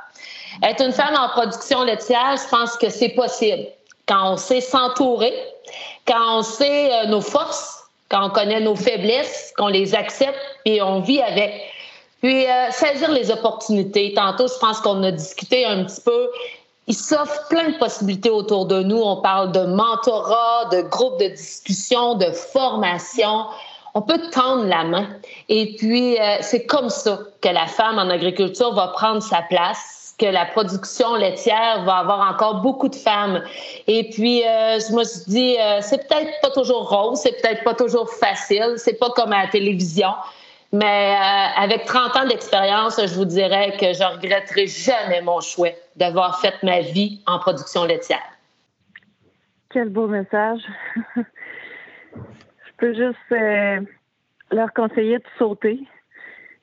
Être 0.63 0.83
une 0.83 0.91
femme 0.91 1.15
en 1.15 1.29
production 1.29 1.83
laitière, 1.83 2.35
je 2.37 2.49
pense 2.49 2.77
que 2.77 2.89
c'est 2.89 3.09
possible. 3.09 3.67
Quand 4.07 4.33
on 4.33 4.37
sait 4.37 4.61
s'entourer, 4.61 5.33
quand 6.07 6.39
on 6.39 6.41
sait 6.41 6.91
euh, 6.91 7.05
nos 7.07 7.21
forces, 7.21 7.83
quand 8.09 8.25
on 8.25 8.29
connaît 8.29 8.59
nos 8.59 8.75
faiblesses, 8.75 9.53
qu'on 9.57 9.67
les 9.67 9.95
accepte 9.95 10.39
et 10.65 10.81
on 10.81 10.99
vit 10.99 11.21
avec. 11.21 11.53
Puis 12.21 12.45
euh, 12.45 12.71
saisir 12.71 13.09
les 13.11 13.31
opportunités. 13.31 14.13
Tantôt, 14.13 14.47
je 14.47 14.59
pense 14.59 14.79
qu'on 14.81 15.01
a 15.03 15.11
discuté 15.11 15.65
un 15.65 15.85
petit 15.85 16.01
peu. 16.01 16.29
Il 16.87 16.95
s'offre 16.95 17.47
plein 17.47 17.69
de 17.69 17.77
possibilités 17.77 18.29
autour 18.29 18.65
de 18.65 18.83
nous. 18.83 19.01
On 19.01 19.21
parle 19.21 19.51
de 19.51 19.61
mentorat, 19.61 20.65
de 20.71 20.81
groupes 20.81 21.19
de 21.19 21.29
discussion, 21.29 22.15
de 22.15 22.29
formation. 22.31 23.45
On 23.93 24.01
peut 24.01 24.19
tendre 24.31 24.65
la 24.65 24.83
main. 24.83 25.07
Et 25.47 25.75
puis, 25.77 26.19
euh, 26.19 26.37
c'est 26.41 26.65
comme 26.65 26.89
ça 26.89 27.19
que 27.41 27.49
la 27.49 27.67
femme 27.67 27.97
en 27.97 28.09
agriculture 28.09 28.73
va 28.73 28.89
prendre 28.89 29.21
sa 29.21 29.41
place 29.43 30.00
que 30.21 30.27
la 30.27 30.45
production 30.45 31.15
laitière 31.15 31.84
va 31.84 31.97
avoir 31.97 32.31
encore 32.31 32.62
beaucoup 32.62 32.89
de 32.89 32.95
femmes. 32.95 33.41
Et 33.88 34.10
puis, 34.10 34.43
euh, 34.43 34.77
je 34.79 34.95
me 34.95 35.03
suis 35.03 35.31
dit, 35.31 35.57
euh, 35.60 35.79
c'est 35.81 36.07
peut-être 36.07 36.39
pas 36.41 36.51
toujours 36.51 36.89
rose, 36.89 37.19
c'est 37.19 37.41
peut-être 37.41 37.63
pas 37.63 37.73
toujours 37.73 38.10
facile, 38.13 38.73
c'est 38.77 38.99
pas 38.99 39.10
comme 39.10 39.34
à 39.34 39.45
la 39.45 39.49
télévision. 39.49 40.13
Mais 40.71 41.15
euh, 41.15 41.62
avec 41.63 41.86
30 41.86 42.15
ans 42.15 42.27
d'expérience, 42.27 43.01
je 43.03 43.15
vous 43.15 43.25
dirais 43.25 43.75
que 43.77 43.93
je 43.93 44.03
regretterai 44.03 44.67
jamais 44.67 45.21
mon 45.21 45.41
choix 45.41 45.69
d'avoir 45.95 46.39
fait 46.39 46.53
ma 46.62 46.81
vie 46.81 47.21
en 47.25 47.39
production 47.39 47.84
laitière. 47.86 48.19
Quel 49.71 49.89
beau 49.89 50.07
message. 50.07 50.62
je 51.15 52.71
peux 52.77 52.93
juste 52.93 53.17
leur 54.51 54.71
conseiller 54.73 55.17
de 55.17 55.25
sauter. 55.39 55.79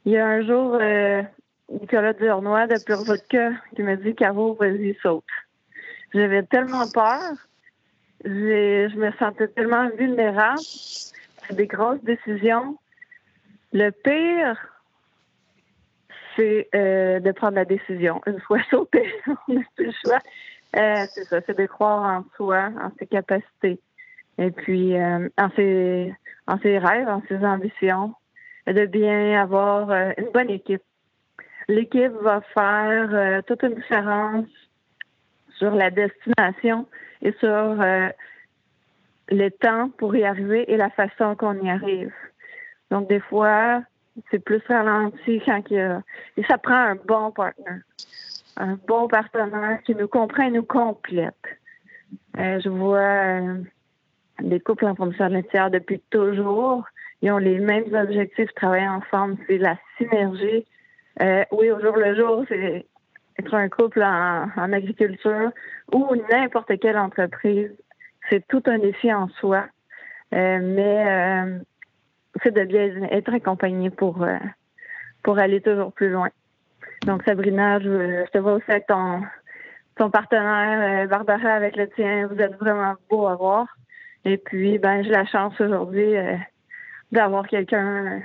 Il 0.05 0.12
y 0.12 0.16
a 0.16 0.27
un 0.27 0.47
jour, 0.47 0.79
Nicolas 1.69 2.15
Durnois 2.15 2.67
de 2.67 2.83
Pure 2.83 3.05
Vodka 3.05 3.51
qui 3.75 3.83
m'a 3.83 3.97
dit 3.97 4.15
Caro, 4.15 4.55
vas-y, 4.55 4.97
saute. 5.03 5.25
J'avais 6.15 6.43
tellement 6.45 6.89
peur. 6.89 7.35
Je 8.25 8.97
me 8.97 9.13
sentais 9.13 9.49
tellement 9.49 9.89
vulnérable. 9.91 10.61
C'est 10.61 11.55
des 11.55 11.67
grosses 11.67 12.03
décisions. 12.03 12.79
Le 13.73 13.91
pire, 13.91 14.57
c'est 16.37 16.69
euh, 16.75 17.21
de 17.21 17.33
prendre 17.33 17.57
la 17.57 17.65
décision. 17.65 18.23
Une 18.27 18.41
fois 18.41 18.61
sauté, 18.71 19.13
on 19.49 19.55
n'a 19.55 19.61
plus 19.77 19.87
le 19.87 19.93
choix. 20.05 20.19
Euh, 20.77 21.05
c'est 21.13 21.25
ça, 21.25 21.41
c'est 21.47 21.59
de 21.59 21.67
croire 21.67 22.03
en 22.05 22.25
soi, 22.37 22.71
en 22.81 22.91
ses 22.99 23.07
capacités, 23.07 23.81
et 24.37 24.51
puis 24.51 24.99
euh, 24.99 25.29
en, 25.39 25.51
ses, 25.57 26.15
en 26.47 26.59
ses 26.59 26.79
rêves, 26.79 27.09
en 27.09 27.23
ses 27.27 27.43
ambitions, 27.43 28.15
de 28.67 28.85
bien 28.85 29.41
avoir 29.41 29.91
une 30.19 30.31
bonne 30.33 30.51
équipe 30.51 30.83
l'équipe 31.69 32.13
va 32.23 32.41
faire 32.55 33.15
euh, 33.15 33.43
toute 33.43 33.63
une 33.63 33.75
différence 33.75 34.47
sur 35.59 35.75
la 35.75 35.91
destination 35.91 36.87
et 37.23 37.33
sur 37.33 37.49
euh, 37.49 38.09
le 39.29 39.49
temps 39.51 39.91
pour 39.99 40.17
y 40.17 40.25
arriver 40.25 40.71
et 40.71 40.77
la 40.77 40.91
façon 40.91 41.37
qu'on 41.37 41.61
y 41.61 41.71
arrive. 41.71 42.13
Donc, 42.91 43.09
des 43.09 43.21
fois, 43.21 43.83
c'est 44.31 44.39
plus 44.39 44.63
ralenti 44.67 45.43
quand 45.45 45.63
il 45.71 45.77
y 45.77 45.81
a... 45.81 46.03
Et 46.37 46.45
ça 46.45 46.59
prend 46.59 46.75
un 46.75 46.97
bon 46.97 47.31
partenaire, 47.33 47.83
un 48.57 48.79
bon 48.87 49.09
partenaire 49.09 49.83
qui 49.85 49.95
nous 49.95 50.09
comprend 50.09 50.45
et 50.45 50.51
nous 50.51 50.65
complète. 50.65 51.35
Euh, 52.39 52.61
je 52.61 52.69
vois 52.69 53.41
des 54.41 54.61
couples 54.61 54.87
en 54.87 54.95
production 54.95 55.27
laitière 55.27 55.71
depuis 55.71 56.01
toujours. 56.11 56.87
Ils 57.21 57.33
ont 57.33 57.39
les 57.39 57.59
mêmes 57.59 57.93
objectifs, 57.93 58.55
travailler 58.55 58.89
ensemble. 58.89 59.37
C'est 59.47 59.59
la 59.59 59.77
synergie 59.99 60.65
euh, 61.21 61.45
oui, 61.53 61.71
au 61.71 61.81
jour 61.81 61.97
le 61.97 62.15
jour, 62.15 62.45
c'est 62.49 62.87
être 63.39 63.55
un 63.55 63.69
couple 63.69 64.03
en, 64.03 64.73
agriculture 64.73 65.51
ou 65.93 66.15
n'importe 66.31 66.79
quelle 66.81 66.99
entreprise. 66.99 67.71
C'est 68.31 68.47
tout 68.49 68.63
un 68.67 68.79
défi 68.79 69.13
en 69.13 69.29
soi. 69.41 69.67
Euh, 70.35 70.59
mais 70.63 71.07
euh, 71.09 71.59
c'est 72.43 72.53
de 72.53 72.65
bien 72.65 73.03
être 73.11 73.33
accompagné 73.33 73.91
pour, 73.91 74.27
pour 75.23 75.39
aller 75.39 75.61
toujours 75.61 75.93
plus 75.93 76.11
loin. 76.11 76.29
Donc, 77.07 77.23
Sabrina, 77.25 77.81
je, 77.81 78.29
te 78.31 78.39
vois 78.39 78.55
aussi 78.55 78.71
avec 78.71 78.87
ton, 78.87 79.23
ton 79.97 80.11
partenaire, 80.11 81.09
Barbara, 81.09 81.53
avec 81.53 81.77
le 81.77 81.89
tien. 81.91 82.27
Vous 82.27 82.41
êtes 82.41 82.57
vraiment 82.57 82.95
beau 83.09 83.27
à 83.27 83.37
voir. 83.37 83.67
Et 84.25 84.37
puis, 84.37 84.79
ben, 84.79 85.03
j'ai 85.03 85.11
la 85.11 85.25
chance 85.25 85.59
aujourd'hui 85.61 86.15
d'avoir 87.13 87.47
quelqu'un 87.47 88.21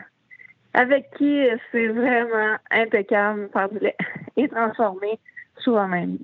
avec 0.74 1.12
qui 1.18 1.44
c'est 1.72 1.88
vraiment 1.88 2.58
impeccable 2.72 3.50
faire 3.54 3.70
du 3.70 3.80
lait 3.80 3.96
et 4.38 4.48
transformer 4.48 5.20
soi-même. 5.58 6.18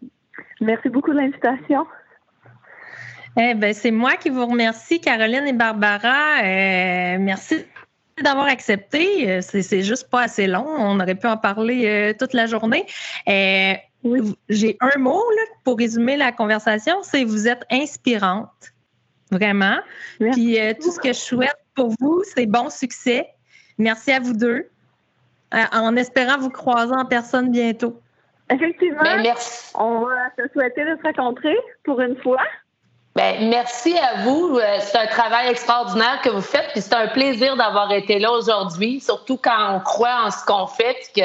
Merci 0.62 0.90
beaucoup 0.90 1.12
de 1.12 1.18
l'invitation. 1.18 1.86
Eh 3.38 3.54
ben, 3.54 3.74
c'est 3.74 3.92
moi 3.92 4.16
qui 4.16 4.30
vous 4.30 4.46
remercie, 4.46 5.00
Caroline 5.00 5.48
et 5.48 5.54
Barbara. 5.54 6.40
Euh, 6.40 7.18
merci 7.20 7.66
d'avoir 8.22 8.48
accepté. 8.48 9.30
Euh, 9.30 9.42
c'est 9.42 9.84
juste 9.84 10.10
pas 10.10 10.24
assez 10.24 10.48
long. 10.48 10.66
On 10.66 11.00
aurait 11.00 11.16
pu 11.16 11.28
en 11.28 11.38
parler 11.38 11.86
euh, 11.86 12.14
toute 12.18 12.34
la 12.34 12.48
journée. 12.48 12.86
J'ai 13.28 14.78
un 14.82 14.98
mot 14.98 15.22
pour 15.64 15.78
résumer 15.78 16.18
la 16.18 16.32
conversation, 16.32 16.98
c'est 17.04 17.24
vous 17.24 17.48
êtes 17.48 17.64
inspirante. 17.72 18.74
Vraiment. 19.32 19.78
Puis 20.32 20.58
tout 20.82 20.92
ce 20.92 21.00
que 21.00 21.10
je 21.10 21.20
souhaite 21.20 21.60
pour 21.76 21.94
vous, 22.00 22.24
c'est 22.26 22.48
bon 22.48 22.70
succès 22.70 23.28
Merci 23.80 24.12
à 24.12 24.20
vous 24.20 24.34
deux. 24.34 24.70
Euh, 25.56 25.64
en 25.74 25.96
espérant 25.96 26.38
vous 26.38 26.52
croiser 26.52 26.94
en 26.94 27.06
personne 27.06 27.50
bientôt. 27.50 28.00
Effectivement. 28.52 29.02
Ben, 29.02 29.22
merci. 29.22 29.74
On 29.76 30.02
va 30.02 30.30
te 30.38 30.52
souhaiter 30.54 30.86
de 30.86 30.96
se 30.98 31.02
rencontrer 31.02 31.58
pour 31.84 32.00
une 32.02 32.16
fois. 32.18 32.42
Ben, 33.16 33.50
merci 33.50 33.98
à 33.98 34.22
vous. 34.24 34.58
Euh, 34.58 34.78
c'est 34.82 34.98
un 34.98 35.08
travail 35.08 35.48
extraordinaire 35.48 36.22
que 36.24 36.30
vous 36.30 36.42
faites. 36.42 36.68
Puis 36.74 36.82
c'est 36.82 36.94
un 36.94 37.08
plaisir 37.08 37.56
d'avoir 37.58 37.92
été 37.92 38.20
là 38.20 38.32
aujourd'hui, 38.32 39.00
surtout 39.00 39.38
quand 39.38 39.76
on 39.76 39.80
croit 39.80 40.26
en 40.26 40.30
ce 40.32 40.46
qu'on 40.46 40.68
fait. 40.68 40.96
que 41.16 41.24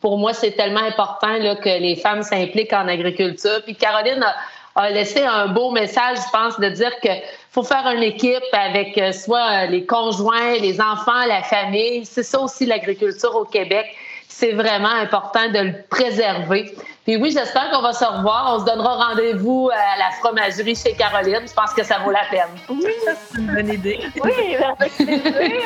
pour 0.00 0.18
moi, 0.18 0.34
c'est 0.34 0.52
tellement 0.52 0.84
important 0.84 1.32
là, 1.38 1.56
que 1.56 1.80
les 1.80 1.96
femmes 1.96 2.22
s'impliquent 2.22 2.74
en 2.74 2.86
agriculture. 2.86 3.62
Puis 3.64 3.74
Caroline 3.74 4.22
a, 4.22 4.34
a 4.76 4.90
laissé 4.90 5.22
un 5.22 5.48
beau 5.48 5.70
message, 5.70 6.18
je 6.26 6.30
pense, 6.32 6.58
de 6.58 6.68
dire 6.68 6.90
que 7.00 7.10
faut 7.50 7.62
faire 7.62 7.86
une 7.94 8.02
équipe 8.02 8.42
avec 8.52 8.98
euh, 8.98 9.12
soit 9.12 9.66
les 9.66 9.86
conjoints, 9.86 10.54
les 10.60 10.80
enfants, 10.80 11.24
la 11.28 11.42
famille. 11.42 12.04
C'est 12.04 12.24
ça 12.24 12.40
aussi 12.40 12.66
l'agriculture 12.66 13.34
au 13.36 13.44
Québec. 13.44 13.86
C'est 14.28 14.52
vraiment 14.52 14.88
important 14.88 15.48
de 15.48 15.58
le 15.58 15.74
préserver. 15.88 16.74
Puis 17.04 17.16
oui, 17.16 17.30
j'espère 17.30 17.70
qu'on 17.70 17.82
va 17.82 17.92
se 17.92 18.04
revoir. 18.04 18.56
On 18.56 18.60
se 18.60 18.64
donnera 18.64 19.06
rendez-vous 19.06 19.70
à 19.72 19.98
la 19.98 20.10
fromagerie 20.18 20.74
chez 20.74 20.94
Caroline. 20.94 21.46
Je 21.46 21.52
pense 21.52 21.72
que 21.72 21.84
ça 21.84 21.98
vaut 21.98 22.10
la 22.10 22.24
peine. 22.28 22.48
Oui, 22.68 22.92
c'est 23.32 23.38
une 23.38 23.54
bonne 23.54 23.72
idée. 23.72 24.00
Oui, 24.24 24.56
avec 24.56 24.92
plaisir. 24.96 25.62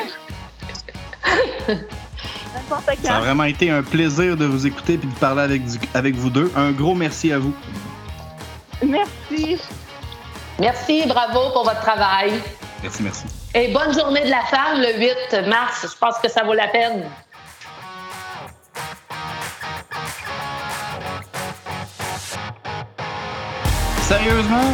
Ça 3.03 3.17
a 3.17 3.19
vraiment 3.19 3.43
été 3.43 3.69
un 3.69 3.83
plaisir 3.83 4.35
de 4.35 4.45
vous 4.45 4.65
écouter 4.65 4.93
et 4.93 4.97
de 4.97 5.05
parler 5.19 5.41
avec, 5.43 5.61
avec 5.93 6.15
vous 6.15 6.29
deux. 6.29 6.51
Un 6.55 6.71
gros 6.71 6.95
merci 6.95 7.31
à 7.31 7.37
vous. 7.37 7.53
Merci. 8.81 9.59
Merci, 10.59 11.03
bravo 11.07 11.51
pour 11.51 11.63
votre 11.63 11.81
travail. 11.81 12.33
Merci, 12.81 13.03
merci. 13.03 13.25
Et 13.53 13.69
bonne 13.73 13.93
journée 13.93 14.23
de 14.23 14.29
la 14.29 14.41
femme 14.41 14.79
le 14.79 14.99
8 14.99 15.47
mars. 15.47 15.87
Je 15.89 15.97
pense 15.97 16.17
que 16.19 16.29
ça 16.29 16.43
vaut 16.43 16.53
la 16.53 16.67
peine. 16.67 17.03
Sérieusement, 24.01 24.73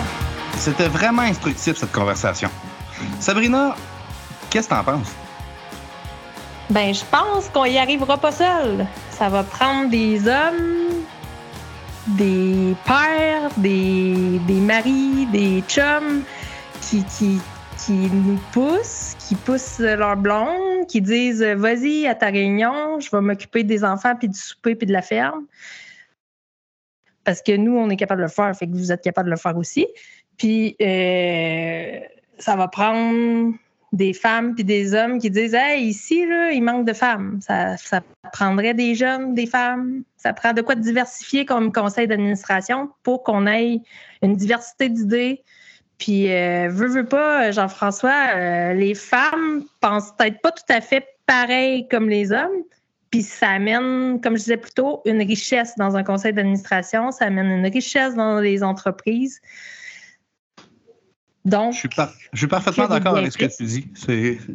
c'était 0.58 0.88
vraiment 0.88 1.24
instructif 1.24 1.78
cette 1.78 1.92
conversation. 1.92 2.50
Sabrina, 3.20 3.76
qu'est-ce 4.50 4.70
que 4.70 4.74
t'en 4.74 4.84
penses? 4.84 5.12
Ben, 6.70 6.94
je 6.94 7.04
pense 7.06 7.50
qu'on 7.50 7.66
y 7.66 7.78
arrivera 7.78 8.18
pas 8.18 8.32
seul. 8.32 8.88
Ça 9.12 9.30
va 9.30 9.44
prendre 9.44 9.90
des 9.90 10.28
hommes, 10.28 10.95
des 12.08 12.76
pères, 12.86 13.52
des, 13.58 14.40
des 14.48 14.60
maris, 14.60 15.26
des 15.32 15.62
chums 15.68 16.24
qui, 16.82 17.04
qui, 17.06 17.40
qui 17.78 17.94
nous 17.94 18.40
poussent, 18.52 19.16
qui 19.28 19.36
poussent 19.36 19.80
leur 19.80 20.16
blonde, 20.18 20.88
qui 20.88 21.02
disent 21.02 21.44
Vas-y 21.44 22.08
à 22.08 22.16
ta 22.16 22.28
réunion, 22.28 23.00
je 23.00 23.10
vais 23.10 23.22
m'occuper 23.22 23.64
des 23.64 23.84
enfants, 23.84 24.16
puis 24.16 24.30
du 24.30 24.38
souper, 24.38 24.76
puis 24.76 24.88
de 24.88 24.94
la 24.94 25.02
ferme. 25.02 25.46
parce 27.24 27.42
que 27.42 27.56
nous, 27.56 27.76
on 27.76 27.90
est 27.90 27.98
capable 27.98 28.22
de 28.22 28.26
le 28.26 28.32
faire, 28.32 28.56
fait 28.56 28.68
que 28.68 28.74
vous 28.74 28.92
êtes 28.92 29.02
capable 29.02 29.28
de 29.28 29.32
le 29.32 29.40
faire 29.40 29.58
aussi. 29.58 29.88
Puis, 30.38 30.76
euh, 30.82 32.00
ça 32.38 32.56
va 32.56 32.68
prendre 32.68 33.54
des 33.96 34.14
femmes 34.14 34.56
puis 34.56 34.64
des 34.64 34.94
hommes 34.94 35.20
qui 35.20 35.30
disent 35.30 35.54
Hey, 35.54 35.88
ici, 35.88 36.26
là, 36.26 36.52
il 36.52 36.62
manque 36.62 36.86
de 36.86 36.94
femmes. 36.94 37.40
Ça, 37.42 37.78
ça 37.78 38.02
prendrait 38.34 38.74
des 38.74 38.96
jeunes, 38.96 39.34
des 39.34 39.48
femmes. 39.48 40.04
Ça 40.18 40.34
prend 40.34 40.54
de 40.54 40.62
quoi 40.62 40.76
diversifier 40.76 41.46
comme 41.46 41.72
conseil 41.72 42.08
d'administration 42.08 42.90
pour 43.04 43.24
qu'on 43.24 43.48
ait 43.48 43.80
une 44.22 44.36
diversité 44.36 44.90
d'idées. 44.90 45.44
Puis, 45.98 46.32
euh, 46.32 46.68
veux, 46.70 46.88
veux 46.88 47.06
pas, 47.06 47.52
Jean-François, 47.52 48.36
euh, 48.36 48.74
les 48.74 48.96
femmes 48.96 49.64
pensent 49.80 50.12
peut-être 50.18 50.42
pas 50.42 50.52
tout 50.52 50.64
à 50.70 50.82
fait 50.82 51.06
pareil 51.26 51.88
comme 51.88 52.10
les 52.10 52.32
hommes. 52.32 52.64
Puis 53.12 53.22
ça 53.22 53.50
amène, 53.50 54.20
comme 54.20 54.34
je 54.34 54.44
disais 54.44 54.58
plus 54.58 54.74
tôt, 54.74 55.02
une 55.06 55.22
richesse 55.22 55.76
dans 55.78 55.96
un 55.96 56.04
conseil 56.04 56.34
d'administration, 56.34 57.12
ça 57.12 57.26
amène 57.26 57.48
une 57.48 57.66
richesse 57.66 58.16
dans 58.16 58.42
les 58.42 58.62
entreprises. 58.62 59.40
Donc, 61.46 61.74
je 61.74 61.80
suis, 62.34 62.48
parfaitement 62.48 62.88
d'accord 62.88 63.18
avec 63.18 63.32
ce 63.32 63.38
que 63.38 63.46
tu 63.46 63.64
dis. 63.64 63.88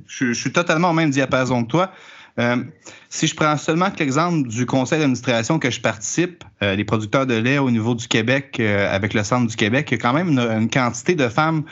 Je, 0.09 0.33
suis 0.33 0.53
totalement 0.53 0.91
au 0.91 0.93
même 0.93 1.11
diapason 1.11 1.63
que 1.63 1.71
toi. 1.71 1.93
Euh, 2.39 2.65
si 3.09 3.27
je 3.27 3.35
prends 3.35 3.57
seulement 3.57 3.91
l'exemple 3.99 4.49
du 4.49 4.67
conseil 4.67 4.99
d'administration 4.99 5.59
que 5.59 5.71
je 5.71 5.81
participe, 5.81 6.45
euh, 6.63 6.75
les 6.75 6.85
producteurs 6.85 7.27
de 7.27 7.35
lait 7.35 7.59
au 7.59 7.71
niveau 7.71 7.95
du 7.95 8.09
Québec, 8.09 8.57
euh, 8.59 8.93
avec 8.93 9.15
le 9.15 9.23
Centre 9.23 9.49
du 9.49 9.57
Québec, 9.57 9.89
il 9.91 9.95
y 9.95 10.01
a 10.01 10.01
quand 10.01 10.13
même 10.13 10.31
une, 10.31 10.71
quantité 10.71 11.15
de 11.15 11.29
femmes 11.29 11.63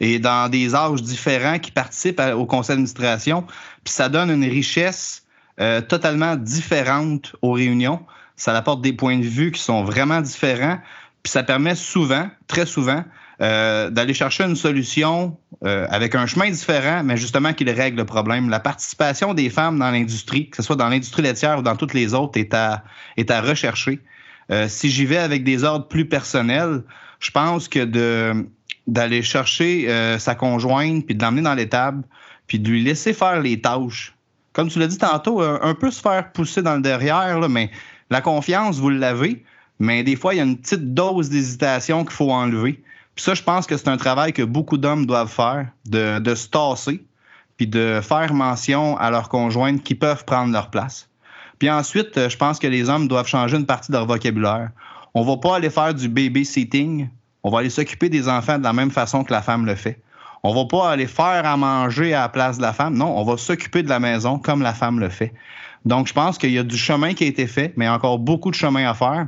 et 0.00 0.18
dans 0.18 0.50
des 0.50 0.74
âges 0.74 1.02
différents 1.02 1.58
qui 1.58 1.70
participent 1.70 2.20
au 2.34 2.46
conseil 2.46 2.74
d'administration. 2.74 3.44
Puis 3.84 3.94
ça 3.94 4.08
donne 4.08 4.30
une 4.30 4.44
richesse 4.44 5.24
totalement 5.88 6.36
différente 6.36 7.34
aux 7.42 7.50
réunions. 7.50 8.00
Ça 8.36 8.56
apporte 8.56 8.80
des 8.80 8.92
points 8.92 9.18
de 9.18 9.24
vue 9.24 9.50
qui 9.50 9.60
sont 9.60 9.82
vraiment 9.82 10.20
différents. 10.20 10.78
Puis 11.24 11.32
ça 11.32 11.42
permet 11.42 11.74
souvent, 11.74 12.28
très 12.46 12.64
souvent, 12.64 13.02
euh, 13.40 13.88
d'aller 13.90 14.14
chercher 14.14 14.42
une 14.42 14.56
solution 14.56 15.36
euh, 15.64 15.86
avec 15.90 16.16
un 16.16 16.26
chemin 16.26 16.50
différent, 16.50 17.04
mais 17.04 17.16
justement 17.16 17.52
qui 17.52 17.62
règle 17.70 17.98
le 17.98 18.04
problème. 18.04 18.48
La 18.48 18.58
participation 18.58 19.32
des 19.32 19.48
femmes 19.48 19.78
dans 19.78 19.92
l'industrie, 19.92 20.50
que 20.50 20.56
ce 20.56 20.62
soit 20.64 20.74
dans 20.74 20.88
l'industrie 20.88 21.22
laitière 21.22 21.60
ou 21.60 21.62
dans 21.62 21.76
toutes 21.76 21.94
les 21.94 22.14
autres, 22.14 22.36
est 22.36 22.52
à, 22.52 22.82
est 23.16 23.30
à 23.30 23.40
rechercher. 23.40 24.00
Euh, 24.50 24.66
si 24.66 24.90
j'y 24.90 25.06
vais 25.06 25.18
avec 25.18 25.44
des 25.44 25.62
ordres 25.62 25.86
plus 25.86 26.08
personnels, 26.08 26.82
je 27.20 27.30
pense 27.30 27.68
que 27.68 27.84
de 27.84 28.46
d'aller 28.88 29.20
chercher 29.20 29.86
sa 30.18 30.34
conjointe, 30.34 31.04
puis 31.04 31.14
de 31.14 31.22
l'emmener 31.22 31.42
dans 31.42 31.52
l'étable, 31.52 32.04
puis 32.46 32.58
de 32.58 32.70
lui 32.70 32.82
laisser 32.82 33.12
faire 33.12 33.38
les 33.42 33.60
tâches. 33.60 34.14
Comme 34.54 34.68
tu 34.68 34.78
l'as 34.78 34.86
dit 34.86 34.96
tantôt, 34.96 35.42
un, 35.42 35.74
peu 35.74 35.90
se 35.90 36.00
faire 36.00 36.32
pousser 36.32 36.62
dans 36.62 36.74
le 36.74 36.80
derrière, 36.80 37.46
mais 37.50 37.70
la 38.08 38.22
confiance, 38.22 38.78
vous 38.78 38.88
l'avez, 38.88 39.44
mais 39.78 40.04
des 40.04 40.16
fois, 40.16 40.32
il 40.32 40.38
y 40.38 40.40
a 40.40 40.44
une 40.44 40.56
petite 40.56 40.94
dose 40.94 41.28
d'hésitation 41.28 42.02
qu'il 42.04 42.14
faut 42.14 42.30
enlever. 42.30 42.82
Puis 43.18 43.24
ça, 43.24 43.34
je 43.34 43.42
pense 43.42 43.66
que 43.66 43.76
c'est 43.76 43.88
un 43.88 43.96
travail 43.96 44.32
que 44.32 44.44
beaucoup 44.44 44.78
d'hommes 44.78 45.04
doivent 45.04 45.28
faire, 45.28 45.66
de, 45.86 46.34
se 46.36 46.46
tasser, 46.46 47.04
puis 47.56 47.66
de 47.66 47.98
faire 48.00 48.32
mention 48.32 48.96
à 48.96 49.10
leurs 49.10 49.28
conjointes 49.28 49.82
qui 49.82 49.96
peuvent 49.96 50.24
prendre 50.24 50.52
leur 50.52 50.70
place. 50.70 51.10
Puis 51.58 51.68
ensuite, 51.68 52.16
euh, 52.16 52.28
je 52.28 52.36
pense 52.36 52.60
que 52.60 52.68
les 52.68 52.88
hommes 52.88 53.08
doivent 53.08 53.26
changer 53.26 53.56
une 53.56 53.66
partie 53.66 53.90
de 53.90 53.96
leur 53.96 54.06
vocabulaire. 54.06 54.70
On 55.14 55.24
va 55.24 55.36
pas 55.36 55.56
aller 55.56 55.68
faire 55.68 55.94
du 55.94 56.08
babysitting. 56.08 57.08
On 57.42 57.50
va 57.50 57.58
aller 57.58 57.70
s'occuper 57.70 58.08
des 58.08 58.28
enfants 58.28 58.56
de 58.56 58.62
la 58.62 58.72
même 58.72 58.92
façon 58.92 59.24
que 59.24 59.32
la 59.32 59.42
femme 59.42 59.66
le 59.66 59.74
fait. 59.74 60.00
On 60.44 60.54
va 60.54 60.66
pas 60.66 60.88
aller 60.88 61.08
faire 61.08 61.44
à 61.44 61.56
manger 61.56 62.14
à 62.14 62.20
la 62.20 62.28
place 62.28 62.58
de 62.58 62.62
la 62.62 62.72
femme. 62.72 62.96
Non, 62.96 63.18
on 63.18 63.24
va 63.24 63.36
s'occuper 63.36 63.82
de 63.82 63.88
la 63.88 63.98
maison 63.98 64.38
comme 64.38 64.62
la 64.62 64.74
femme 64.74 65.00
le 65.00 65.08
fait. 65.08 65.34
Donc, 65.84 66.06
je 66.06 66.12
pense 66.12 66.38
qu'il 66.38 66.52
y 66.52 66.58
a 66.58 66.62
du 66.62 66.78
chemin 66.78 67.14
qui 67.14 67.24
a 67.24 67.26
été 67.26 67.48
fait, 67.48 67.72
mais 67.76 67.88
encore 67.88 68.20
beaucoup 68.20 68.52
de 68.52 68.54
chemin 68.54 68.88
à 68.88 68.94
faire. 68.94 69.26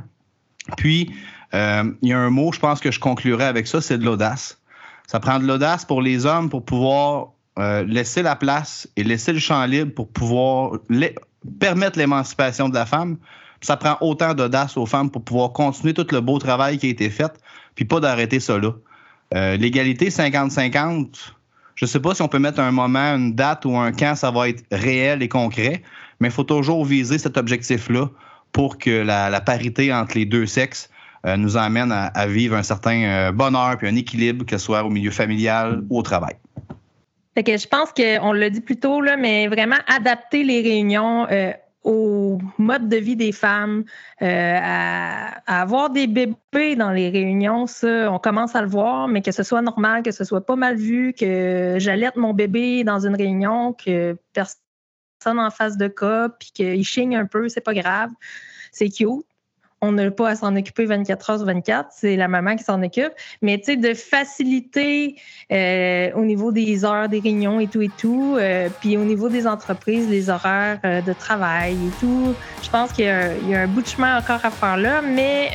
Puis, 0.77 1.11
euh, 1.53 1.91
il 2.01 2.09
y 2.09 2.13
a 2.13 2.19
un 2.19 2.29
mot, 2.29 2.51
je 2.51 2.59
pense 2.59 2.79
que 2.79 2.91
je 2.91 2.99
conclurai 2.99 3.45
avec 3.45 3.67
ça, 3.67 3.81
c'est 3.81 3.97
de 3.97 4.05
l'audace. 4.05 4.59
Ça 5.07 5.19
prend 5.19 5.39
de 5.39 5.45
l'audace 5.45 5.85
pour 5.85 6.01
les 6.01 6.25
hommes 6.25 6.49
pour 6.49 6.63
pouvoir 6.63 7.29
euh, 7.59 7.83
laisser 7.83 8.23
la 8.23 8.35
place 8.35 8.87
et 8.95 9.03
laisser 9.03 9.33
le 9.33 9.39
champ 9.39 9.65
libre 9.65 9.93
pour 9.93 10.09
pouvoir 10.09 10.79
permettre 11.59 11.99
l'émancipation 11.99 12.69
de 12.69 12.75
la 12.75 12.85
femme. 12.85 13.17
ça 13.59 13.77
prend 13.77 13.97
autant 14.01 14.33
d'audace 14.33 14.77
aux 14.77 14.85
femmes 14.85 15.11
pour 15.11 15.23
pouvoir 15.23 15.51
continuer 15.51 15.93
tout 15.93 16.07
le 16.11 16.21
beau 16.21 16.39
travail 16.39 16.77
qui 16.77 16.87
a 16.87 16.89
été 16.89 17.09
fait, 17.09 17.31
puis 17.75 17.85
pas 17.85 17.99
d'arrêter 17.99 18.39
ça 18.39 18.57
là. 18.57 18.71
Euh, 19.33 19.57
l'égalité 19.57 20.09
50-50, 20.09 21.07
je 21.75 21.85
ne 21.85 21.87
sais 21.87 21.99
pas 21.99 22.15
si 22.15 22.21
on 22.21 22.27
peut 22.27 22.39
mettre 22.39 22.59
un 22.59 22.71
moment, 22.71 23.15
une 23.15 23.33
date 23.33 23.65
ou 23.65 23.77
un 23.77 23.91
quand 23.91 24.15
ça 24.15 24.31
va 24.31 24.49
être 24.49 24.63
réel 24.71 25.21
et 25.21 25.29
concret, 25.29 25.83
mais 26.19 26.27
il 26.27 26.31
faut 26.31 26.43
toujours 26.43 26.85
viser 26.85 27.17
cet 27.17 27.37
objectif-là 27.37 28.09
pour 28.51 28.77
que 28.77 28.89
la, 28.89 29.41
parité 29.41 29.93
entre 29.93 30.17
les 30.17 30.25
deux 30.25 30.45
sexes 30.45 30.89
nous 31.23 31.57
amène 31.57 31.91
à, 31.91 32.27
vivre 32.27 32.55
un 32.55 32.63
certain 32.63 33.03
euh, 33.03 33.31
bonheur 33.31 33.77
puis 33.77 33.87
un 33.87 33.95
équilibre, 33.95 34.45
que 34.45 34.57
ce 34.57 34.65
soit 34.65 34.83
au 34.83 34.89
milieu 34.89 35.11
familial 35.11 35.83
ou 35.89 35.99
au 35.99 36.01
travail. 36.01 36.35
Fait 37.35 37.57
je 37.57 37.67
pense 37.67 37.93
qu'on 37.93 38.33
l'a 38.33 38.49
dit 38.49 38.61
plus 38.61 38.77
tôt, 38.77 39.01
là, 39.01 39.15
mais 39.17 39.47
vraiment 39.47 39.77
adapter 39.87 40.43
les 40.43 40.61
réunions 40.61 41.27
euh, 41.31 41.53
au 41.83 42.39
mode 42.57 42.89
de 42.89 42.97
vie 42.97 43.15
des 43.15 43.31
femmes, 43.31 43.85
à, 44.19 45.41
avoir 45.47 45.89
des 45.89 46.05
bébés 46.05 46.75
dans 46.75 46.91
les 46.91 47.09
réunions, 47.09 47.65
ça, 47.65 48.11
on 48.11 48.19
commence 48.19 48.55
à 48.55 48.61
le 48.61 48.67
voir, 48.67 49.07
mais 49.07 49.21
que 49.21 49.31
ce 49.31 49.41
soit 49.41 49.63
normal, 49.63 50.03
que 50.03 50.11
ce 50.11 50.23
soit 50.23 50.45
pas 50.45 50.55
mal 50.55 50.75
vu, 50.75 51.13
que 51.13 51.77
j'allaite 51.79 52.17
mon 52.17 52.33
bébé 52.33 52.83
dans 52.83 53.07
une 53.07 53.15
réunion, 53.15 53.73
que 53.73 54.15
personne 54.33 55.39
en 55.39 55.49
face 55.49 55.77
de 55.77 55.87
cas, 55.87 56.29
puis 56.29 56.51
qu'il 56.53 56.83
chigne 56.83 57.15
un 57.15 57.25
peu, 57.25 57.49
c'est 57.49 57.61
pas 57.61 57.73
grave, 57.73 58.11
c'est 58.71 58.89
cute 58.89 59.25
on 59.83 59.93
n'a 59.93 60.11
pas 60.11 60.29
à 60.29 60.35
s'en 60.35 60.55
occuper 60.55 60.85
24 60.85 61.29
heures 61.29 61.37
sur 61.37 61.45
24, 61.47 61.89
c'est 61.91 62.15
la 62.15 62.27
maman 62.27 62.55
qui 62.55 62.63
s'en 62.63 62.81
occupe. 62.83 63.11
Mais 63.41 63.57
tu 63.57 63.65
sais, 63.65 63.77
de 63.77 63.95
faciliter 63.95 65.15
euh, 65.51 66.11
au 66.15 66.23
niveau 66.23 66.51
des 66.51 66.85
heures 66.85 67.09
des 67.09 67.19
réunions 67.19 67.59
et 67.59 67.67
tout 67.67 67.81
et 67.81 67.89
tout, 67.97 68.35
euh, 68.37 68.69
puis 68.79 68.95
au 68.97 69.03
niveau 69.03 69.27
des 69.27 69.47
entreprises, 69.47 70.07
les 70.07 70.29
horaires 70.29 70.79
euh, 70.85 71.01
de 71.01 71.13
travail 71.13 71.73
et 71.73 71.99
tout, 71.99 72.35
je 72.61 72.69
pense 72.69 72.91
qu'il 72.91 73.05
y, 73.05 73.09
a 73.55 73.59
un 73.59 73.67
bout 73.67 73.81
de 73.81 73.87
chemin 73.87 74.19
encore 74.19 74.45
à 74.45 74.51
faire 74.51 74.77
là, 74.77 75.01
mais 75.01 75.51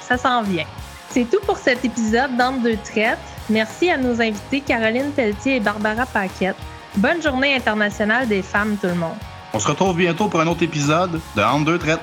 ça 0.00 0.18
s'en 0.18 0.42
vient. 0.42 0.66
C'est 1.08 1.28
tout 1.28 1.40
pour 1.44 1.56
cet 1.56 1.84
épisode 1.84 2.36
d'Entre 2.36 2.62
deux 2.62 2.78
traites. 2.84 3.18
Merci 3.48 3.90
à 3.90 3.96
nos 3.96 4.20
invités 4.20 4.60
Caroline 4.60 5.10
Pelletier 5.10 5.56
et 5.56 5.60
Barbara 5.60 6.06
Paquette. 6.06 6.56
Bonne 6.96 7.20
journée 7.22 7.54
internationale 7.54 8.28
des 8.28 8.42
femmes, 8.42 8.76
tout 8.80 8.86
le 8.86 8.94
monde. 8.94 9.16
On 9.52 9.58
se 9.58 9.66
retrouve 9.66 9.96
bientôt 9.96 10.28
pour 10.28 10.40
un 10.40 10.46
autre 10.46 10.62
épisode 10.62 11.20
de 11.34 11.42
Entre 11.42 11.64
deux 11.64 11.78
traites. 11.78 12.00